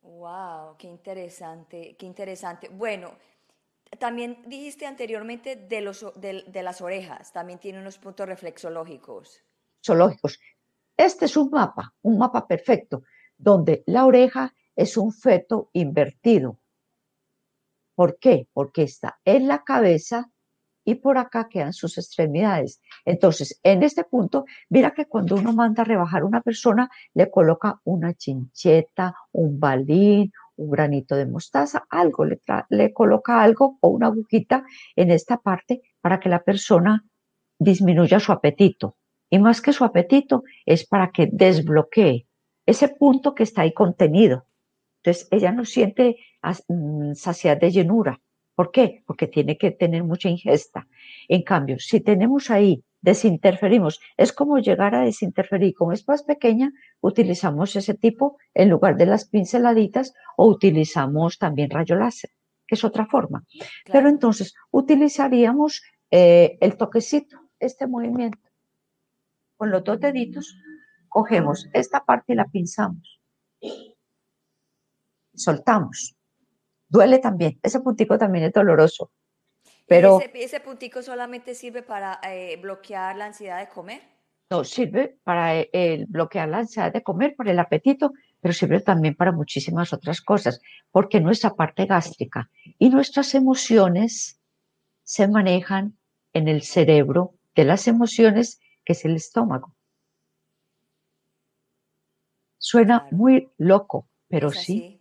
Wow, 0.00 0.76
qué 0.78 0.88
interesante, 0.88 1.96
qué 1.98 2.06
interesante. 2.06 2.68
Bueno, 2.70 3.12
también 3.98 4.42
dijiste 4.46 4.86
anteriormente 4.86 5.56
de, 5.56 6.62
las 6.62 6.80
orejas, 6.80 7.32
también 7.32 7.58
tiene 7.58 7.80
unos 7.80 7.98
puntos 7.98 8.26
reflexológicos. 8.26 9.42
Reflexológicos. 9.78 10.40
Este 10.96 11.26
es 11.26 11.36
un 11.36 11.50
mapa, 11.50 11.94
un 12.02 12.18
mapa 12.18 12.46
perfecto. 12.46 13.02
donde 13.40 13.84
la 13.86 14.04
oreja 14.04 14.52
es 14.74 14.96
un 14.96 15.12
feto 15.12 15.70
invertido. 15.72 16.58
¿Por 17.94 18.18
qué? 18.18 18.48
Porque 18.52 18.82
está 18.82 19.20
en 19.24 19.46
la 19.46 19.62
cabeza 19.62 20.28
y 20.84 20.96
por 20.96 21.18
acá 21.18 21.48
quedan 21.48 21.72
sus 21.72 21.98
extremidades. 21.98 22.80
Entonces, 23.04 23.60
en 23.62 23.82
este 23.82 24.04
punto, 24.04 24.46
mira 24.70 24.92
que 24.92 25.06
cuando 25.06 25.36
uno 25.36 25.52
manda 25.52 25.82
a 25.82 25.84
rebajar 25.84 26.22
a 26.22 26.24
una 26.24 26.40
persona, 26.40 26.88
le 27.12 27.30
coloca 27.30 27.80
una 27.84 28.14
chincheta, 28.14 29.14
un 29.32 29.60
balín, 29.60 30.32
un 30.58 30.70
granito 30.70 31.16
de 31.16 31.26
mostaza, 31.26 31.86
algo, 31.88 32.24
le, 32.24 32.40
le 32.68 32.92
coloca 32.92 33.40
algo 33.40 33.78
o 33.80 33.88
una 33.88 34.08
agujita 34.08 34.64
en 34.94 35.10
esta 35.10 35.38
parte 35.38 35.82
para 36.00 36.20
que 36.20 36.28
la 36.28 36.42
persona 36.42 37.04
disminuya 37.58 38.20
su 38.20 38.32
apetito. 38.32 38.96
Y 39.30 39.38
más 39.38 39.60
que 39.60 39.72
su 39.72 39.84
apetito, 39.84 40.44
es 40.64 40.86
para 40.86 41.10
que 41.10 41.28
desbloquee 41.30 42.26
ese 42.66 42.88
punto 42.88 43.34
que 43.34 43.44
está 43.44 43.62
ahí 43.62 43.72
contenido. 43.72 44.46
Entonces, 45.02 45.28
ella 45.30 45.52
no 45.52 45.64
siente 45.64 46.16
mm, 46.68 47.14
saciedad 47.14 47.58
de 47.58 47.70
llenura. 47.70 48.20
¿Por 48.54 48.70
qué? 48.70 49.02
Porque 49.06 49.26
tiene 49.26 49.56
que 49.56 49.70
tener 49.70 50.02
mucha 50.04 50.28
ingesta. 50.28 50.86
En 51.28 51.42
cambio, 51.42 51.78
si 51.78 52.00
tenemos 52.00 52.50
ahí, 52.50 52.84
desinterferimos, 53.00 54.00
es 54.16 54.32
como 54.32 54.58
llegar 54.58 54.94
a 54.94 55.02
desinterferir. 55.02 55.74
Como 55.74 55.92
es 55.92 56.06
más 56.06 56.22
pequeña, 56.22 56.72
utilizamos 57.00 57.76
ese 57.76 57.94
tipo 57.94 58.38
en 58.54 58.68
lugar 58.68 58.96
de 58.96 59.06
las 59.06 59.28
pinceladitas 59.28 60.14
o 60.36 60.46
utilizamos 60.46 61.38
también 61.38 61.70
rayo 61.70 61.96
láser, 61.96 62.30
que 62.66 62.74
es 62.74 62.84
otra 62.84 63.06
forma. 63.06 63.44
Pero 63.90 64.08
entonces 64.08 64.54
utilizaríamos 64.70 65.82
eh, 66.10 66.58
el 66.60 66.76
toquecito, 66.76 67.50
este 67.58 67.86
movimiento. 67.86 68.38
Con 69.56 69.70
los 69.70 69.82
dos 69.84 69.98
deditos 69.98 70.56
cogemos 71.08 71.68
esta 71.72 72.04
parte 72.04 72.32
y 72.32 72.36
la 72.36 72.46
pinzamos. 72.46 73.20
Soltamos 75.34 76.18
duele 76.88 77.18
también. 77.18 77.58
Ese 77.62 77.80
puntico 77.80 78.18
también 78.18 78.44
es 78.44 78.52
doloroso. 78.52 79.12
Pero, 79.88 80.20
¿Ese, 80.20 80.44
¿Ese, 80.44 80.60
puntico 80.60 81.02
solamente 81.02 81.54
sirve 81.54 81.82
para 81.82 82.20
eh, 82.22 82.58
bloquear 82.60 83.16
la 83.16 83.26
ansiedad 83.26 83.58
de 83.58 83.68
comer? 83.68 84.02
No, 84.50 84.62
sirve 84.62 85.18
para 85.24 85.60
eh, 85.60 86.04
bloquear 86.08 86.48
la 86.48 86.58
ansiedad 86.58 86.92
de 86.92 87.02
comer, 87.02 87.34
por 87.34 87.48
el 87.48 87.58
apetito, 87.58 88.12
pero 88.40 88.52
sirve 88.52 88.80
también 88.80 89.14
para 89.14 89.32
muchísimas 89.32 89.92
otras 89.92 90.20
cosas, 90.20 90.60
porque 90.90 91.20
nuestra 91.20 91.54
parte 91.54 91.86
gástrica 91.86 92.50
y 92.78 92.90
nuestras 92.90 93.34
emociones 93.34 94.38
se 95.04 95.26
manejan 95.26 95.96
en 96.34 96.48
el 96.48 96.62
cerebro 96.62 97.34
de 97.54 97.64
las 97.64 97.88
emociones, 97.88 98.60
que 98.84 98.92
es 98.92 99.04
el 99.06 99.16
estómago. 99.16 99.74
Suena 102.58 103.06
muy 103.10 103.50
loco, 103.56 104.06
pero 104.28 104.50
sí 104.50 105.00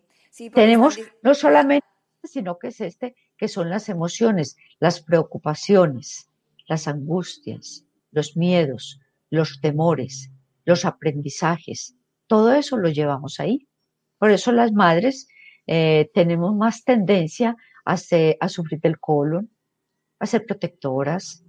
tenemos 0.54 1.00
no 1.22 1.34
solamente, 1.34 1.86
sino 2.24 2.58
que 2.58 2.68
es 2.68 2.82
este, 2.82 3.16
que 3.38 3.48
son 3.48 3.70
las 3.70 3.90
emociones, 3.90 4.58
las 4.80 5.02
preocupaciones, 5.02 6.30
las 6.68 6.88
angustias, 6.88 7.86
los 8.12 8.36
miedos, 8.36 9.00
los 9.30 9.60
temores, 9.62 10.32
los 10.66 10.86
aprendizajes. 10.86 11.96
Todo 12.28 12.54
eso 12.54 12.78
lo 12.78 12.90
llevamos 12.90 13.40
ahí. 13.40 13.68
Por 14.18 14.32
eso 14.32 14.52
las 14.52 14.72
madres 14.72 15.28
eh, 15.68 16.10
tenemos 16.14 16.56
más 16.56 16.84
tendencia 16.84 17.56
a, 17.86 17.94
a, 17.94 18.50
sufrir 18.50 18.82
del 18.82 19.00
colon, 19.00 19.50
a 20.20 20.26
ser 20.26 20.46
protectoras, 20.46 21.44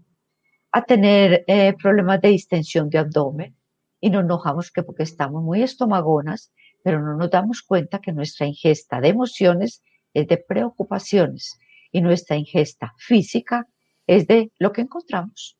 a 0.71 0.85
tener 0.85 1.45
eh, 1.47 1.75
problemas 1.81 2.21
de 2.21 2.29
distensión 2.29 2.91
de 2.91 2.99
abdomen 2.99 3.57
y 4.01 4.11
nos 4.11 4.23
enojamos 4.23 4.71
que 4.71 4.83
porque 4.83 5.03
estamos 5.03 5.43
muy 5.43 5.63
estomagonas 5.63 6.53
pero 6.83 7.03
no 7.03 7.17
nos 7.17 7.31
damos 7.31 7.63
cuenta 7.63 8.01
que 8.01 8.13
nuestra 8.13 8.47
ingesta 8.47 9.01
de 9.01 9.09
emociones 9.09 9.83
es 10.21 10.29
de 10.29 10.39
preocupaciones 10.39 11.59
y 11.93 12.01
nuestra 12.01 12.37
ingesta 12.37 12.95
física 12.99 13.67
es 14.07 14.27
de 14.27 14.53
lo 14.59 14.73
que 14.73 14.83
encontramos. 14.83 15.59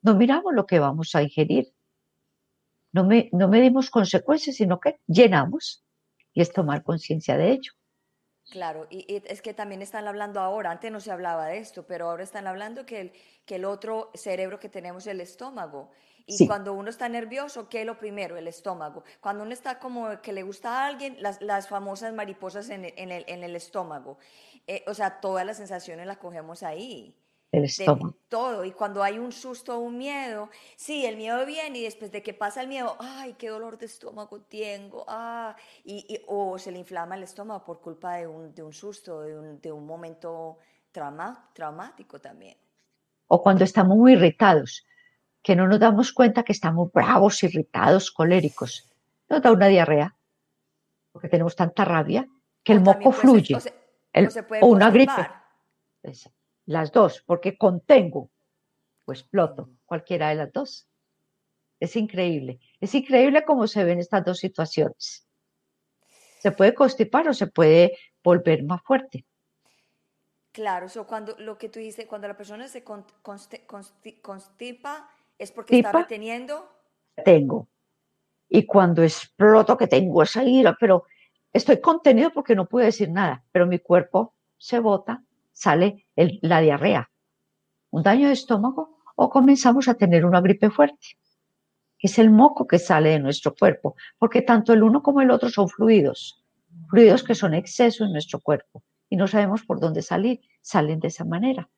No 0.00 0.16
miramos 0.16 0.52
lo 0.54 0.66
que 0.66 0.78
vamos 0.78 1.14
a 1.14 1.22
ingerir. 1.22 1.72
No, 2.92 3.04
me, 3.04 3.28
no 3.32 3.48
medimos 3.48 3.90
consecuencias, 3.90 4.56
sino 4.56 4.80
que 4.80 4.98
llenamos 5.06 5.84
y 6.32 6.42
es 6.42 6.52
tomar 6.52 6.82
conciencia 6.82 7.36
de 7.36 7.52
ello. 7.52 7.72
Claro, 8.50 8.86
y, 8.90 9.06
es 9.08 9.40
que 9.40 9.54
también 9.54 9.80
están 9.80 10.08
hablando 10.08 10.40
ahora, 10.40 10.70
antes 10.70 10.90
no 10.90 11.00
se 11.00 11.10
hablaba 11.10 11.46
de 11.46 11.58
esto, 11.58 11.86
pero 11.86 12.10
ahora 12.10 12.24
están 12.24 12.46
hablando 12.46 12.84
que 12.84 13.00
el, 13.00 13.12
que 13.46 13.56
el 13.56 13.64
otro 13.64 14.10
cerebro 14.14 14.58
que 14.58 14.68
tenemos 14.68 15.06
es 15.06 15.12
el 15.12 15.20
estómago 15.20 15.90
y 16.26 16.46
cuando 16.46 16.72
uno 16.72 16.90
está 16.90 17.08
nervioso, 17.08 17.68
¿qué 17.68 17.80
es 17.80 17.86
lo 17.86 17.98
primero? 17.98 18.36
El 18.36 18.48
estómago. 18.48 19.04
Cuando 19.20 19.44
uno 19.44 19.52
está 19.52 19.78
como 19.78 20.20
que 20.20 20.32
le 20.32 20.42
gusta 20.42 20.82
a 20.82 20.86
alguien, 20.86 21.16
las, 21.20 21.40
las 21.40 21.68
famosas 21.68 22.12
mariposas 22.14 22.70
en 22.70 22.84
el, 22.84 22.94
en 22.96 23.10
el, 23.10 23.24
en 23.26 23.44
el 23.44 23.56
estómago. 23.56 24.18
Eh, 24.66 24.84
o 24.86 24.94
sea, 24.94 25.20
todas 25.20 25.44
las 25.44 25.56
sensaciones 25.56 26.06
las 26.06 26.18
cogemos 26.18 26.62
ahí. 26.62 27.16
El 27.50 27.64
estómago. 27.64 28.16
todo. 28.28 28.64
Y 28.64 28.72
cuando 28.72 29.02
hay 29.02 29.18
un 29.18 29.30
susto 29.30 29.76
o 29.76 29.80
un 29.80 29.98
miedo, 29.98 30.48
sí, 30.76 31.04
el 31.04 31.18
miedo 31.18 31.44
viene 31.44 31.80
y 31.80 31.82
después 31.82 32.10
de 32.10 32.22
que 32.22 32.32
pasa 32.32 32.62
el 32.62 32.68
miedo, 32.68 32.96
ay, 32.98 33.34
qué 33.34 33.50
dolor 33.50 33.76
de 33.76 33.86
estómago 33.86 34.40
tengo, 34.40 35.04
ah, 35.06 35.54
y, 35.84 36.22
o 36.28 36.58
se 36.58 36.72
le 36.72 36.78
inflama 36.78 37.14
el 37.14 37.24
estómago 37.24 37.62
por 37.62 37.80
culpa 37.80 38.14
de 38.14 38.26
un, 38.26 38.54
de 38.54 38.62
un 38.62 38.72
susto, 38.72 39.20
de 39.20 39.38
un, 39.38 39.60
de 39.60 39.70
un 39.70 39.84
momento 39.84 40.56
trauma, 40.92 41.50
traumático 41.52 42.18
también. 42.20 42.56
O 43.26 43.42
cuando 43.42 43.64
estamos 43.64 43.98
muy 43.98 44.12
irritados 44.12 44.86
que 45.42 45.56
no 45.56 45.66
nos 45.66 45.80
damos 45.80 46.12
cuenta 46.12 46.44
que 46.44 46.52
estamos 46.52 46.92
bravos, 46.92 47.42
irritados, 47.42 48.10
coléricos. 48.10 48.88
Nos 49.28 49.42
da 49.42 49.52
una 49.52 49.68
diarrea, 49.68 50.16
porque 51.10 51.28
tenemos 51.28 51.56
tanta 51.56 51.84
rabia 51.84 52.28
que 52.62 52.72
el 52.72 52.80
moco 52.80 53.12
fluye. 53.12 53.56
o, 54.60 54.66
una 54.66 54.90
gripe. 54.90 55.28
Las 56.66 56.92
dos, 56.92 57.22
porque 57.26 57.58
contengo 57.58 58.30
pues 59.04 59.20
exploto, 59.20 59.70
cualquiera 59.84 60.28
de 60.28 60.36
las 60.36 60.52
dos. 60.52 60.88
Es 61.80 61.96
increíble. 61.96 62.60
Es 62.80 62.94
increíble 62.94 63.44
cómo 63.44 63.66
se 63.66 63.84
ven 63.84 63.98
estas 63.98 64.24
dos 64.24 64.38
situaciones. 64.38 65.26
Se 66.38 66.52
puede 66.52 66.74
constipar 66.74 67.28
o 67.28 67.34
se 67.34 67.48
puede 67.48 67.98
volver 68.22 68.62
más 68.62 68.82
fuerte. 68.82 69.26
Claro, 70.52 70.88
so 70.88 71.06
cuando 71.06 71.34
lo 71.38 71.58
que 71.58 71.68
tú 71.68 71.80
dices, 71.80 72.06
cuando 72.06 72.28
la 72.28 72.36
persona 72.36 72.68
se 72.68 72.84
constipa, 72.84 73.68
¿Es 75.42 75.50
porque 75.50 75.78
está 75.78 75.90
reteniendo? 75.90 76.70
Tengo. 77.24 77.68
Y 78.48 78.64
cuando 78.64 79.02
exploto 79.02 79.76
que 79.76 79.88
tengo 79.88 80.22
esa 80.22 80.44
ira, 80.44 80.76
pero 80.78 81.06
estoy 81.52 81.80
contenido 81.80 82.30
porque 82.32 82.54
no 82.54 82.68
puedo 82.68 82.86
decir 82.86 83.10
nada, 83.10 83.44
pero 83.50 83.66
mi 83.66 83.80
cuerpo 83.80 84.36
se 84.56 84.78
bota, 84.78 85.24
sale 85.52 86.06
la 86.14 86.60
diarrea, 86.60 87.10
un 87.90 88.04
daño 88.04 88.28
de 88.28 88.34
estómago 88.34 88.98
o 89.16 89.28
comenzamos 89.30 89.88
a 89.88 89.94
tener 89.94 90.24
una 90.24 90.40
gripe 90.40 90.70
fuerte, 90.70 91.18
que 91.98 92.06
es 92.06 92.20
el 92.20 92.30
moco 92.30 92.68
que 92.68 92.78
sale 92.78 93.10
de 93.10 93.18
nuestro 93.18 93.52
cuerpo, 93.52 93.96
porque 94.18 94.42
tanto 94.42 94.72
el 94.72 94.84
uno 94.84 95.02
como 95.02 95.22
el 95.22 95.32
otro 95.32 95.48
son 95.48 95.68
fluidos, 95.68 96.44
fluidos 96.88 97.24
que 97.24 97.34
son 97.34 97.54
exceso 97.54 98.04
en 98.04 98.12
nuestro 98.12 98.38
cuerpo 98.38 98.84
y 99.08 99.16
no 99.16 99.26
sabemos 99.26 99.64
por 99.64 99.80
dónde 99.80 100.02
salir, 100.02 100.40
salen 100.60 101.00
de 101.00 101.08
esa 101.08 101.24
manera. 101.24 101.68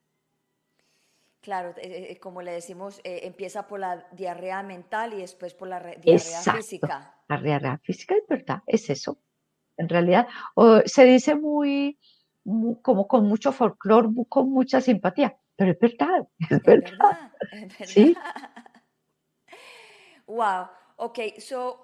Claro, 1.44 1.74
eh, 1.76 2.12
eh, 2.12 2.18
como 2.18 2.40
le 2.40 2.52
decimos, 2.52 3.02
eh, 3.04 3.20
empieza 3.24 3.66
por 3.66 3.78
la 3.78 4.08
diarrea 4.12 4.62
mental 4.62 5.12
y 5.12 5.18
después 5.18 5.52
por 5.52 5.68
la 5.68 5.78
diarrea 5.78 6.40
física. 6.40 7.14
La 7.28 7.36
diarrea 7.36 7.76
física 7.82 8.14
es 8.14 8.26
verdad, 8.26 8.62
es 8.66 8.88
eso. 8.88 9.18
En 9.76 9.90
realidad, 9.90 10.26
se 10.86 11.04
dice 11.04 11.34
muy, 11.34 11.98
como 12.80 13.06
con 13.06 13.28
mucho 13.28 13.52
folclore, 13.52 14.08
con 14.26 14.48
mucha 14.48 14.80
simpatía, 14.80 15.36
pero 15.54 15.72
es 15.72 15.78
verdad, 15.78 16.26
es, 16.38 16.62
verdad. 16.62 17.32
Sí. 17.84 18.16
wow, 20.26 20.66
ok, 20.96 21.18
so, 21.40 21.78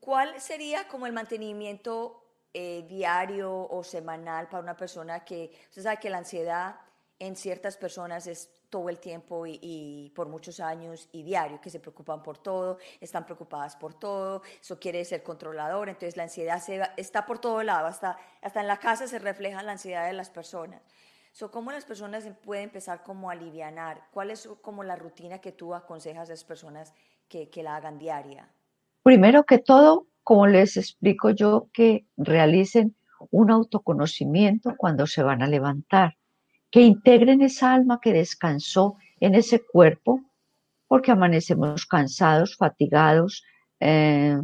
¿cuál 0.00 0.40
sería 0.40 0.88
como 0.88 1.06
el 1.06 1.12
mantenimiento 1.12 2.18
diario 2.52 3.68
o 3.70 3.84
semanal 3.84 4.48
para 4.48 4.60
una 4.60 4.76
persona 4.76 5.24
que, 5.24 5.52
usted 5.68 5.82
sabe 5.82 5.98
que 5.98 6.10
la 6.10 6.18
ansiedad 6.18 6.80
en 7.20 7.36
ciertas 7.36 7.76
personas 7.76 8.26
es 8.26 8.50
todo 8.72 8.88
el 8.88 8.98
tiempo 8.98 9.44
y, 9.46 10.10
por 10.16 10.28
muchos 10.28 10.58
años 10.58 11.06
y 11.12 11.22
diario, 11.22 11.60
que 11.60 11.68
se 11.68 11.78
preocupan 11.78 12.22
por 12.22 12.38
todo, 12.38 12.78
están 13.02 13.26
preocupadas 13.26 13.76
por 13.76 13.92
todo, 13.92 14.40
eso 14.58 14.80
quiere 14.80 15.04
ser 15.04 15.22
controlador, 15.22 15.90
entonces 15.90 16.16
la 16.16 16.22
ansiedad 16.22 16.58
está 16.96 17.26
por 17.26 17.38
todo 17.38 17.62
lado, 17.62 17.86
hasta, 17.86 18.16
hasta 18.40 18.62
en 18.62 18.66
la 18.66 18.78
casa 18.78 19.06
se 19.06 19.18
refleja 19.18 19.62
la 19.62 19.72
ansiedad 19.72 20.06
de 20.06 20.14
las 20.14 20.30
personas. 20.30 20.80
So, 21.32 21.50
¿Cómo 21.50 21.70
las 21.70 21.84
personas 21.84 22.26
pueden 22.42 22.64
empezar 22.64 23.02
como 23.02 23.28
a 23.28 23.34
alivianar? 23.34 24.08
¿Cuál 24.10 24.30
es 24.30 24.48
como 24.62 24.84
la 24.84 24.96
rutina 24.96 25.38
que 25.38 25.52
tú 25.52 25.74
aconsejas 25.74 26.30
a 26.30 26.32
las 26.32 26.44
personas 26.44 26.94
que, 27.28 27.50
que 27.50 27.62
la 27.62 27.76
hagan 27.76 27.98
diaria? 27.98 28.48
Primero 29.02 29.44
que 29.44 29.58
todo, 29.58 30.06
como 30.24 30.46
les 30.46 30.78
explico 30.78 31.28
yo, 31.28 31.68
que 31.74 32.06
realicen 32.16 32.96
un 33.30 33.50
autoconocimiento 33.50 34.74
cuando 34.78 35.06
se 35.06 35.22
van 35.22 35.42
a 35.42 35.46
levantar 35.46 36.16
que 36.72 36.80
integren 36.80 37.42
esa 37.42 37.72
alma 37.72 38.00
que 38.02 38.12
descansó 38.12 38.96
en 39.20 39.36
ese 39.36 39.62
cuerpo, 39.64 40.22
porque 40.88 41.12
amanecemos 41.12 41.86
cansados, 41.86 42.56
fatigados, 42.56 43.44
eh, 43.78 44.38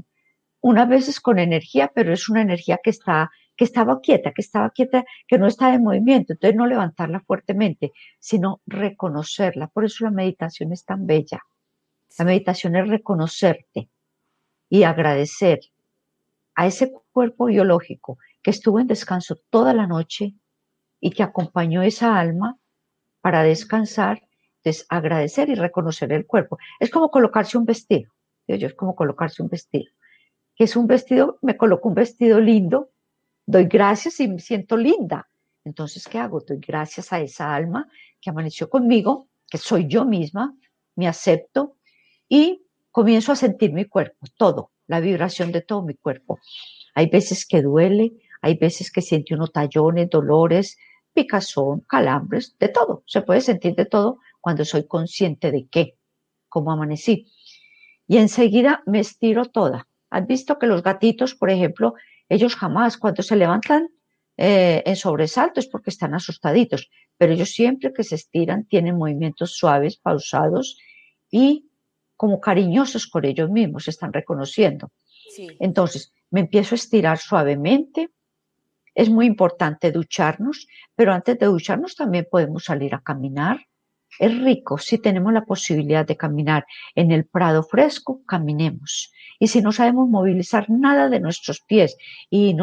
unas 0.61 0.89
veces 0.89 1.21
con 1.21 1.39
energía, 1.39 1.91
pero 1.95 2.13
es 2.13 2.29
una 2.29 2.43
energía 2.43 2.79
que 2.83 2.91
está 2.91 3.31
que 3.59 3.65
estaba 3.65 4.01
quieta, 4.01 4.33
que 4.33 4.43
estaba 4.43 4.71
quieta, 4.71 5.05
que 5.27 5.37
no 5.37 5.49
está 5.49 5.75
en 5.75 5.83
movimiento. 5.83 6.33
Entonces 6.33 6.57
no 6.57 6.67
levantarla 6.67 7.21
fuertemente, 7.27 7.93
sino 8.21 8.61
reconocerla. 8.67 9.67
Por 9.67 9.85
eso 9.85 10.05
la 10.05 10.13
meditación 10.13 10.73
es 10.73 10.85
tan 10.85 11.07
bella. 11.07 11.43
La 12.19 12.25
meditación 12.25 12.77
es 12.77 12.89
reconocerte 12.89 13.91
y 14.71 14.85
agradecer 14.85 15.59
a 16.55 16.69
ese 16.69 16.93
cuerpo 17.11 17.47
biológico 17.47 18.19
que 18.43 18.53
estuvo 18.53 18.79
en 18.79 18.87
descanso 18.87 19.41
toda 19.51 19.75
la 19.75 19.89
noche 19.89 20.35
y 21.01 21.11
que 21.11 21.23
acompañó 21.23 21.83
esa 21.83 22.19
alma 22.19 22.59
para 23.21 23.43
descansar, 23.43 24.23
es 24.65 24.87
agradecer 24.89 25.49
y 25.49 25.55
reconocer 25.55 26.13
el 26.13 26.27
cuerpo. 26.27 26.59
Es 26.81 26.91
como 26.91 27.11
colocarse 27.11 27.59
un 27.59 27.65
vestido. 27.65 28.13
Yo, 28.47 28.67
es 28.67 28.75
como 28.75 28.95
colocarse 28.95 29.43
un 29.43 29.49
vestido. 29.49 29.91
Que 30.55 30.65
es 30.65 30.77
un 30.77 30.87
vestido, 30.87 31.39
me 31.43 31.57
coloco 31.57 31.89
un 31.89 31.95
vestido 31.95 32.41
lindo, 32.41 32.91
doy 33.47 33.65
gracias 33.65 34.21
y 34.21 34.29
me 34.29 34.41
siento 34.41 34.77
linda. 34.77 35.29
Entonces, 35.65 36.07
¿qué 36.09 36.19
hago? 36.19 36.41
Doy 36.41 36.59
gracias 36.59 37.13
a 37.13 37.21
esa 37.21 37.55
alma 37.55 37.89
que 38.21 38.31
amaneció 38.31 38.69
conmigo, 38.69 39.29
que 39.49 39.59
soy 39.59 39.87
yo 39.87 40.05
misma, 40.05 40.57
me 40.97 41.07
acepto 41.07 41.77
y 42.29 42.65
comienzo 42.91 43.33
a 43.33 43.37
sentir 43.37 43.73
mi 43.73 43.85
cuerpo, 43.85 44.27
todo, 44.37 44.73
la 44.87 45.01
vibración 45.01 45.53
de 45.53 45.61
todo 45.61 45.83
mi 45.83 45.95
cuerpo. 45.95 46.41
Hay 46.95 47.09
veces 47.09 47.47
que 47.47 47.63
duele, 47.63 48.13
hay 48.41 48.57
veces 48.57 48.91
que 48.91 49.03
siente 49.03 49.35
unos 49.35 49.53
tallones, 49.53 50.11
dolores, 50.11 50.77
picazón, 51.19 51.81
calambres, 51.81 52.57
de 52.61 52.69
todo. 52.69 53.03
Se 53.07 53.23
puede 53.23 53.41
sentir 53.41 53.75
de 53.75 53.87
todo 53.87 54.19
cuando 54.41 54.65
soy 54.65 54.87
consciente 54.87 55.51
de 55.51 55.67
qué, 55.67 55.97
cómo 56.49 56.71
amanecí. 56.71 57.27
Y 58.07 58.19
enseguida 58.19 58.85
me 58.87 59.01
estiro 59.01 59.47
toda. 59.47 59.89
¿Has 60.11 60.29
visto 60.29 60.61
que 60.61 60.69
los 60.69 60.85
gatitos, 60.85 61.35
por 61.35 61.51
ejemplo, 61.51 61.95
ellos 62.29 62.55
jamás, 62.55 62.97
cuando 62.97 63.25
se 63.25 63.35
levantan 63.35 63.89
eh, 64.37 64.85
en 64.87 64.95
sobresalto 64.95 65.59
es 65.59 65.67
porque 65.67 65.91
están 65.91 66.15
asustaditos, 66.15 66.89
pero 67.17 67.33
ellos 67.33 67.51
siempre 67.51 67.93
que 67.93 68.05
se 68.05 68.15
estiran 68.15 68.65
tienen 68.67 68.97
movimientos 68.97 69.57
suaves, 69.57 69.97
pausados 69.97 70.79
y 71.33 71.69
como 72.15 72.39
cariñosos 72.41 73.09
con 73.09 73.25
ellos 73.25 73.51
mismos, 73.51 73.85
se 73.85 73.91
están 73.91 74.13
reconociendo. 74.13 74.93
Entonces, 75.59 76.13
me 76.31 76.41
empiezo 76.41 76.75
a 76.75 76.77
estirar 76.77 77.19
suavemente. 77.19 78.11
Es 78.99 79.09
muy 79.11 79.27
importante 79.27 79.93
ducharnos, 79.93 80.67
pero 80.97 81.13
antes 81.13 81.39
de 81.39 81.47
ducharnos 81.47 81.95
también 81.95 82.27
podemos 82.29 82.65
salir 82.65 82.97
a 82.97 83.01
caminar. 83.01 83.61
Es 84.19 84.37
rico 84.43 84.77
si 84.77 84.99
tenemos 84.99 85.33
la 85.33 85.45
posibilidad 85.45 86.05
de 86.05 86.17
caminar 86.17 86.67
en 86.97 87.13
el 87.13 87.25
prado 87.25 87.63
fresco, 87.63 88.23
caminemos. 88.27 89.13
Y 89.39 89.47
si 89.47 89.63
no 89.63 89.71
sabemos 89.71 90.09
movilizar 90.09 90.69
nada 90.69 91.09
de 91.09 91.21
nuestros 91.21 91.61
pies 91.61 91.97
y, 92.29 92.57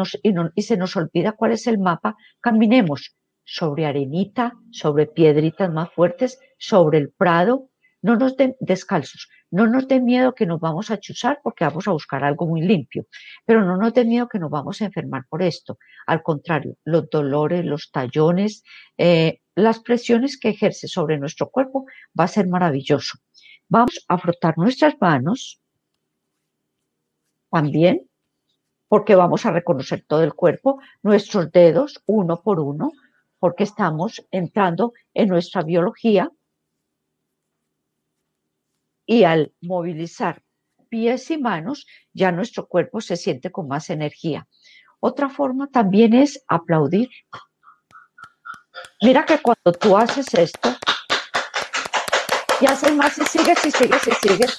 se 0.58 0.76
nos 0.76 0.94
olvida 0.96 1.32
cuál 1.32 1.52
es 1.52 1.66
el 1.66 1.78
mapa, 1.78 2.18
caminemos 2.42 3.16
sobre 3.42 3.86
arenita, 3.86 4.52
sobre 4.70 5.06
piedritas 5.06 5.72
más 5.72 5.90
fuertes, 5.94 6.38
sobre 6.58 6.98
el 6.98 7.12
prado, 7.16 7.70
no 8.06 8.14
nos 8.14 8.36
den 8.36 8.54
descalzos, 8.60 9.28
no 9.50 9.66
nos 9.66 9.88
dé 9.88 10.00
miedo 10.00 10.32
que 10.32 10.46
nos 10.46 10.60
vamos 10.60 10.92
a 10.92 11.00
chuzar 11.00 11.40
porque 11.42 11.64
vamos 11.64 11.88
a 11.88 11.90
buscar 11.90 12.22
algo 12.22 12.46
muy 12.46 12.62
limpio, 12.62 13.06
pero 13.44 13.64
no 13.64 13.76
nos 13.76 13.92
dé 13.94 14.04
miedo 14.04 14.28
que 14.28 14.38
nos 14.38 14.48
vamos 14.48 14.80
a 14.80 14.84
enfermar 14.84 15.24
por 15.28 15.42
esto. 15.42 15.78
Al 16.06 16.22
contrario, 16.22 16.76
los 16.84 17.10
dolores, 17.10 17.64
los 17.64 17.90
tallones, 17.90 18.62
eh, 18.96 19.40
las 19.56 19.80
presiones 19.80 20.38
que 20.38 20.50
ejerce 20.50 20.86
sobre 20.86 21.18
nuestro 21.18 21.50
cuerpo 21.50 21.86
va 22.18 22.24
a 22.24 22.28
ser 22.28 22.46
maravilloso. 22.46 23.18
Vamos 23.68 24.04
a 24.06 24.18
frotar 24.18 24.56
nuestras 24.56 24.94
manos 25.00 25.60
también, 27.50 28.08
porque 28.86 29.16
vamos 29.16 29.46
a 29.46 29.50
reconocer 29.50 30.04
todo 30.06 30.22
el 30.22 30.34
cuerpo, 30.34 30.78
nuestros 31.02 31.50
dedos 31.50 32.00
uno 32.06 32.40
por 32.40 32.60
uno, 32.60 32.92
porque 33.40 33.64
estamos 33.64 34.24
entrando 34.30 34.92
en 35.12 35.28
nuestra 35.28 35.62
biología 35.62 36.30
y 39.06 39.24
al 39.24 39.54
movilizar 39.60 40.42
pies 40.88 41.30
y 41.30 41.38
manos, 41.38 41.86
ya 42.12 42.32
nuestro 42.32 42.66
cuerpo 42.66 43.00
se 43.00 43.16
siente 43.16 43.50
con 43.50 43.68
más 43.68 43.90
energía. 43.90 44.46
Otra 45.00 45.28
forma 45.28 45.68
también 45.68 46.14
es 46.14 46.42
aplaudir. 46.48 47.08
Mira 49.02 49.24
que 49.24 49.38
cuando 49.38 49.72
tú 49.72 49.96
haces 49.96 50.32
esto, 50.34 50.76
y 52.60 52.66
haces 52.66 52.94
más 52.94 53.16
y 53.18 53.24
sigues 53.24 53.64
y 53.64 53.70
sigues 53.70 54.06
y 54.06 54.28
sigues, 54.28 54.58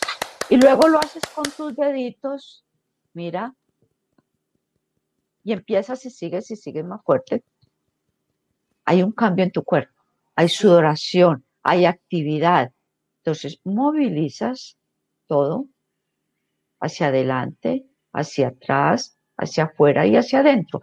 y 0.50 0.58
luego 0.58 0.88
lo 0.88 1.00
haces 1.00 1.24
con 1.34 1.46
tus 1.46 1.76
deditos 1.76 2.64
mira, 3.18 3.56
y 5.44 5.54
empiezas 5.54 6.06
y 6.06 6.12
sigues 6.12 6.52
y 6.52 6.56
sigues 6.56 6.86
más 6.86 7.02
fuerte, 7.04 7.44
hay 8.86 9.02
un 9.02 9.12
cambio 9.12 9.44
en 9.44 9.52
tu 9.52 9.64
cuerpo, 9.64 10.00
hay 10.36 10.50
sudoración, 10.50 11.44
hay 11.64 11.86
actividad. 11.86 12.72
Entonces, 13.28 13.60
movilizas 13.66 14.78
todo 15.28 15.68
hacia 16.80 17.08
adelante, 17.08 17.86
hacia 18.14 18.48
atrás, 18.48 19.20
hacia 19.36 19.66
afuera 19.66 20.08
y 20.08 20.16
hacia 20.16 20.40
adentro. 20.40 20.82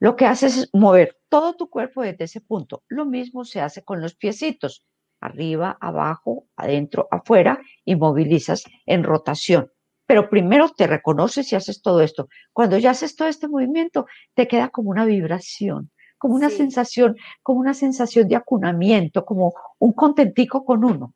Lo 0.00 0.16
que 0.16 0.26
haces 0.26 0.56
es 0.56 0.70
mover 0.72 1.16
todo 1.28 1.54
tu 1.54 1.70
cuerpo 1.70 2.02
desde 2.02 2.24
ese 2.24 2.40
punto. 2.40 2.82
Lo 2.88 3.04
mismo 3.06 3.44
se 3.44 3.60
hace 3.60 3.84
con 3.84 4.00
los 4.00 4.16
piecitos, 4.16 4.84
arriba, 5.20 5.78
abajo, 5.80 6.48
adentro, 6.56 7.06
afuera, 7.08 7.60
y 7.84 7.94
movilizas 7.94 8.64
en 8.84 9.04
rotación. 9.04 9.70
Pero 10.06 10.28
primero 10.28 10.70
te 10.70 10.88
reconoces 10.88 11.52
y 11.52 11.54
haces 11.54 11.82
todo 11.82 12.00
esto. 12.00 12.28
Cuando 12.52 12.78
ya 12.78 12.90
haces 12.90 13.14
todo 13.14 13.28
este 13.28 13.46
movimiento, 13.46 14.06
te 14.34 14.48
queda 14.48 14.70
como 14.70 14.90
una 14.90 15.04
vibración, 15.04 15.92
como 16.18 16.34
una 16.34 16.50
sensación, 16.50 17.14
como 17.44 17.60
una 17.60 17.74
sensación 17.74 18.26
de 18.26 18.34
acunamiento, 18.34 19.24
como 19.24 19.54
un 19.78 19.92
contentico 19.92 20.64
con 20.64 20.84
uno. 20.84 21.14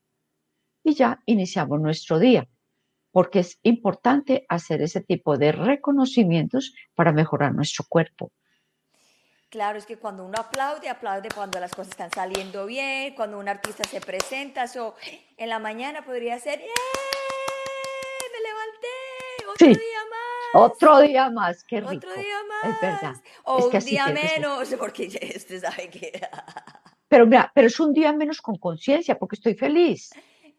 Y 0.83 0.95
ya 0.95 1.21
iniciamos 1.27 1.81
nuestro 1.81 2.19
día, 2.19 2.49
porque 3.13 3.41
es 3.41 3.59
importante 3.63 4.47
hacer 4.49 4.83
ese 4.83 5.01
tipo 5.01 5.37
de 5.37 5.53
reconocimientos 5.53 6.75
para 6.95 7.13
mejorar 7.13 7.55
nuestro 7.55 7.85
cuerpo. 7.89 8.33
Claro, 9.51 9.79
es 9.79 9.87
que 9.87 9.97
cuando 9.97 10.25
uno 10.25 10.39
aplaude, 10.39 10.89
aplaude 10.89 11.29
cuando 11.35 11.59
las 11.59 11.75
cosas 11.75 11.91
están 11.91 12.11
saliendo 12.13 12.67
bien, 12.67 13.15
cuando 13.17 13.39
un 13.39 13.49
artista 13.49 13.83
se 13.83 14.01
presenta, 14.01 14.65
o 14.79 14.95
en 15.37 15.49
la 15.49 15.59
mañana 15.59 16.05
podría 16.05 16.39
ser, 16.39 16.61
¡eh! 16.61 16.71
otro 19.51 19.67
día 19.67 19.99
más. 20.11 20.71
Otro 20.73 21.01
día 21.01 21.31
más, 21.31 21.65
qué 21.65 21.81
rico. 21.81 21.93
Otro 21.95 22.15
día 22.15 22.37
más. 22.49 22.75
Es 22.75 22.81
verdad. 22.81 23.15
O 23.45 23.67
un 23.67 23.79
día 23.81 24.07
menos, 24.07 24.69
porque 24.79 25.07
usted 25.37 25.61
sabe 25.61 25.91
que... 25.91 26.21
pero 27.09 27.27
mira, 27.27 27.51
pero 27.55 27.67
es 27.67 27.79
un 27.81 27.93
día 27.93 28.13
menos 28.13 28.41
con 28.41 28.57
conciencia, 28.57 29.19
porque 29.19 29.37
estoy 29.37 29.55
feliz. 29.55 30.11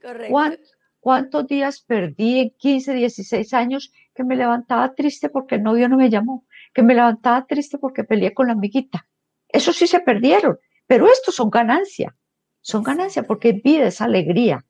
Correcto. 0.01 0.57
¿Cuántos 0.99 1.47
días 1.47 1.81
perdí 1.81 2.39
en 2.39 2.49
15, 2.57 2.93
16 2.93 3.53
años 3.55 3.91
que 4.13 4.23
me 4.23 4.35
levantaba 4.35 4.93
triste 4.93 5.29
porque 5.29 5.55
el 5.55 5.63
novio 5.63 5.89
no 5.89 5.97
me 5.97 6.09
llamó? 6.09 6.45
Que 6.73 6.83
me 6.83 6.93
levantaba 6.93 7.45
triste 7.47 7.79
porque 7.79 8.03
peleé 8.03 8.33
con 8.35 8.47
la 8.47 8.53
amiguita. 8.53 9.07
Eso 9.47 9.73
sí 9.73 9.87
se 9.87 9.99
perdieron, 9.99 10.59
pero 10.85 11.07
estos 11.07 11.35
son 11.35 11.49
ganancia. 11.49 12.15
Son 12.61 12.83
ganancia 12.83 13.23
porque 13.23 13.53
vida, 13.53 13.87
es 13.87 13.99
alegría. 13.99 14.63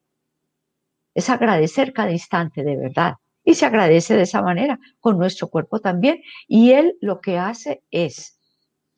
Es 1.14 1.30
agradecer 1.30 1.92
cada 1.92 2.12
instante 2.12 2.64
de 2.64 2.78
verdad. 2.78 3.16
Y 3.44 3.56
se 3.56 3.66
agradece 3.66 4.16
de 4.16 4.24
esa 4.24 4.42
manera 4.42 4.80
con 5.02 5.18
nuestro 5.18 5.50
cuerpo 5.50 5.82
también. 5.82 6.22
Y 6.48 6.72
él 6.72 6.96
lo 7.02 7.20
que 7.20 7.38
hace 7.38 7.84
es, 7.92 8.40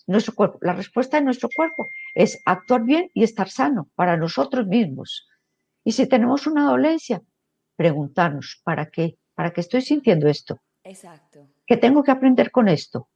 nuestro 0.06 0.36
cuerpo, 0.36 0.60
la 0.62 0.74
respuesta 0.74 1.18
de 1.18 1.24
nuestro 1.24 1.50
cuerpo 1.56 1.88
es 2.14 2.40
actuar 2.46 2.84
bien 2.84 3.10
y 3.16 3.24
estar 3.24 3.50
sano 3.50 3.90
para 3.96 4.18
nosotros 4.18 4.68
mismos. 4.68 5.28
Y 5.84 5.92
si 5.92 6.08
tenemos 6.08 6.48
una 6.48 6.70
dolencia, 6.70 7.22
preguntarnos, 7.76 8.62
¿para 8.64 8.90
qué? 8.90 9.18
¿Para 9.36 9.52
qué 9.52 9.62
estoy 9.62 9.82
sintiendo 9.82 10.28
esto? 10.28 10.62
Exacto. 10.84 11.48
¿Qué 11.66 11.78
tengo 11.78 12.04
que 12.04 12.12
aprender 12.12 12.52
con 12.52 12.68
esto? 12.68 13.10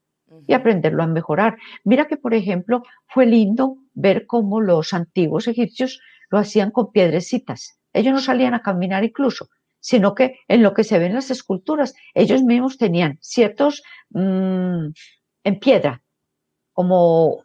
Y 0.46 0.54
aprenderlo 0.54 1.04
a 1.04 1.08
mejorar. 1.08 1.58
Mira 1.86 2.08
que, 2.08 2.18
por 2.18 2.34
ejemplo, 2.34 2.84
fue 3.08 3.26
lindo 3.26 3.78
ver 3.94 4.26
cómo 4.26 4.60
los 4.60 4.94
antiguos 4.94 5.48
egipcios 5.48 6.02
lo 6.30 6.38
hacían 6.38 6.72
con 6.72 6.92
piedrecitas. 6.92 7.80
Ellos 7.94 8.14
no 8.14 8.20
salían 8.20 8.54
a 8.54 8.62
caminar 8.62 9.06
incluso, 9.06 9.50
sino 9.80 10.14
que 10.14 10.40
en 10.50 10.64
lo 10.64 10.74
que 10.74 10.84
se 10.84 11.00
ven 11.00 11.14
las 11.14 11.32
esculturas, 11.32 11.94
ellos 12.14 12.44
mismos 12.44 12.78
tenían 12.78 13.18
ciertos 13.22 13.84
mm, 14.10 14.88
en 15.46 15.60
piedra, 15.60 16.04
como, 16.74 17.44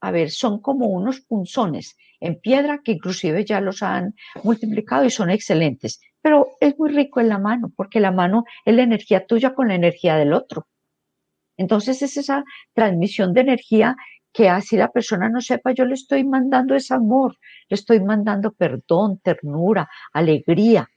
a 0.00 0.10
ver, 0.10 0.30
son 0.30 0.60
como 0.62 0.86
unos 0.86 1.20
punzones 1.20 1.96
en 2.24 2.40
piedra 2.40 2.80
que 2.82 2.92
inclusive 2.92 3.44
ya 3.44 3.60
los 3.60 3.82
han 3.82 4.14
multiplicado 4.42 5.04
y 5.04 5.10
son 5.10 5.30
excelentes, 5.30 6.00
pero 6.22 6.48
es 6.60 6.78
muy 6.78 6.90
rico 6.90 7.20
en 7.20 7.28
la 7.28 7.38
mano, 7.38 7.70
porque 7.76 8.00
la 8.00 8.12
mano 8.12 8.44
es 8.64 8.74
la 8.74 8.82
energía 8.82 9.26
tuya 9.26 9.54
con 9.54 9.68
la 9.68 9.74
energía 9.74 10.16
del 10.16 10.32
otro. 10.32 10.66
Entonces 11.56 12.02
es 12.02 12.16
esa 12.16 12.42
transmisión 12.72 13.32
de 13.32 13.42
energía 13.42 13.96
que 14.32 14.48
así 14.48 14.76
la 14.76 14.90
persona 14.90 15.28
no 15.28 15.40
sepa, 15.40 15.72
yo 15.72 15.84
le 15.84 15.94
estoy 15.94 16.24
mandando 16.24 16.74
ese 16.74 16.94
amor, 16.94 17.36
le 17.68 17.74
estoy 17.76 18.00
mandando 18.00 18.52
perdón, 18.52 19.20
ternura, 19.22 19.88
alegría, 20.12 20.88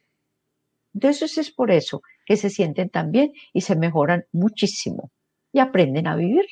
entonces 0.98 1.38
es 1.38 1.52
por 1.52 1.70
eso 1.70 2.02
que 2.26 2.38
se 2.38 2.50
sienten 2.50 2.90
tan 2.90 3.12
bien 3.12 3.32
y 3.54 3.62
se 3.62 3.76
mejoran 3.76 4.26
muchísimo 4.32 5.12
y 5.54 5.60
aprenden 5.60 6.08
a 6.08 6.16
vivir. 6.16 6.46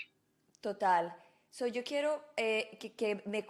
Total. 0.61 1.15
So, 1.55 1.67
yo 1.67 1.85
quiero 1.85 2.21
eh, 2.35 2.77
que, 2.97 3.23
me 3.25 3.45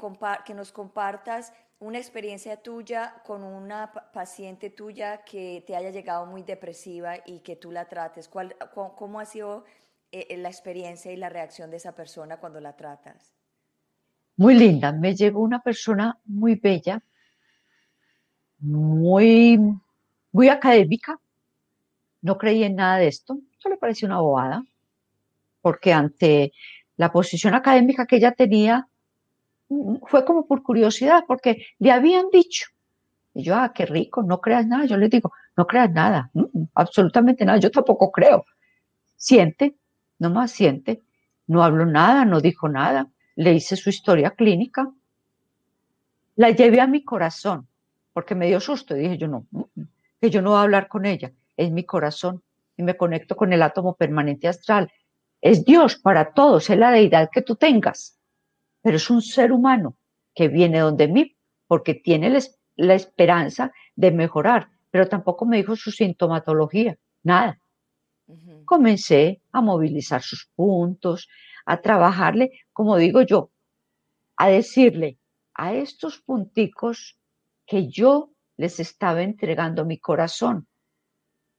que 0.45 0.53
nos 0.53 0.71
compartas 0.71 1.51
una 1.79 1.97
experiencia 1.97 2.55
tuya 2.55 3.15
con 3.25 3.43
una 3.43 3.91
paciente 4.13 4.69
tuya 4.69 5.23
que 5.25 5.63
te 5.65 5.75
haya 5.75 5.89
llegado 5.89 6.27
muy 6.27 6.43
depresiva 6.43 7.15
y 7.25 7.39
que 7.39 7.55
tú 7.55 7.71
la 7.71 7.85
trates. 7.85 8.27
¿Cuál, 8.27 8.55
¿Cómo 8.75 9.19
ha 9.19 9.25
sido 9.25 9.65
eh, 10.11 10.27
eh, 10.29 10.37
la 10.37 10.49
experiencia 10.49 11.11
y 11.11 11.17
la 11.17 11.29
reacción 11.29 11.71
de 11.71 11.77
esa 11.77 11.95
persona 11.95 12.37
cuando 12.37 12.59
la 12.59 12.75
tratas? 12.75 13.33
Muy 14.37 14.53
linda. 14.53 14.91
Me 14.91 15.15
llegó 15.15 15.41
una 15.41 15.63
persona 15.63 16.15
muy 16.25 16.53
bella, 16.53 17.01
muy, 18.59 19.57
muy 20.31 20.47
académica. 20.47 21.19
No 22.21 22.37
creí 22.37 22.65
en 22.65 22.75
nada 22.75 22.97
de 22.97 23.07
esto. 23.07 23.39
Eso 23.57 23.67
le 23.67 23.77
pareció 23.77 24.05
una 24.05 24.19
bobada. 24.19 24.63
Porque 25.63 25.91
ante 25.91 26.53
la 26.97 27.11
posición 27.11 27.53
académica 27.53 28.05
que 28.05 28.17
ella 28.17 28.31
tenía, 28.31 28.87
fue 30.07 30.25
como 30.25 30.45
por 30.45 30.63
curiosidad, 30.63 31.23
porque 31.27 31.65
le 31.79 31.91
habían 31.91 32.29
dicho. 32.31 32.67
Y 33.33 33.43
yo, 33.43 33.55
ah, 33.55 33.73
qué 33.73 33.85
rico, 33.85 34.23
no 34.23 34.39
creas 34.39 34.65
nada. 34.65 34.85
Yo 34.85 34.97
le 34.97 35.09
digo, 35.09 35.33
no 35.57 35.67
creas 35.67 35.91
nada, 35.91 36.31
absolutamente 36.73 37.43
nada. 37.45 37.57
Yo 37.59 37.71
tampoco 37.71 38.11
creo. 38.11 38.45
Siente, 39.15 39.75
nomás 40.19 40.51
siente. 40.51 41.01
No 41.47 41.63
habló 41.63 41.85
nada, 41.85 42.25
no 42.25 42.39
dijo 42.39 42.69
nada. 42.69 43.07
Le 43.35 43.53
hice 43.53 43.75
su 43.75 43.89
historia 43.89 44.31
clínica. 44.31 44.89
La 46.35 46.51
llevé 46.51 46.79
a 46.81 46.87
mi 46.87 47.03
corazón, 47.03 47.67
porque 48.13 48.35
me 48.35 48.47
dio 48.47 48.59
susto. 48.59 48.95
Y 48.95 49.01
dije, 49.01 49.17
yo 49.17 49.27
no, 49.27 49.45
que 50.21 50.29
yo 50.29 50.41
no 50.41 50.51
voy 50.51 50.59
a 50.59 50.63
hablar 50.63 50.87
con 50.87 51.05
ella. 51.05 51.31
Es 51.57 51.71
mi 51.71 51.83
corazón. 51.83 52.41
Y 52.77 52.83
me 52.83 52.97
conecto 52.97 53.35
con 53.35 53.53
el 53.53 53.61
átomo 53.61 53.95
permanente 53.95 54.47
astral. 54.47 54.91
Es 55.45 55.63
Dios 55.63 55.97
para 55.97 56.33
todos, 56.33 56.69
es 56.69 56.77
la 56.77 56.91
deidad 56.91 57.29
que 57.31 57.41
tú 57.41 57.55
tengas 57.55 58.15
pero 58.85 58.97
es 58.97 59.09
un 59.09 59.23
ser 59.23 59.51
humano 59.51 59.97
que 60.35 60.47
viene 60.47 60.77
donde 60.77 61.07
mí 61.07 61.35
porque 61.65 61.95
tiene 61.95 62.39
la 62.75 62.93
esperanza 62.93 63.73
de 63.95 64.11
mejorar, 64.11 64.69
pero 64.91 65.09
tampoco 65.09 65.47
me 65.47 65.57
dijo 65.57 65.75
su 65.75 65.89
sintomatología, 65.89 66.95
nada. 67.23 67.59
Comencé 68.63 69.41
a 69.51 69.61
movilizar 69.61 70.21
sus 70.21 70.51
puntos, 70.55 71.27
a 71.65 71.81
trabajarle, 71.81 72.51
como 72.71 72.95
digo 72.97 73.23
yo, 73.23 73.49
a 74.37 74.49
decirle 74.49 75.17
a 75.55 75.73
estos 75.73 76.19
punticos 76.19 77.17
que 77.65 77.87
yo 77.87 78.29
les 78.57 78.79
estaba 78.79 79.23
entregando 79.23 79.83
mi 79.83 79.97
corazón 79.97 80.67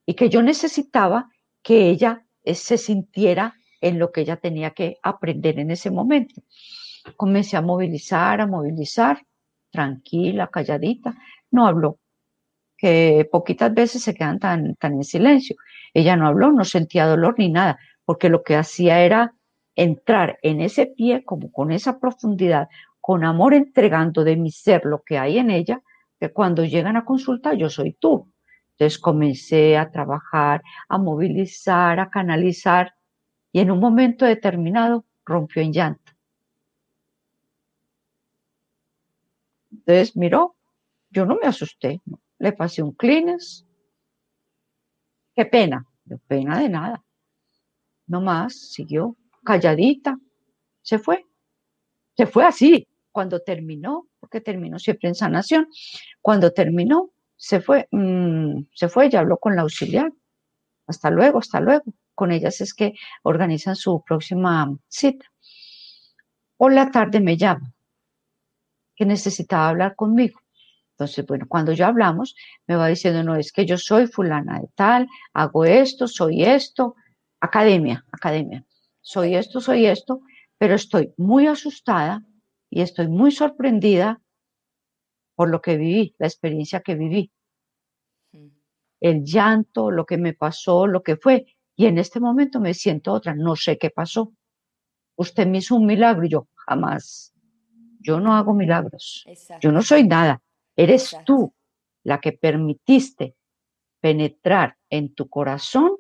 y 0.07 0.15
que 0.15 0.29
yo 0.29 0.43
necesitaba 0.43 1.29
que 1.61 1.91
ella 1.91 2.25
se 2.45 2.79
sintiera 2.79 3.57
en 3.81 3.99
lo 3.99 4.13
que 4.13 4.23
ella 4.23 4.37
tenía 4.37 4.71
que 4.71 4.99
aprender 5.03 5.59
en 5.59 5.71
ese 5.71 5.91
momento 5.91 6.43
comencé 7.15 7.57
a 7.57 7.63
movilizar, 7.63 8.41
a 8.41 8.47
movilizar, 8.47 9.23
tranquila, 9.71 10.49
calladita, 10.49 11.15
no 11.51 11.67
habló, 11.67 11.99
que 12.77 13.29
poquitas 13.31 13.73
veces 13.73 14.03
se 14.03 14.15
quedan 14.15 14.39
tan, 14.39 14.75
tan 14.77 14.95
en 14.95 15.05
silencio. 15.05 15.57
Ella 15.95 16.17
no 16.17 16.27
habló, 16.27 16.53
no 16.53 16.65
sentía 16.65 17.07
dolor 17.07 17.37
ni 17.39 17.51
nada, 17.51 17.79
porque 18.05 18.29
lo 18.29 18.43
que 18.43 18.57
hacía 18.57 19.01
era 19.01 19.35
entrar 19.75 20.39
en 20.43 20.61
ese 20.61 20.87
pie 20.87 21.25
como 21.25 21.53
con 21.53 21.71
esa 21.71 21.99
profundidad, 21.99 22.69
con 23.01 23.25
amor 23.25 23.55
entregando 23.55 24.25
de 24.25 24.37
mi 24.37 24.51
ser 24.51 24.85
lo 24.85 25.03
que 25.03 25.19
hay 25.19 25.39
en 25.39 25.51
ella, 25.51 25.81
que 26.19 26.33
cuando 26.33 26.65
llegan 26.65 26.97
a 26.97 27.05
consultar 27.05 27.57
yo 27.57 27.69
soy 27.69 27.93
tú. 27.93 28.33
Entonces 28.73 28.99
comencé 28.99 29.77
a 29.77 29.91
trabajar, 29.91 30.63
a 30.89 30.99
movilizar, 30.99 32.01
a 32.01 32.11
canalizar 32.11 32.95
y 33.57 33.61
en 33.61 33.71
un 33.71 33.81
momento 33.81 34.27
determinado 34.27 35.07
rompió 35.25 35.63
en 35.63 35.73
llanto. 35.73 36.13
Entonces 39.73 40.15
miró, 40.15 40.57
yo 41.09 41.25
no 41.25 41.39
me 41.41 41.49
asusté, 41.49 42.03
le 42.39 42.53
pasé 42.53 42.83
un 42.83 42.93
clines. 42.93 43.65
Qué 45.35 45.47
pena, 45.47 45.87
de 46.05 46.19
pena 46.19 46.61
de 46.61 46.69
nada. 46.69 47.03
No 48.07 48.21
más, 48.21 48.53
siguió 48.53 49.17
calladita, 49.43 50.19
se 50.83 50.99
fue. 50.99 51.25
Se 52.15 52.27
fue 52.27 52.45
así. 52.45 52.87
Cuando 53.11 53.41
terminó, 53.41 54.07
porque 54.21 54.43
terminó 54.43 54.79
siempre 54.79 55.09
en 55.09 55.15
sanación, 55.15 55.67
cuando 56.21 56.53
terminó, 56.53 57.09
se 57.37 57.63
fue, 57.63 57.89
mm, 57.91 58.67
se 58.75 58.91
fue, 58.91 59.09
ya 59.09 59.21
habló 59.21 59.39
con 59.39 59.57
la 59.57 59.63
auxiliar. 59.63 60.13
Hasta 60.87 61.09
luego, 61.11 61.39
hasta 61.39 61.61
luego. 61.61 61.85
Con 62.17 62.33
ellas 62.33 62.61
es 62.61 62.75
que 62.75 62.95
organizan 63.23 63.77
su 63.77 64.03
próxima 64.05 64.77
cita. 64.89 65.27
Por 66.57 66.73
la 66.73 66.91
tarde 66.91 67.21
me 67.21 67.37
llama 67.37 67.73
que 68.97 69.05
necesitaba 69.05 69.69
hablar 69.69 69.95
conmigo. 69.95 70.41
Entonces, 70.93 71.27
bueno, 71.27 71.45
cuando 71.47 71.73
ya 71.73 71.89
hablamos, 71.89 72.35
me 72.67 72.75
va 72.75 72.89
diciendo, 72.89 73.23
no, 73.23 73.37
es 73.37 73.53
que 73.53 73.67
yo 73.67 73.77
soy 73.77 74.07
fulana 74.07 74.61
de 74.61 74.69
tal, 74.75 75.07
hago 75.35 75.67
esto, 75.67 76.09
soy 76.09 76.43
esto, 76.43 76.97
academia, 77.39 78.05
academia, 78.11 78.65
soy 79.03 79.37
esto, 79.37 79.61
soy 79.61 79.85
esto, 79.85 80.23
pero 80.57 80.75
estoy 80.75 81.13
muy 81.19 81.47
asustada 81.47 82.25
y 82.71 82.81
estoy 82.81 83.09
muy 83.09 83.31
sorprendida 83.31 84.23
por 85.35 85.51
lo 85.51 85.61
que 85.61 85.77
viví, 85.77 86.15
la 86.19 86.27
experiencia 86.27 86.81
que 86.81 86.95
viví. 86.95 87.31
El 88.99 89.23
llanto, 89.23 89.91
lo 89.91 90.07
que 90.07 90.17
me 90.17 90.33
pasó, 90.33 90.87
lo 90.87 91.03
que 91.03 91.17
fue. 91.17 91.45
Y 91.77 91.87
en 91.87 91.99
este 91.99 92.21
momento 92.21 92.59
me 92.59 92.75
siento 92.75 93.13
otra, 93.13 93.35
no 93.35 93.55
sé 93.55 93.79
qué 93.79 93.91
pasó. 93.91 94.33
Usted 95.17 95.47
me 95.47 95.59
hizo 95.59 95.77
un 95.77 95.87
milagro 95.87 96.25
y 96.25 96.31
yo 96.31 96.49
jamás 96.55 97.37
yo 98.07 98.21
no 98.21 98.35
hago 98.35 98.55
milagros. 98.55 99.27
Yo 99.61 99.73
no 99.73 99.83
soy 99.83 100.07
nada. 100.07 100.41
Eres 100.77 101.17
tú 101.25 101.53
la 102.05 102.21
que 102.21 102.33
permitiste 102.33 103.35
penetrar 104.01 104.77
en 104.89 105.13
tu 105.13 105.29
corazón 105.29 105.97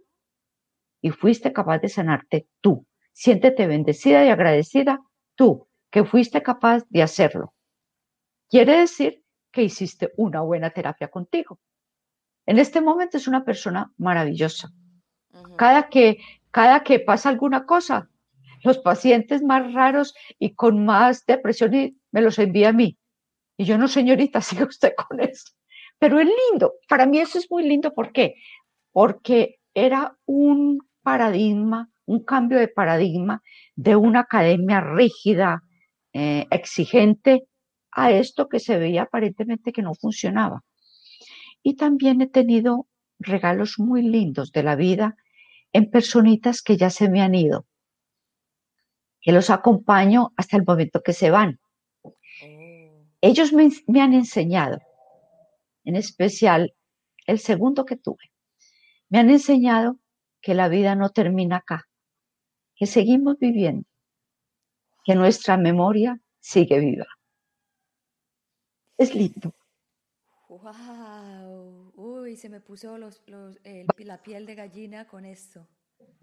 y 1.03 1.11
fuiste 1.11 1.53
capaz 1.53 1.81
de 1.81 1.89
sanarte 1.89 2.47
tú. 2.61 2.87
Siéntete 3.12 3.66
bendecida 3.66 4.24
y 4.24 4.29
agradecida 4.29 5.01
tú, 5.35 5.66
que 5.91 6.05
fuiste 6.05 6.43
capaz 6.43 6.85
de 6.91 7.03
hacerlo. 7.03 7.55
Quiere 8.49 8.79
decir 8.79 9.24
que 9.51 9.64
hiciste 9.64 10.12
una 10.16 10.43
buena 10.43 10.70
terapia 10.70 11.09
contigo. 11.09 11.59
En 12.47 12.59
este 12.59 12.81
momento 12.81 13.16
es 13.16 13.27
una 13.27 13.45
persona 13.45 13.93
maravillosa. 13.97 14.70
Cada 15.57 15.89
que, 15.89 16.19
cada 16.51 16.83
que 16.83 17.01
pasa 17.01 17.29
alguna 17.29 17.67
cosa, 17.67 18.09
los 18.63 18.79
pacientes 18.79 19.43
más 19.43 19.73
raros 19.73 20.15
y 20.39 20.55
con 20.55 20.85
más 20.85 21.25
depresión 21.27 21.75
y 21.75 21.97
me 22.11 22.23
los 22.23 22.39
envía 22.39 22.71
a 22.71 22.73
mí. 22.73 22.99
Y 23.57 23.65
yo 23.65 23.79
no, 23.79 23.89
señorita, 23.89 24.41
siga 24.43 24.65
usted 24.65 24.95
con 24.95 25.21
eso. 25.21 25.53
Pero 25.99 26.21
es 26.21 26.29
lindo. 26.51 26.75
Para 26.89 27.07
mí 27.07 27.19
eso 27.19 27.39
es 27.39 27.51
muy 27.51 27.67
lindo. 27.67 27.95
¿Por 27.95 28.13
qué? 28.13 28.35
Porque 28.93 29.59
era 29.75 30.17
un 30.27 30.81
paradigma, 31.03 31.91
un 32.05 32.25
cambio 32.25 32.59
de 32.59 32.69
paradigma 32.69 33.43
de 33.75 33.97
una 33.97 34.21
academia 34.21 34.81
rígida, 34.81 35.63
eh, 36.13 36.47
exigente, 36.51 37.47
a 37.93 38.11
esto 38.11 38.49
que 38.49 38.61
se 38.61 38.77
veía 38.77 39.03
aparentemente 39.03 39.73
que 39.73 39.81
no 39.81 39.95
funcionaba. 39.95 40.63
Y 41.63 41.77
también 41.77 42.21
he 42.21 42.27
tenido 42.27 42.87
regalos 43.19 43.79
muy 43.79 44.03
lindos 44.03 44.53
de 44.53 44.63
la 44.63 44.77
vida 44.77 45.17
en 45.77 45.91
personitas 45.91 46.62
que 46.62 46.79
ya 46.79 46.89
se 46.89 47.11
me 47.11 47.20
han 47.20 47.35
ido 47.35 47.66
que 49.20 49.33
los 49.33 49.51
acompaño 49.51 50.33
hasta 50.37 50.57
el 50.57 50.64
momento 50.64 51.03
que 51.03 51.12
se 51.12 51.31
van. 51.31 51.61
Ellos 53.20 53.53
me, 53.53 54.01
han 54.01 54.14
enseñado, 54.14 54.79
en 55.85 55.97
especial 55.97 56.74
el 57.27 57.39
segundo 57.41 57.85
que 57.85 57.97
tuve, 57.97 58.33
me 59.11 59.18
han 59.18 59.29
enseñado 59.29 59.99
que 60.41 60.55
la 60.55 60.68
vida 60.68 60.95
no 60.95 61.11
termina 61.11 61.57
acá, 61.57 61.89
que 62.77 62.87
seguimos 62.87 63.37
viviendo, 63.39 63.87
que 65.05 65.14
nuestra 65.14 65.59
memoria 65.59 66.20
sigue 66.41 66.79
viva. 66.79 67.09
Es 68.97 69.14
lindo. 69.14 69.53
¡Wow! 70.49 71.46
YouTube 72.27 72.33
y 72.33 72.37
se 72.37 72.49
me 72.49 72.61
puso 72.61 72.99
los, 72.99 73.22
los, 73.27 73.59
eh, 73.64 73.87
la 73.99 74.22
piel 74.22 74.47
de 74.47 74.55
gallina 74.55 75.07
con 75.07 75.24
esto. 75.24 75.66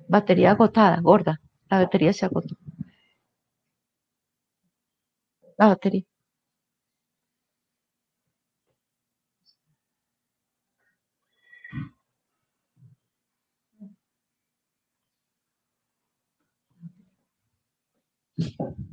Batería 0.07 0.51
agotada, 0.51 0.99
gorda. 1.01 1.41
La 1.69 1.79
batería 1.79 2.13
se 2.13 2.25
agotó. 2.25 2.55
La 5.57 5.67
batería. 5.67 6.03
Thank 18.37 18.77
you. 18.77 18.92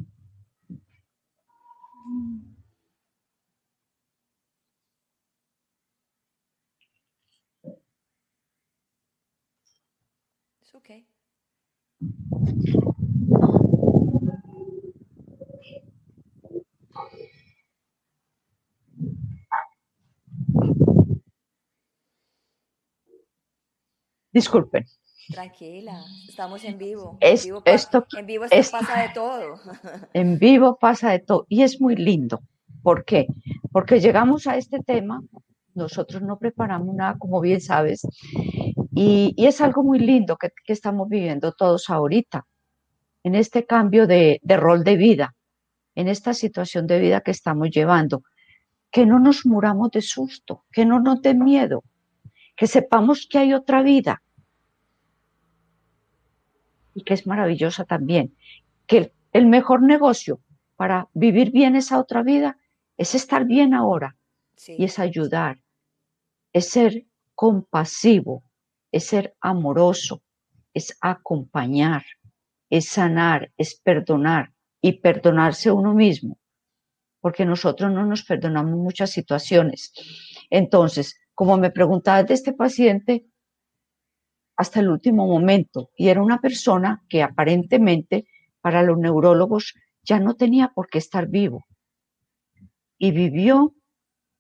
Disculpen. 24.32 24.86
Tranquila, 25.30 26.02
estamos 26.28 26.64
en 26.64 26.78
vivo. 26.78 27.18
Es, 27.20 27.44
en 27.44 27.48
vivo, 27.48 27.62
esto, 27.64 28.06
en 28.16 28.26
vivo 28.26 28.44
esto 28.50 28.78
pasa 28.78 29.02
de 29.02 29.08
todo. 29.10 29.60
En 30.12 30.38
vivo 30.38 30.78
pasa 30.80 31.10
de 31.10 31.18
todo 31.20 31.46
y 31.48 31.62
es 31.62 31.80
muy 31.80 31.96
lindo. 31.96 32.40
¿Por 32.82 33.04
qué? 33.04 33.26
Porque 33.72 34.00
llegamos 34.00 34.46
a 34.46 34.56
este 34.56 34.80
tema, 34.80 35.22
nosotros 35.80 36.22
no 36.22 36.38
preparamos 36.38 36.94
nada, 36.94 37.16
como 37.18 37.40
bien 37.40 37.60
sabes, 37.60 38.06
y, 38.94 39.34
es 39.36 39.60
algo 39.60 39.82
muy 39.82 39.98
lindo 39.98 40.36
que, 40.36 40.50
estamos 40.66 41.08
viviendo 41.08 41.52
todos 41.52 41.90
ahorita, 41.90 42.46
en 43.24 43.34
este 43.34 43.66
cambio 43.66 44.06
de, 44.06 44.40
de 44.42 44.56
rol 44.56 44.84
de 44.84 44.96
vida, 44.96 45.34
en 45.94 46.08
esta 46.08 46.34
situación 46.34 46.86
de 46.86 47.00
vida 47.00 47.20
que 47.20 47.32
estamos 47.32 47.70
llevando. 47.70 48.22
Que 48.90 49.06
no 49.06 49.18
nos 49.18 49.46
muramos 49.46 49.90
de 49.90 50.02
susto, 50.02 50.64
que 50.72 50.84
no 50.84 51.00
nos 51.00 51.20
dé 51.22 51.34
miedo, 51.34 51.84
que 52.56 52.66
sepamos 52.66 53.26
que 53.30 53.38
hay 53.38 53.54
otra 53.54 53.82
vida. 53.82 54.22
Y 56.94 57.02
que 57.02 57.14
es 57.14 57.26
maravillosa 57.26 57.84
también, 57.84 58.34
que 58.86 59.12
el 59.32 59.46
mejor 59.46 59.82
negocio 59.82 60.40
para 60.76 61.08
vivir 61.14 61.52
bien 61.52 61.76
esa 61.76 62.00
otra 62.00 62.22
vida 62.22 62.56
es 62.96 63.14
estar 63.14 63.44
bien 63.44 63.74
ahora 63.74 64.16
y 64.66 64.84
es 64.84 64.98
ayudar, 64.98 65.58
es 66.52 66.70
ser 66.70 67.06
compasivo, 67.34 68.44
es 68.92 69.04
ser 69.04 69.34
amoroso, 69.40 70.22
es 70.74 70.96
acompañar, 71.00 72.04
es 72.68 72.88
sanar, 72.88 73.52
es 73.56 73.80
perdonar 73.80 74.52
y 74.80 75.00
perdonarse 75.00 75.70
uno 75.70 75.94
mismo, 75.94 76.38
porque 77.20 77.44
nosotros 77.44 77.92
no 77.92 78.04
nos 78.06 78.24
perdonamos 78.24 78.78
muchas 78.78 79.10
situaciones. 79.10 79.92
Entonces, 80.50 81.20
como 81.34 81.56
me 81.56 81.70
preguntaba 81.70 82.22
de 82.22 82.34
este 82.34 82.52
paciente, 82.52 83.26
hasta 84.56 84.80
el 84.80 84.90
último 84.90 85.26
momento, 85.26 85.90
y 85.96 86.08
era 86.08 86.22
una 86.22 86.40
persona 86.40 87.02
que 87.08 87.22
aparentemente 87.22 88.26
para 88.60 88.82
los 88.82 88.98
neurólogos 88.98 89.74
ya 90.02 90.20
no 90.20 90.34
tenía 90.34 90.68
por 90.68 90.88
qué 90.88 90.98
estar 90.98 91.28
vivo. 91.28 91.64
Y 92.98 93.12
vivió 93.12 93.74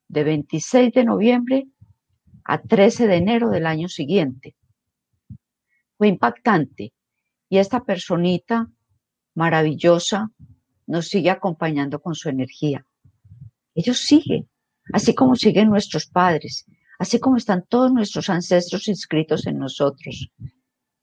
de 0.08 0.24
26 0.24 0.92
de 0.92 1.04
noviembre 1.04 1.68
a 2.44 2.60
13 2.62 3.06
de 3.06 3.16
enero 3.16 3.50
del 3.50 3.66
año 3.66 3.88
siguiente. 3.88 4.56
Fue 5.96 6.08
impactante. 6.08 6.92
Y 7.48 7.58
esta 7.58 7.84
personita 7.84 8.68
maravillosa 9.34 10.30
nos 10.86 11.08
sigue 11.08 11.30
acompañando 11.30 12.00
con 12.00 12.14
su 12.14 12.28
energía. 12.28 12.84
Ellos 13.74 13.98
siguen, 13.98 14.48
así 14.92 15.14
como 15.14 15.36
siguen 15.36 15.68
nuestros 15.68 16.06
padres, 16.06 16.66
así 16.98 17.18
como 17.18 17.36
están 17.36 17.64
todos 17.68 17.92
nuestros 17.92 18.28
ancestros 18.28 18.88
inscritos 18.88 19.46
en 19.46 19.58
nosotros. 19.58 20.30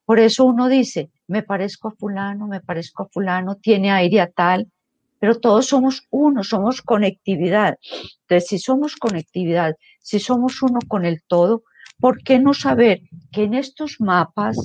Por 0.05 0.19
eso 0.19 0.45
uno 0.45 0.69
dice, 0.69 1.11
me 1.27 1.43
parezco 1.43 1.89
a 1.89 1.91
fulano, 1.91 2.47
me 2.47 2.61
parezco 2.61 3.03
a 3.03 3.09
fulano, 3.09 3.55
tiene 3.55 3.91
aire 3.91 4.21
a 4.21 4.31
tal, 4.31 4.71
pero 5.19 5.39
todos 5.39 5.67
somos 5.67 6.07
uno, 6.09 6.43
somos 6.43 6.81
conectividad. 6.81 7.77
Entonces, 8.21 8.49
si 8.49 8.59
somos 8.59 8.95
conectividad, 8.95 9.75
si 9.99 10.19
somos 10.19 10.61
uno 10.61 10.79
con 10.87 11.05
el 11.05 11.23
todo, 11.23 11.63
¿por 11.99 12.23
qué 12.23 12.39
no 12.39 12.53
saber 12.53 13.01
que 13.31 13.43
en 13.43 13.53
estos 13.53 13.99
mapas 13.99 14.57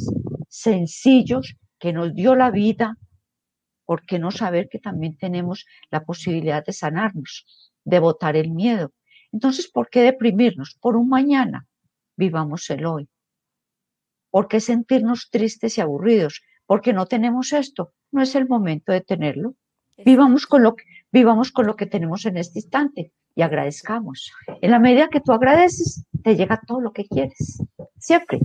sencillos 0.49 1.57
que 1.79 1.93
nos 1.93 2.15
dio 2.15 2.35
la 2.35 2.51
vida, 2.51 2.97
¿por 3.85 4.05
qué 4.07 4.19
no 4.19 4.31
saber 4.31 4.69
que 4.69 4.79
también 4.79 5.17
tenemos 5.17 5.67
la 5.91 6.05
posibilidad 6.05 6.65
de 6.65 6.73
sanarnos, 6.73 7.47
de 7.85 7.99
botar 7.99 8.37
el 8.37 8.51
miedo, 8.51 8.93
entonces, 9.33 9.69
¿por 9.69 9.89
qué 9.89 10.03
deprimirnos? 10.03 10.77
Por 10.81 10.97
un 10.97 11.09
mañana. 11.09 11.67
Vivamos 12.17 12.69
el 12.71 12.85
hoy. 12.85 13.09
¿Por 14.31 14.47
qué 14.47 14.61
sentirnos 14.61 15.31
tristes 15.31 15.79
y 15.79 15.81
aburridos? 15.81 16.43
Porque 16.67 16.93
no 16.93 17.07
tenemos 17.07 17.53
esto. 17.53 17.95
No 18.13 18.23
es 18.23 18.35
el 18.35 18.47
momento 18.47 18.93
de 18.93 19.01
tenerlo. 19.01 19.55
Vivamos 20.05 20.47
con 20.47 20.63
lo 20.63 20.77
que, 20.77 20.85
vivamos 21.11 21.53
con 21.53 21.67
lo 21.67 21.77
que 21.77 21.87
tenemos 21.87 22.27
en 22.27 22.37
este 22.37 22.59
instante 22.61 23.13
y 23.35 23.43
agradezcamos. 23.43 24.33
En 24.61 24.71
la 24.71 24.79
medida 24.79 25.09
que 25.09 25.21
tú 25.21 25.33
agradeces, 25.33 26.05
te 26.23 26.37
llega 26.37 26.61
todo 26.67 26.81
lo 26.81 26.93
que 26.93 27.07
quieres. 27.07 27.63
Siempre. 27.99 28.41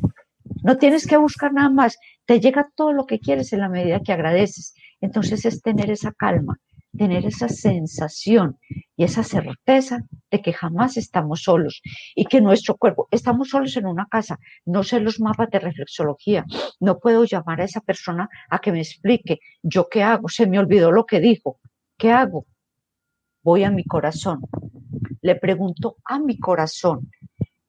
No 0.64 0.78
tienes 0.78 1.06
que 1.08 1.18
buscar 1.18 1.54
nada 1.54 1.70
más. 1.70 1.98
Te 2.26 2.40
llega 2.40 2.70
todo 2.76 2.94
lo 2.94 3.06
que 3.06 3.20
quieres 3.20 3.54
en 3.54 3.60
la 3.60 3.70
medida 3.70 4.02
que 4.02 4.14
agradeces. 4.14 4.74
Entonces 5.02 5.46
es 5.46 5.62
tener 5.62 5.92
esa 5.92 6.12
calma, 6.12 6.60
tener 6.98 7.26
esa 7.26 7.48
sensación 7.48 8.58
y 8.96 9.04
esa 9.04 9.24
certeza 9.24 10.04
de 10.32 10.42
que 10.42 10.54
jamás 10.54 10.98
estamos 10.98 11.44
solos 11.44 11.82
y 12.16 12.26
que 12.26 12.42
nuestro 12.42 12.76
cuerpo, 12.76 13.08
estamos 13.12 13.50
solos 13.50 13.78
en 13.78 13.86
una 13.86 14.08
casa, 14.08 14.40
no 14.66 14.84
sé 14.84 15.00
los 15.00 15.20
mapas 15.20 15.50
de 15.50 15.60
reflexología, 15.60 16.46
no 16.80 17.00
puedo 17.00 17.24
llamar 17.24 17.62
a 17.62 17.66
esa 17.66 17.82
persona 17.82 18.30
a 18.50 18.60
que 18.60 18.72
me 18.72 18.82
explique 18.82 19.40
yo 19.62 19.88
qué 19.90 20.04
hago, 20.04 20.28
se 20.30 20.48
me 20.48 20.60
olvidó 20.60 20.92
lo 20.92 21.06
que 21.06 21.20
dijo, 21.20 21.60
¿qué 21.98 22.12
hago? 22.12 22.46
Voy 23.44 23.64
a 23.64 23.72
mi 23.72 23.86
corazón, 23.86 24.42
le 25.22 25.36
pregunto 25.36 25.98
a 26.04 26.20
mi 26.20 26.38
corazón, 26.38 27.10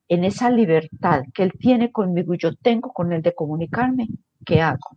en 0.08 0.24
esa 0.24 0.50
libertad 0.50 1.22
que 1.34 1.42
él 1.42 1.52
tiene 1.58 1.92
conmigo 1.92 2.34
y 2.34 2.38
yo 2.38 2.54
tengo 2.56 2.92
con 2.92 3.12
él 3.12 3.22
de 3.22 3.34
comunicarme, 3.34 4.08
¿qué 4.44 4.62
hago? 4.62 4.96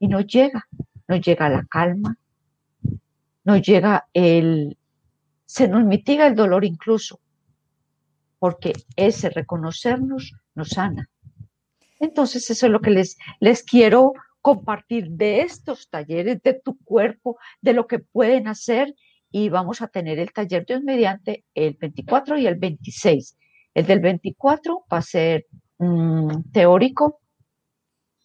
Y 0.00 0.08
no 0.08 0.20
llega, 0.20 0.66
no 1.06 1.16
llega 1.16 1.48
la 1.48 1.64
calma, 1.70 2.16
nos 3.46 3.62
llega 3.62 4.08
el, 4.12 4.76
se 5.44 5.68
nos 5.68 5.84
mitiga 5.84 6.26
el 6.26 6.34
dolor 6.34 6.64
incluso, 6.64 7.20
porque 8.40 8.72
ese 8.96 9.30
reconocernos 9.30 10.34
nos 10.56 10.70
sana. 10.70 11.08
Entonces, 12.00 12.50
eso 12.50 12.66
es 12.66 12.72
lo 12.72 12.80
que 12.80 12.90
les, 12.90 13.16
les 13.38 13.62
quiero 13.62 14.14
compartir 14.42 15.10
de 15.10 15.42
estos 15.42 15.88
talleres, 15.88 16.42
de 16.42 16.54
tu 16.54 16.76
cuerpo, 16.78 17.38
de 17.60 17.72
lo 17.72 17.86
que 17.86 18.00
pueden 18.00 18.48
hacer. 18.48 18.94
Y 19.30 19.48
vamos 19.48 19.80
a 19.80 19.88
tener 19.88 20.18
el 20.18 20.32
taller 20.32 20.66
de 20.66 20.80
mediante 20.80 21.44
el 21.54 21.76
24 21.80 22.38
y 22.38 22.48
el 22.48 22.56
26. 22.56 23.38
El 23.74 23.86
del 23.86 24.00
24 24.00 24.84
va 24.92 24.98
a 24.98 25.02
ser 25.02 25.46
mm, 25.78 26.50
teórico, 26.52 27.20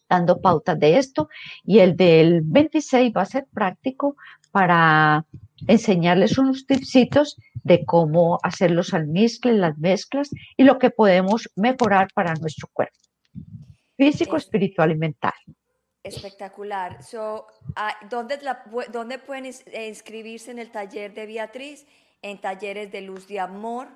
dando 0.08 0.40
pautas 0.40 0.78
de 0.80 0.98
esto, 0.98 1.28
y 1.64 1.78
el 1.78 1.96
del 1.96 2.42
26 2.42 3.12
va 3.16 3.22
a 3.22 3.26
ser 3.26 3.46
práctico, 3.52 4.16
para 4.52 5.26
enseñarles 5.66 6.38
unos 6.38 6.66
tipsitos 6.66 7.36
de 7.64 7.84
cómo 7.84 8.38
hacer 8.42 8.70
los 8.70 8.94
almizcles, 8.94 9.56
las 9.56 9.76
mezclas 9.78 10.30
y 10.56 10.64
lo 10.64 10.78
que 10.78 10.90
podemos 10.90 11.50
mejorar 11.56 12.08
para 12.14 12.34
nuestro 12.34 12.68
cuerpo 12.72 12.96
físico, 13.96 14.36
espiritual 14.36 14.90
y 14.90 14.96
mental. 14.96 15.32
Espectacular. 16.02 17.02
So, 17.02 17.46
ah, 17.76 17.94
¿dónde, 18.10 18.38
¿Dónde 18.90 19.18
pueden 19.18 19.46
eh, 19.46 19.88
inscribirse 19.88 20.50
en 20.50 20.58
el 20.58 20.70
taller 20.70 21.14
de 21.14 21.26
Beatriz? 21.26 21.86
En 22.20 22.38
talleres 22.38 22.90
de 22.90 23.02
luz 23.02 23.28
de 23.28 23.38
amor. 23.38 23.88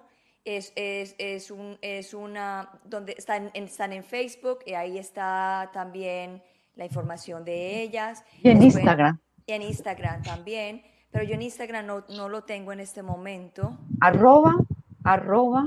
Es, 0.44 0.72
es, 0.76 1.16
es, 1.18 1.50
un, 1.50 1.76
es 1.82 2.14
una, 2.14 2.70
donde 2.84 3.16
están, 3.18 3.50
están 3.54 3.92
en 3.92 4.04
Facebook 4.04 4.60
y 4.64 4.74
ahí 4.74 4.96
está 4.96 5.70
también 5.72 6.40
la 6.76 6.84
información 6.84 7.44
de 7.44 7.82
ellas. 7.82 8.22
Y 8.44 8.50
en 8.50 8.62
Instagram 8.62 9.18
en 9.46 9.62
Instagram 9.62 10.22
también, 10.22 10.82
pero 11.10 11.24
yo 11.24 11.34
en 11.34 11.42
Instagram 11.42 11.86
no, 11.86 12.28
lo 12.28 12.42
tengo 12.42 12.72
en 12.72 12.80
este 12.80 13.02
momento. 13.02 13.78
Arroba, 14.00 14.56
arroba, 15.04 15.66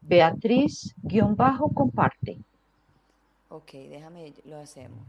Beatriz, 0.00 0.94
guion 1.02 1.36
bajo, 1.36 1.68
comparte. 1.72 2.38
Ok, 3.48 3.72
déjame, 3.72 4.32
lo 4.44 4.58
hacemos. 4.58 5.06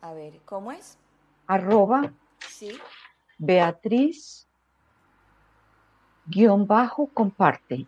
A 0.00 0.12
ver, 0.12 0.40
¿cómo 0.44 0.72
es? 0.72 0.98
Arroba, 1.46 2.12
sí. 2.48 2.76
Beatriz, 3.38 4.46
guion 6.26 6.66
bajo, 6.66 7.06
comparte. 7.06 7.86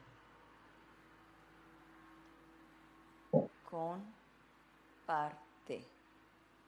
Con 3.69 4.16
comparte. 5.07 5.85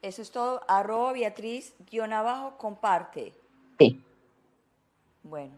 Eso 0.01 0.22
es 0.22 0.30
todo. 0.30 0.61
Arroba 0.68 1.12
Beatriz, 1.12 1.74
guion 1.91 2.12
abajo, 2.12 2.57
comparte. 2.57 3.34
Sí. 3.78 4.03
Bueno. 5.24 5.55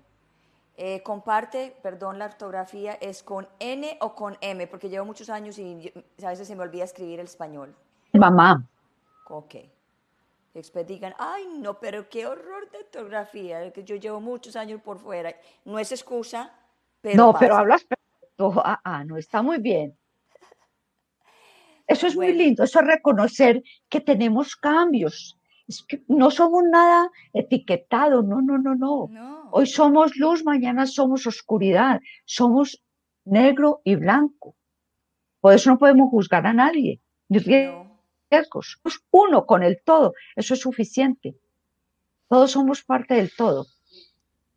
Eh, 0.77 1.03
comparte, 1.03 1.77
perdón 1.83 2.19
la 2.19 2.25
ortografía, 2.25 2.95
¿es 2.95 3.23
con 3.23 3.47
N 3.59 3.99
o 4.01 4.15
con 4.15 4.39
M? 4.41 4.67
Porque 4.67 4.89
llevo 4.89 5.05
muchos 5.05 5.29
años 5.29 5.59
y 5.59 5.93
a 6.23 6.29
veces 6.31 6.49
se 6.49 6.57
me 6.57 6.63
olvida 6.63 6.85
escribir 6.85 7.21
el 7.21 7.27
español. 7.27 7.75
Mamá. 8.15 8.67
Ok. 9.29 9.57
Después 10.55 10.87
digan, 10.87 11.15
ay, 11.19 11.47
no, 11.59 11.79
pero 11.79 12.09
qué 12.09 12.27
horror 12.27 12.71
de 12.71 12.79
ortografía, 12.79 13.71
que 13.73 13.85
yo 13.85 13.97
llevo 13.97 14.23
muchos 14.23 14.57
años 14.57 14.81
por 14.81 14.99
fuera. 14.99 15.35
No 15.67 15.79
es 15.79 15.93
excusa, 15.93 16.51
pero. 17.03 17.27
No, 17.27 17.35
pero 17.39 17.57
hablas 17.57 17.87
ah, 18.65 18.81
ah, 18.83 19.05
no 19.05 19.19
está 19.19 19.43
muy 19.43 19.59
bien. 19.59 19.95
Eso 21.91 22.07
es 22.07 22.15
muy 22.15 22.33
lindo, 22.33 22.63
eso 22.63 22.79
es 22.79 22.87
reconocer 22.87 23.65
que 23.89 24.01
tenemos 24.01 24.55
cambios. 24.55 25.37
Es 25.67 25.83
que 25.83 26.05
no 26.07 26.31
somos 26.31 26.63
nada 26.71 27.11
etiquetado, 27.33 28.23
no, 28.23 28.41
no, 28.41 28.59
no, 28.59 28.77
no. 28.77 29.51
Hoy 29.51 29.67
somos 29.67 30.17
luz, 30.17 30.45
mañana 30.45 30.87
somos 30.87 31.27
oscuridad, 31.27 32.01
somos 32.25 32.81
negro 33.25 33.81
y 33.83 33.97
blanco. 33.97 34.55
Por 35.41 35.53
eso 35.53 35.69
no 35.69 35.79
podemos 35.79 36.11
juzgar 36.11 36.47
a 36.47 36.53
nadie, 36.53 37.01
ni 37.29 37.39
riesgos. 37.41 38.81
uno 39.11 39.45
con 39.45 39.65
el 39.65 39.83
todo, 39.83 40.15
eso 40.37 40.55
es 40.55 40.61
suficiente. 40.61 41.35
Todos 42.29 42.53
somos 42.53 42.85
parte 42.85 43.15
del 43.15 43.33
todo. 43.37 43.67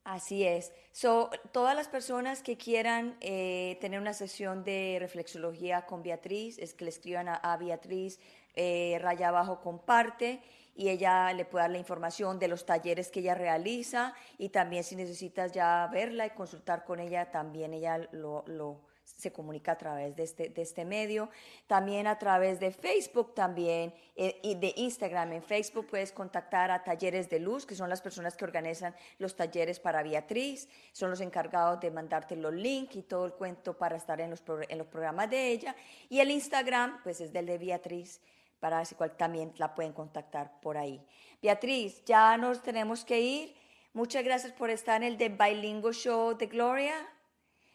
Así 0.04 0.46
es. 0.46 0.74
So, 0.92 1.30
todas 1.54 1.76
las 1.76 1.88
personas 1.88 2.44
que 2.44 2.58
quieran 2.58 3.16
eh, 3.22 3.78
tener 3.80 4.02
una 4.02 4.14
sesión 4.14 4.66
de 4.66 4.98
reflexología 5.00 5.86
con 5.86 6.04
Beatriz, 6.04 6.60
es 6.60 6.74
que 6.74 6.84
le 6.84 6.90
escriban 6.90 7.30
a, 7.30 7.58
Beatriz, 7.58 8.20
eh, 8.56 8.98
raya 9.02 9.30
abajo 9.30 9.62
comparte, 9.62 10.42
y 10.76 10.90
ella 10.90 11.32
le 11.32 11.46
puede 11.46 11.64
dar 11.64 11.72
la 11.72 11.78
información 11.78 12.38
de 12.38 12.50
los 12.50 12.66
talleres 12.66 13.12
que 13.12 13.22
ella 13.22 13.34
realiza, 13.34 14.14
y 14.38 14.50
también 14.50 14.84
si 14.84 14.98
necesitas 14.98 15.54
ya 15.54 15.88
verla 15.92 16.26
y 16.26 16.32
consultar 16.32 16.84
con 16.84 17.00
ella, 17.00 17.32
también 17.32 17.74
ella 17.74 17.98
lo, 18.12 18.44
lo 18.48 18.82
se 19.04 19.32
comunica 19.32 19.74
a 19.74 19.78
través 19.78 20.16
de 20.16 20.24
este, 20.24 20.50
de 20.50 20.62
este 20.62 20.86
medio, 20.86 21.30
también 21.68 22.08
a 22.08 22.18
través 22.18 22.60
de 22.60 22.72
Facebook 22.72 23.34
también 23.34 23.94
eh, 24.16 24.40
y 24.44 24.56
de 24.56 24.74
Instagram. 24.76 25.34
En 25.34 25.44
Facebook 25.44 25.88
puedes 25.90 26.12
contactar 26.12 26.72
a 26.72 26.84
Talleres 26.84 27.30
de 27.30 27.40
Luz, 27.40 27.66
que 27.66 27.76
son 27.76 27.90
las 27.90 28.02
personas 28.02 28.36
que 28.36 28.46
organizan 28.46 28.96
los 29.20 29.36
talleres 29.36 29.80
para 29.80 30.04
Beatriz, 30.04 30.68
son 30.92 31.10
los 31.10 31.22
encargados 31.22 31.80
de 31.80 31.92
mandarte 31.92 32.36
los 32.36 32.54
links 32.54 32.96
y 32.96 33.04
todo 33.04 33.26
el 33.26 33.34
cuento 33.34 33.78
para 33.78 33.96
estar 33.96 34.20
en 34.20 34.30
los, 34.30 34.44
en 34.68 34.78
los 34.78 34.88
programas 34.88 35.30
de 35.30 35.50
ella. 35.50 35.76
Y 36.10 36.20
el 36.20 36.32
Instagram, 36.32 37.02
pues 37.04 37.22
es 37.22 37.32
del 37.32 37.46
de 37.46 37.58
Beatriz, 37.58 38.22
para 38.60 38.82
ese 38.82 38.96
cual 38.96 39.16
también 39.18 39.54
la 39.58 39.76
pueden 39.76 39.94
contactar 39.94 40.60
por 40.62 40.78
ahí. 40.78 41.06
Beatriz, 41.42 42.04
ya 42.06 42.38
nos 42.38 42.62
tenemos 42.62 43.04
que 43.04 43.20
ir. 43.20 43.56
Muchas 43.94 44.24
gracias 44.24 44.54
por 44.54 44.70
estar 44.70 45.04
en 45.04 45.10
el 45.10 45.18
The 45.18 45.30
Bilingual 45.30 45.94
Show 45.94 46.38
de 46.38 46.48
Gloria. 46.48 46.96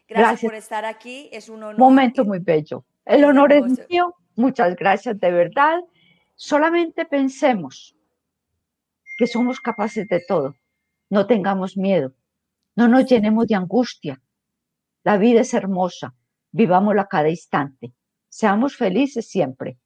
Gracias, 0.09 0.41
por 0.41 0.55
estar 0.55 0.85
aquí, 0.87 1.29
es 1.33 1.49
un 1.49 1.63
honor. 1.63 1.79
Momento 1.79 2.25
muy 2.25 2.39
bello. 2.39 2.85
El 3.05 3.25
honor 3.25 3.53
es 3.53 3.89
mío, 3.91 4.15
muchas 4.37 4.75
gracias 4.75 5.19
de 5.21 5.31
verdad. 5.31 5.81
Solamente 6.35 7.05
pensemos 7.05 7.95
que 9.19 9.27
somos 9.27 9.61
capaces 9.61 10.09
de 10.09 10.23
todo. 10.27 10.55
No 11.11 11.27
tengamos 11.27 11.77
miedo, 11.77 12.15
no 12.75 12.89
nos 12.89 13.05
llenemos 13.07 13.47
de 13.47 13.57
angustia. 13.57 14.21
La 15.05 15.19
vida 15.19 15.41
es 15.41 15.53
hermosa, 15.53 16.15
vivámosla 16.53 17.07
cada 17.07 17.29
instante. 17.29 17.93
Seamos 18.29 18.77
felices 18.77 19.29
siempre. 19.29 19.79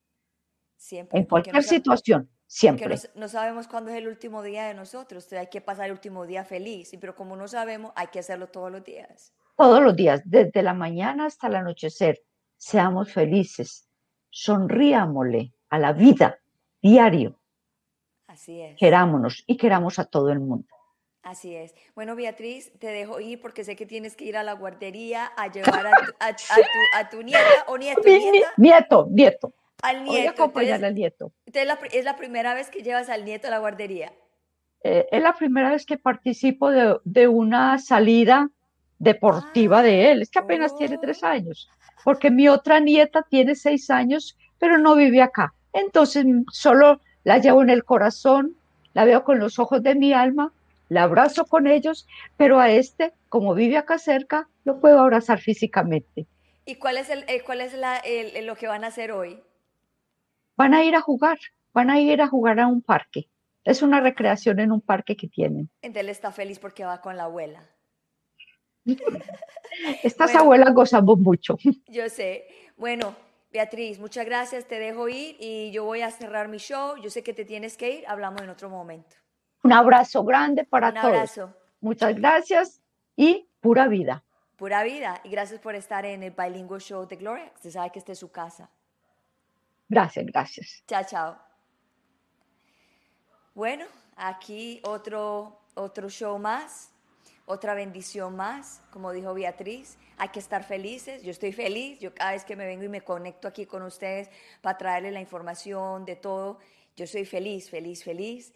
Siempre. 0.77 1.19
En 1.19 1.27
cualquier 1.27 1.63
situación, 1.63 2.29
siempre. 2.47 2.97
No, 3.15 3.29
sabemos 3.29 3.69
cuándo 3.69 3.91
es 3.91 3.97
el 3.97 4.09
último 4.09 4.43
día 4.43 4.67
de 4.67 4.75
nosotros, 4.75 5.33
hay 5.33 5.47
que 5.49 5.61
pasar 5.61 5.87
el 5.87 5.93
último 5.93 6.27
día 6.27 6.45
feliz, 6.45 6.91
pero 7.01 7.15
como 7.15 7.37
no 7.37 7.47
sabemos, 7.49 7.93
hay 7.97 8.09
que 8.09 8.19
hacerlo 8.19 8.49
todos 8.49 8.71
los 8.71 8.85
días 8.85 9.33
todos 9.57 9.83
los 9.83 9.97
días, 9.97 10.23
desde 10.25 10.63
la 10.63 10.75
mañana 10.75 11.27
hasta 11.27 11.47
el 11.49 11.57
anochecer. 11.57 12.21
Seamos 12.57 13.13
felices, 13.13 13.89
sonríamosle 14.31 15.53
a 15.69 15.79
la 15.79 15.93
vida 15.93 16.39
diario. 16.81 17.39
Así 18.27 18.61
es. 18.61 18.77
Querámonos 18.79 19.45
y 19.47 19.57
queramos 19.57 19.99
a 19.99 20.05
todo 20.05 20.31
el 20.31 20.41
mundo. 20.41 20.67
Así 21.23 21.55
es. 21.55 21.75
Bueno, 21.95 22.17
Beatriz, 22.17 22.73
te 22.79 22.89
dejo 22.89 23.21
ir 23.21 23.41
porque 23.41 23.63
sé 23.63 23.77
que 23.77 23.87
tienes 23.87 24.17
que 24.17 24.25
ir 24.25 24.37
a 24.37 24.43
la 24.43 24.55
guardería 24.55 25.31
a 25.37 25.47
llevar 25.53 25.87
a 26.21 27.11
tu, 27.11 27.23
nieta 27.23 27.65
o 27.69 27.79
nieto. 27.79 28.03
Nieto, 28.57 29.07
nieto. 29.11 29.55
Al 29.83 30.05
nieto. 30.05 30.13
Voy 30.13 30.27
a 30.27 30.31
acompañar 30.31 30.85
al 30.85 30.95
nieto. 30.95 31.33
¿Es 31.47 32.05
la 32.05 32.17
primera 32.17 32.55
vez 32.55 32.71
que 32.71 32.83
llevas 32.83 33.09
al 33.09 33.25
nieto 33.25 33.49
a 33.49 33.51
la 33.51 33.59
guardería? 33.59 34.13
Eh, 34.85 35.07
es 35.13 35.23
la 35.23 35.35
primera 35.35 35.71
vez 35.71 35.87
que 35.87 35.97
participo 35.97 36.71
de, 36.71 36.99
de 37.05 37.29
una 37.29 37.79
salida 37.79 38.51
deportiva 39.03 39.83
de 39.83 40.13
él. 40.13 40.23
Es 40.23 40.31
que 40.31 40.39
apenas 40.39 40.77
tiene 40.77 40.97
tres 40.97 41.25
años, 41.25 41.69
porque 42.05 42.31
mi 42.31 42.49
otra 42.49 42.79
nieta 42.79 43.27
tiene 43.29 43.57
seis 43.57 43.91
años, 43.91 44.39
pero 44.59 44.79
no 44.79 44.95
vive 44.95 45.21
acá. 45.21 45.53
Entonces 45.73 46.25
solo 46.53 47.01
la 47.25 47.39
llevo 47.39 47.63
en 47.63 47.71
el 47.71 47.85
corazón, 47.85 48.57
la 48.95 49.05
veo 49.05 49.25
con 49.25 49.41
los 49.41 49.59
ojos 49.59 49.83
de 49.83 49.97
mi 49.97 50.13
alma, 50.13 50.53
la 50.89 51.03
abrazo 51.03 51.47
con 51.47 51.67
ellos, 51.67 52.07
pero 52.37 52.61
a 52.61 52.71
este, 52.71 53.13
como 53.29 53.55
vive 53.55 53.77
acá 53.77 53.99
cerca, 53.99 54.49
lo 54.65 54.81
puedo 54.81 55.01
abrazar 55.01 55.41
físicamente. 55.41 56.27
¿Y 56.65 56.77
cuál 56.77 56.97
es, 56.97 57.11
el, 57.11 57.25
eh, 57.27 57.43
cuál 57.45 57.61
es 57.61 57.75
la, 57.75 58.01
lo 58.43 58.55
que 58.55 58.69
van 58.69 58.85
a 58.85 58.89
hacer 58.89 59.11
hoy? 59.11 59.43
Van 60.57 60.75
a 60.75 60.85
ir 60.85 60.95
a 60.95 61.01
jugar, 61.01 61.39
van 61.73 61.91
a 61.91 61.99
ir 61.99 62.23
a 62.23 62.29
jugar 62.29 62.61
a 62.61 62.69
un 62.69 62.83
parque. 62.83 63.29
Es 63.65 63.83
una 63.83 64.01
recreación 64.01 64.61
en 64.61 64.71
un 64.71 64.81
parque 64.81 65.17
que 65.17 65.27
tienen. 65.27 65.71
Entonces 65.81 66.03
él 66.03 66.09
está 66.09 66.31
feliz 66.31 66.61
porque 66.61 66.85
va 66.85 67.01
con 67.01 67.17
la 67.17 67.25
abuela. 67.25 67.69
Estas 70.03 70.35
abuelas 70.35 70.75
gozamos 70.75 71.19
mucho. 71.19 71.57
Yo 71.89 72.09
sé. 72.09 72.47
Bueno, 72.77 73.15
Beatriz, 73.53 73.99
muchas 73.99 74.25
gracias. 74.25 74.67
Te 74.67 74.79
dejo 74.79 75.09
ir 75.09 75.37
y 75.39 75.71
yo 75.73 75.85
voy 75.85 76.03
a 76.03 76.11
cerrar 76.11 76.49
mi 76.49 76.59
show. 76.59 76.97
Yo 76.97 77.11
sé 77.11 77.23
que 77.23 77.35
te 77.35 77.45
tienes 77.45 77.77
que 77.77 77.99
ir. 77.99 78.05
Hablamos 78.09 78.43
en 78.43 78.49
otro 78.49 78.71
momento. 78.71 79.17
Un 79.63 79.73
abrazo 79.73 80.25
grande 80.25 80.65
para 80.65 80.91
todos. 80.91 81.05
Un 81.05 81.11
abrazo. 81.11 81.55
Muchas 81.81 82.17
gracias 82.17 82.83
y 83.15 83.49
pura 83.61 83.89
vida. 83.89 84.25
Pura 84.57 84.83
vida. 84.83 85.21
Y 85.23 85.31
gracias 85.31 85.61
por 85.61 85.75
estar 85.75 86.05
en 86.07 86.23
el 86.23 86.33
Bilingual 86.33 86.81
Show 86.81 87.07
de 87.07 87.17
Gloria. 87.17 87.53
Usted 87.55 87.71
sabe 87.71 87.91
que 87.91 87.99
esta 87.99 88.13
es 88.13 88.19
su 88.19 88.31
casa. 88.31 88.71
Gracias, 89.89 90.25
gracias. 90.27 90.85
Chao, 90.87 91.05
chao. 91.05 91.39
Bueno, 93.55 93.85
aquí 94.17 94.81
otro, 94.85 95.61
otro 95.75 96.09
show 96.09 96.39
más 96.39 96.92
otra 97.47 97.75
bendición 97.75 98.37
más, 98.37 98.83
como 98.91 99.13
dijo 99.13 99.35
Beatriz, 99.35 99.99
hay 100.17 100.29
que 100.29 100.39
estar 100.39 100.65
felices, 100.65 101.23
yo 101.23 101.31
estoy 101.31 101.53
feliz, 101.53 101.99
yo 101.99 102.15
cada 102.15 102.33
vez 102.33 102.45
que 102.45 102.57
me 102.57 102.67
vengo 102.67 102.85
y 102.85 102.89
me 102.89 103.01
conecto 103.01 103.49
aquí 103.49 103.67
con 103.67 103.83
ustedes 103.83 104.31
para 104.61 104.79
traerles 104.79 105.13
la 105.13 105.21
información 105.21 106.05
de 106.05 106.17
todo, 106.17 106.59
yo 106.97 107.07
soy 107.07 107.25
feliz, 107.25 107.71
feliz, 107.71 108.05
feliz 108.05 108.53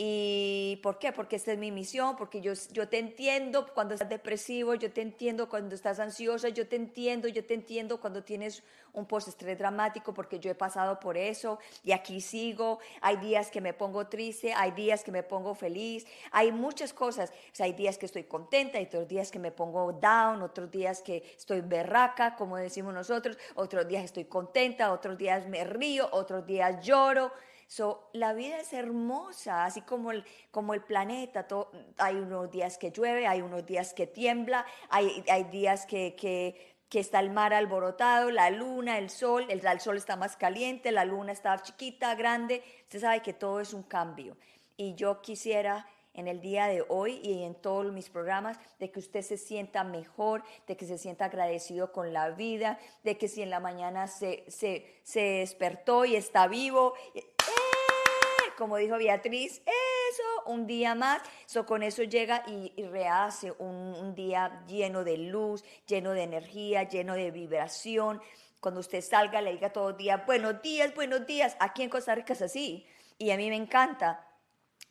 ¿Y 0.00 0.78
por 0.80 1.00
qué? 1.00 1.10
Porque 1.10 1.34
esta 1.34 1.50
es 1.50 1.58
mi 1.58 1.72
misión, 1.72 2.14
porque 2.14 2.40
yo, 2.40 2.52
yo 2.70 2.88
te 2.88 3.00
entiendo 3.00 3.66
cuando 3.74 3.94
estás 3.94 4.08
depresivo, 4.08 4.76
yo 4.76 4.92
te 4.92 5.02
entiendo 5.02 5.48
cuando 5.48 5.74
estás 5.74 5.98
ansiosa, 5.98 6.50
yo 6.50 6.68
te 6.68 6.76
entiendo, 6.76 7.26
yo 7.26 7.44
te 7.44 7.54
entiendo 7.54 8.00
cuando 8.00 8.22
tienes 8.22 8.62
un 8.92 9.06
postestrés 9.06 9.58
dramático, 9.58 10.14
porque 10.14 10.38
yo 10.38 10.52
he 10.52 10.54
pasado 10.54 11.00
por 11.00 11.16
eso 11.16 11.58
y 11.82 11.90
aquí 11.90 12.20
sigo. 12.20 12.78
Hay 13.00 13.16
días 13.16 13.50
que 13.50 13.60
me 13.60 13.74
pongo 13.74 14.06
triste, 14.06 14.52
hay 14.54 14.70
días 14.70 15.02
que 15.02 15.10
me 15.10 15.24
pongo 15.24 15.56
feliz, 15.56 16.06
hay 16.30 16.52
muchas 16.52 16.92
cosas. 16.92 17.32
hay 17.58 17.72
días 17.72 17.98
que 17.98 18.06
estoy 18.06 18.22
contenta, 18.22 18.78
hay 18.78 18.84
otros 18.84 19.08
días 19.08 19.32
que 19.32 19.40
me 19.40 19.50
pongo 19.50 19.92
down, 19.94 20.42
otros 20.42 20.70
días 20.70 21.02
que 21.02 21.24
estoy 21.36 21.60
berraca, 21.60 22.36
como 22.36 22.56
decimos 22.56 22.94
nosotros, 22.94 23.36
otros 23.56 23.88
días 23.88 24.04
estoy 24.04 24.26
contenta, 24.26 24.92
otros 24.92 25.18
días 25.18 25.48
me 25.48 25.64
río, 25.64 26.08
otros 26.12 26.46
días 26.46 26.86
lloro. 26.86 27.32
So, 27.68 28.08
la 28.14 28.32
vida 28.32 28.58
es 28.58 28.72
hermosa, 28.72 29.66
así 29.66 29.82
como 29.82 30.10
el, 30.10 30.24
como 30.50 30.72
el 30.72 30.82
planeta. 30.82 31.46
hay 31.98 32.16
unos 32.16 32.50
días 32.50 32.78
que 32.78 32.90
llueve, 32.90 33.26
hay 33.26 33.42
unos 33.42 33.66
días 33.66 33.92
que 33.92 34.06
tiembla, 34.06 34.64
hay, 34.88 35.22
hay 35.28 35.44
días 35.44 35.84
que, 35.84 36.16
que, 36.16 36.78
que, 36.88 36.98
está 36.98 37.20
el 37.20 37.28
mar 37.28 37.52
alborotado, 37.52 38.30
la 38.30 38.48
luna, 38.48 38.96
el 38.96 39.10
sol, 39.10 39.44
el, 39.50 39.64
el 39.66 39.80
sol 39.80 39.98
está 39.98 40.16
más 40.16 40.38
caliente, 40.38 40.92
la 40.92 41.04
luna 41.04 41.30
está 41.30 41.62
chiquita, 41.62 42.14
grande. 42.14 42.64
Usted 42.84 43.00
sabe 43.00 43.20
que 43.20 43.34
todo 43.34 43.60
es 43.60 43.74
un 43.74 43.82
cambio. 43.82 44.38
Y 44.78 44.94
yo 44.94 45.20
quisiera 45.20 45.86
en 46.14 46.26
el 46.26 46.40
día 46.40 46.68
de 46.68 46.84
hoy 46.88 47.20
y 47.22 47.42
en 47.42 47.54
todos 47.54 47.92
mis 47.92 48.08
programas, 48.08 48.58
de 48.78 48.90
que 48.90 48.98
usted 48.98 49.20
se 49.20 49.36
sienta 49.36 49.84
mejor, 49.84 50.42
de 50.66 50.76
que 50.76 50.86
se 50.86 50.96
sienta 50.96 51.26
agradecido 51.26 51.92
con 51.92 52.14
la 52.14 52.30
vida, 52.30 52.78
de 53.04 53.18
que 53.18 53.28
si 53.28 53.42
en 53.42 53.50
la 53.50 53.60
mañana 53.60 54.08
se, 54.08 54.44
se, 54.48 55.00
se 55.04 55.20
despertó 55.20 56.06
y 56.06 56.16
está 56.16 56.48
vivo, 56.48 56.94
como 58.58 58.76
dijo 58.76 58.98
Beatriz, 58.98 59.62
eso, 59.64 60.22
un 60.46 60.66
día 60.66 60.96
más. 60.96 61.22
So, 61.46 61.64
con 61.64 61.84
eso 61.84 62.02
llega 62.02 62.42
y, 62.48 62.72
rehace 62.90 63.52
un, 63.52 64.16
día 64.16 64.64
lleno 64.66 65.04
de 65.04 65.16
luz, 65.16 65.64
lleno 65.86 66.10
de 66.10 66.24
energía, 66.24 66.82
lleno 66.82 67.14
de 67.14 67.30
vibración. 67.30 68.20
Cuando 68.58 68.80
usted 68.80 69.00
salga, 69.00 69.40
le 69.40 69.52
diga 69.52 69.70
todo 69.70 69.90
el 69.90 69.96
día, 69.96 70.24
buenos 70.26 70.60
días, 70.60 70.92
buenos 70.92 71.24
días. 71.24 71.56
Aquí 71.60 71.84
en 71.84 71.88
Costa 71.88 72.16
Rica 72.16 72.32
es 72.32 72.42
así. 72.42 72.84
Y 73.16 73.30
a 73.30 73.36
mí 73.36 73.48
me 73.48 73.54
encanta. 73.54 74.27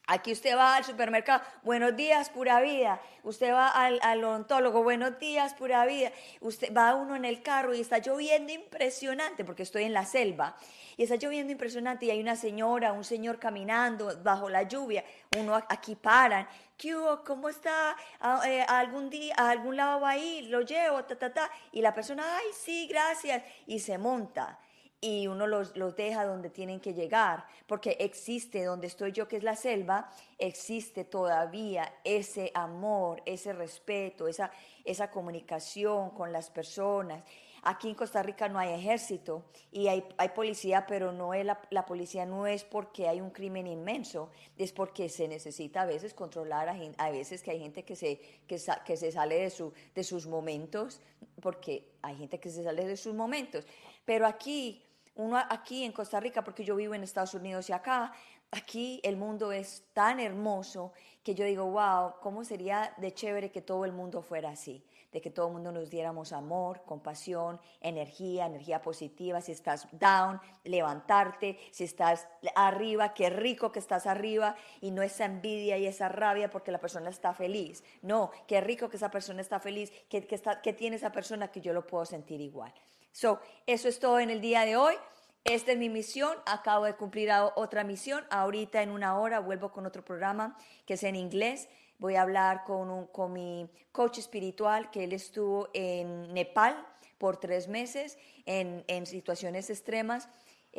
Aquí 0.09 0.31
usted 0.31 0.55
va 0.55 0.77
al 0.77 0.85
supermercado, 0.85 1.43
buenos 1.63 1.93
días, 1.97 2.29
pura 2.29 2.61
vida. 2.61 3.01
Usted 3.23 3.51
va 3.51 3.67
al, 3.67 3.99
al, 4.01 4.23
odontólogo, 4.23 4.81
buenos 4.81 5.19
días, 5.19 5.53
pura 5.53 5.85
vida. 5.85 6.13
Usted 6.39 6.73
va 6.73 6.95
uno 6.95 7.17
en 7.17 7.25
el 7.25 7.43
carro 7.43 7.73
y 7.73 7.81
está 7.81 7.97
lloviendo 7.97 8.53
impresionante, 8.53 9.43
porque 9.43 9.63
estoy 9.63 9.83
en 9.83 9.91
la 9.91 10.05
selva. 10.05 10.55
Y 10.95 11.03
está 11.03 11.17
lloviendo 11.17 11.51
impresionante 11.51 12.05
y 12.05 12.11
hay 12.11 12.21
una 12.21 12.37
señora, 12.37 12.93
un 12.93 13.03
señor 13.03 13.37
caminando 13.37 14.17
bajo 14.23 14.47
la 14.47 14.63
lluvia. 14.63 15.03
Uno 15.37 15.55
aquí 15.55 15.95
paran. 15.95 16.47
¿Qué 16.77 16.95
¿Cómo 17.25 17.49
está? 17.49 17.97
Ah, 18.21 18.41
eh, 18.47 18.61
¿Algún 18.65 19.09
día, 19.09 19.35
a 19.37 19.49
algún 19.49 19.75
lado 19.75 19.99
va 19.99 20.11
ahí? 20.11 20.43
Lo 20.43 20.61
llevo, 20.61 21.03
ta, 21.03 21.17
ta, 21.17 21.33
ta. 21.33 21.51
Y 21.73 21.81
la 21.81 21.93
persona, 21.93 22.23
ay, 22.37 22.45
sí, 22.53 22.87
gracias. 22.87 23.43
Y 23.65 23.79
se 23.79 23.97
monta 23.97 24.57
y 24.99 25.27
uno 25.27 25.45
los, 25.45 25.75
los, 25.77 25.95
deja 25.95 26.25
donde 26.25 26.49
tienen 26.49 26.79
que 26.79 26.93
llegar, 26.93 27.45
porque 27.67 27.97
existe 27.99 28.63
donde 28.63 28.87
estoy 28.87 29.11
yo, 29.11 29.27
que 29.27 29.37
es 29.37 29.43
la 29.43 29.55
selva, 29.55 30.09
existe 30.39 31.03
todavía 31.03 31.93
ese 32.03 32.51
amor, 32.55 33.21
ese 33.25 33.53
respeto, 33.53 34.27
esa, 34.27 34.51
esa 34.85 35.11
comunicación 35.11 36.09
con 36.11 36.31
las 36.31 36.49
personas. 36.49 37.23
Aquí 37.61 37.89
en 37.89 37.95
Costa 37.95 38.23
Rica 38.23 38.47
no 38.47 38.59
hay 38.59 38.73
ejército 38.73 39.43
y 39.71 39.87
hay, 39.87 40.03
hay 40.17 40.29
policía, 40.29 40.85
pero 40.87 41.11
no 41.11 41.33
es 41.33 41.45
la, 41.45 41.59
la, 41.69 41.85
policía 41.85 42.25
no 42.25 42.47
es 42.47 42.63
porque 42.63 43.07
hay 43.07 43.19
un 43.19 43.31
crimen 43.31 43.67
inmenso, 43.67 44.31
es 44.57 44.71
porque 44.71 45.09
se 45.09 45.27
necesita 45.27 45.81
a 45.81 45.85
veces 45.85 46.13
controlar, 46.13 46.69
a, 46.69 46.77
a 46.97 47.11
veces 47.11 47.43
que 47.43 47.51
hay 47.51 47.59
gente 47.59 47.83
que 47.83 47.95
se, 47.95 48.19
que, 48.47 48.57
que 48.85 48.97
se 48.97 49.11
sale 49.11 49.35
de, 49.35 49.49
su, 49.49 49.73
de 49.93 50.03
sus 50.03 50.27
momentos, 50.27 51.01
porque 51.41 51.91
hay 52.01 52.15
gente 52.15 52.39
que 52.39 52.49
se 52.49 52.63
sale 52.63 52.85
de 52.85 52.95
sus 52.97 53.13
momentos. 53.13 53.65
Pero 54.05 54.25
aquí 54.25 54.86
uno 55.17 55.37
aquí 55.49 55.83
en 55.83 55.91
Costa 55.91 56.19
Rica, 56.19 56.43
porque 56.43 56.63
yo 56.63 56.75
vivo 56.75 56.93
en 56.93 57.03
Estados 57.03 57.33
Unidos 57.33 57.69
y 57.69 57.73
acá, 57.73 58.13
aquí 58.51 59.01
el 59.03 59.17
mundo 59.17 59.51
es 59.51 59.83
tan 59.93 60.19
hermoso 60.19 60.93
que 61.23 61.35
yo 61.35 61.43
digo, 61.43 61.65
wow, 61.65 62.13
¿cómo 62.21 62.45
sería 62.45 62.93
de 62.97 63.13
chévere 63.13 63.51
que 63.51 63.61
todo 63.61 63.83
el 63.83 63.91
mundo 63.91 64.21
fuera 64.21 64.51
así? 64.51 64.85
De 65.11 65.19
que 65.19 65.31
todo 65.31 65.47
el 65.47 65.53
mundo 65.53 65.71
nos 65.71 65.89
diéramos 65.89 66.31
amor, 66.31 66.83
compasión, 66.85 67.59
energía, 67.81 68.45
energía 68.45 68.81
positiva. 68.81 69.41
Si 69.41 69.51
estás 69.51 69.87
down, 69.91 70.39
levantarte. 70.63 71.57
Si 71.71 71.83
estás 71.83 72.27
arriba, 72.55 73.13
qué 73.13 73.29
rico 73.29 73.71
que 73.71 73.79
estás 73.79 74.05
arriba 74.05 74.55
y 74.79 74.91
no 74.91 75.01
esa 75.01 75.25
envidia 75.25 75.77
y 75.77 75.87
esa 75.87 76.07
rabia 76.07 76.49
porque 76.49 76.71
la 76.71 76.79
persona 76.79 77.09
está 77.09 77.33
feliz. 77.33 77.83
No, 78.01 78.31
qué 78.47 78.61
rico 78.61 78.89
que 78.89 78.97
esa 78.97 79.09
persona 79.09 79.41
está 79.41 79.59
feliz, 79.59 79.91
que, 80.09 80.27
que, 80.27 80.35
está, 80.35 80.61
que 80.61 80.73
tiene 80.73 80.97
esa 80.97 81.11
persona 81.11 81.49
que 81.49 81.61
yo 81.61 81.73
lo 81.73 81.87
puedo 81.87 82.05
sentir 82.05 82.39
igual. 82.39 82.73
So, 83.11 83.39
eso 83.65 83.87
es 83.87 83.99
todo 83.99 84.19
en 84.19 84.29
el 84.29 84.41
día 84.41 84.65
de 84.65 84.75
hoy. 84.75 84.95
Esta 85.43 85.71
es 85.71 85.77
mi 85.77 85.89
misión. 85.89 86.35
Acabo 86.45 86.85
de 86.85 86.95
cumplir 86.95 87.29
otra 87.55 87.83
misión. 87.83 88.25
Ahorita 88.29 88.81
en 88.81 88.91
una 88.91 89.17
hora 89.17 89.39
vuelvo 89.39 89.71
con 89.71 89.85
otro 89.85 90.03
programa 90.03 90.57
que 90.85 90.95
es 90.95 91.03
en 91.03 91.15
inglés. 91.15 91.69
Voy 91.99 92.15
a 92.15 92.21
hablar 92.21 92.63
con, 92.63 92.89
un, 92.89 93.07
con 93.07 93.33
mi 93.33 93.69
coach 93.91 94.19
espiritual 94.19 94.91
que 94.91 95.05
él 95.05 95.13
estuvo 95.13 95.69
en 95.73 96.33
Nepal 96.33 96.85
por 97.17 97.37
tres 97.37 97.67
meses 97.67 98.17
en, 98.45 98.83
en 98.87 99.05
situaciones 99.05 99.69
extremas. 99.69 100.29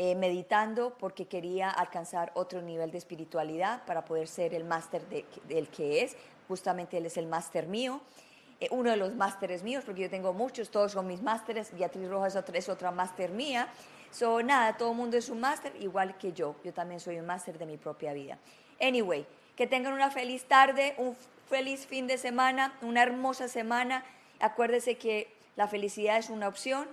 Eh, 0.00 0.14
meditando 0.14 0.96
porque 0.96 1.26
quería 1.26 1.70
alcanzar 1.70 2.30
otro 2.34 2.62
nivel 2.62 2.92
de 2.92 2.98
espiritualidad 2.98 3.84
para 3.84 4.04
poder 4.04 4.28
ser 4.28 4.54
el 4.54 4.62
máster 4.62 5.02
del 5.08 5.68
que 5.70 6.04
es. 6.04 6.16
Justamente 6.46 6.98
él 6.98 7.06
es 7.06 7.16
el 7.16 7.26
máster 7.26 7.66
mío. 7.66 8.00
Eh, 8.60 8.68
uno 8.72 8.90
de 8.90 8.96
los 8.96 9.14
másteres 9.14 9.62
míos, 9.62 9.84
porque 9.84 10.02
yo 10.02 10.10
tengo 10.10 10.32
muchos, 10.32 10.70
todos 10.70 10.92
son 10.92 11.06
mis 11.06 11.22
másteres, 11.22 11.70
Beatriz 11.76 12.08
Rojas 12.08 12.34
es 12.34 12.40
otra, 12.40 12.58
es 12.58 12.68
otra 12.68 12.90
máster 12.90 13.30
mía. 13.30 13.68
So, 14.10 14.42
nada, 14.42 14.76
todo 14.76 14.90
el 14.90 14.96
mundo 14.96 15.16
es 15.16 15.28
un 15.28 15.40
máster, 15.40 15.72
igual 15.80 16.16
que 16.18 16.32
yo. 16.32 16.56
Yo 16.64 16.72
también 16.72 16.98
soy 16.98 17.18
un 17.18 17.26
máster 17.26 17.58
de 17.58 17.66
mi 17.66 17.76
propia 17.76 18.12
vida. 18.12 18.38
Anyway, 18.80 19.26
que 19.54 19.66
tengan 19.66 19.92
una 19.92 20.10
feliz 20.10 20.44
tarde, 20.44 20.94
un 20.98 21.16
feliz 21.48 21.86
fin 21.86 22.06
de 22.06 22.18
semana, 22.18 22.76
una 22.82 23.02
hermosa 23.02 23.48
semana. 23.48 24.04
Acuérdese 24.40 24.96
que 24.96 25.32
la 25.56 25.68
felicidad 25.68 26.18
es 26.18 26.30
una 26.30 26.48
opción. 26.48 26.88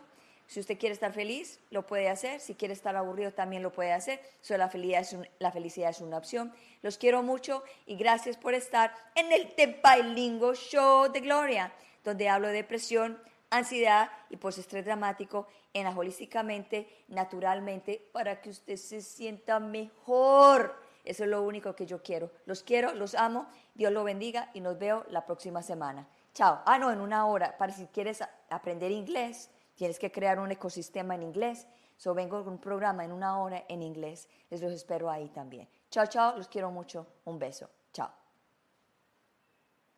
Si 0.48 0.60
usted 0.60 0.78
quiere 0.78 0.94
estar 0.94 1.12
feliz, 1.12 1.60
lo 1.72 1.86
puede 1.88 2.10
hacer. 2.10 2.40
Si 2.40 2.56
quiere 2.56 2.74
estar 2.74 2.96
aburrido, 2.96 3.32
también 3.34 3.64
lo 3.64 3.72
puede 3.72 3.94
hacer. 3.94 4.22
So, 4.42 4.58
la, 4.58 4.70
felicidad 4.70 5.02
es 5.02 5.18
la 5.40 5.52
felicidad 5.52 5.90
es 5.90 6.02
una 6.02 6.18
opción. 6.18 6.54
Los 6.82 6.98
quiero 6.98 7.24
mucho 7.24 7.64
y 7.86 7.96
gracias 7.96 8.38
por 8.38 8.54
estar 8.54 8.94
en 9.16 9.32
el 9.32 9.56
Tepailingo 9.56 10.54
Show 10.54 11.12
de 11.12 11.22
Gloria, 11.22 11.74
donde 12.04 12.30
hablo 12.30 12.48
de 12.48 12.54
depresión, 12.54 13.20
ansiedad 13.50 14.12
y 14.30 14.38
postestrés 14.38 14.86
dramático 14.86 15.48
en 15.74 15.88
holísticamente, 15.88 16.88
naturalmente, 17.08 18.08
para 18.14 18.40
que 18.40 18.50
usted 18.50 18.78
se 18.78 19.02
sienta 19.02 19.60
mejor. 19.60 20.80
Eso 21.04 21.24
es 21.24 21.30
lo 21.30 21.42
único 21.44 21.76
que 21.76 21.86
yo 21.86 22.02
quiero. 22.02 22.32
Los 22.46 22.64
quiero, 22.64 22.94
los 22.94 23.14
amo. 23.16 23.48
Dios 23.74 23.92
lo 23.92 24.04
bendiga 24.04 24.50
y 24.54 24.62
nos 24.62 24.80
veo 24.80 25.06
la 25.10 25.26
próxima 25.26 25.62
semana. 25.62 26.08
Chao. 26.34 26.62
Ah, 26.66 26.80
no, 26.80 26.92
en 26.92 27.00
una 27.00 27.26
hora. 27.28 27.58
Para 27.58 27.74
si 27.74 27.86
quieres 27.88 28.24
aprender 28.50 28.92
inglés, 28.92 29.50
Tienes 29.76 30.00
que 30.00 30.12
crear 30.12 30.40
un 30.40 30.52
ecosistema 30.52 31.16
en 31.16 31.24
inglés. 31.24 31.68
So 31.98 32.14
vengo 32.14 32.44
con 32.44 32.54
un 32.54 32.60
programa 32.60 33.06
en 33.06 33.12
una 33.12 33.40
hora 33.40 33.66
en 33.68 33.82
inglés. 33.82 34.28
Les 34.50 34.62
los 34.62 34.72
espero 34.72 35.10
ahí 35.10 35.30
también. 35.30 35.70
Chao, 35.90 36.08
chao. 36.08 36.38
Los 36.38 36.48
quiero 36.48 36.72
mucho. 36.72 37.08
Un 37.26 37.40
beso. 37.40 37.70
Chao. 37.92 38.12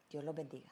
Dios 0.10 0.24
los 0.24 0.36
bendiga. 0.36 0.72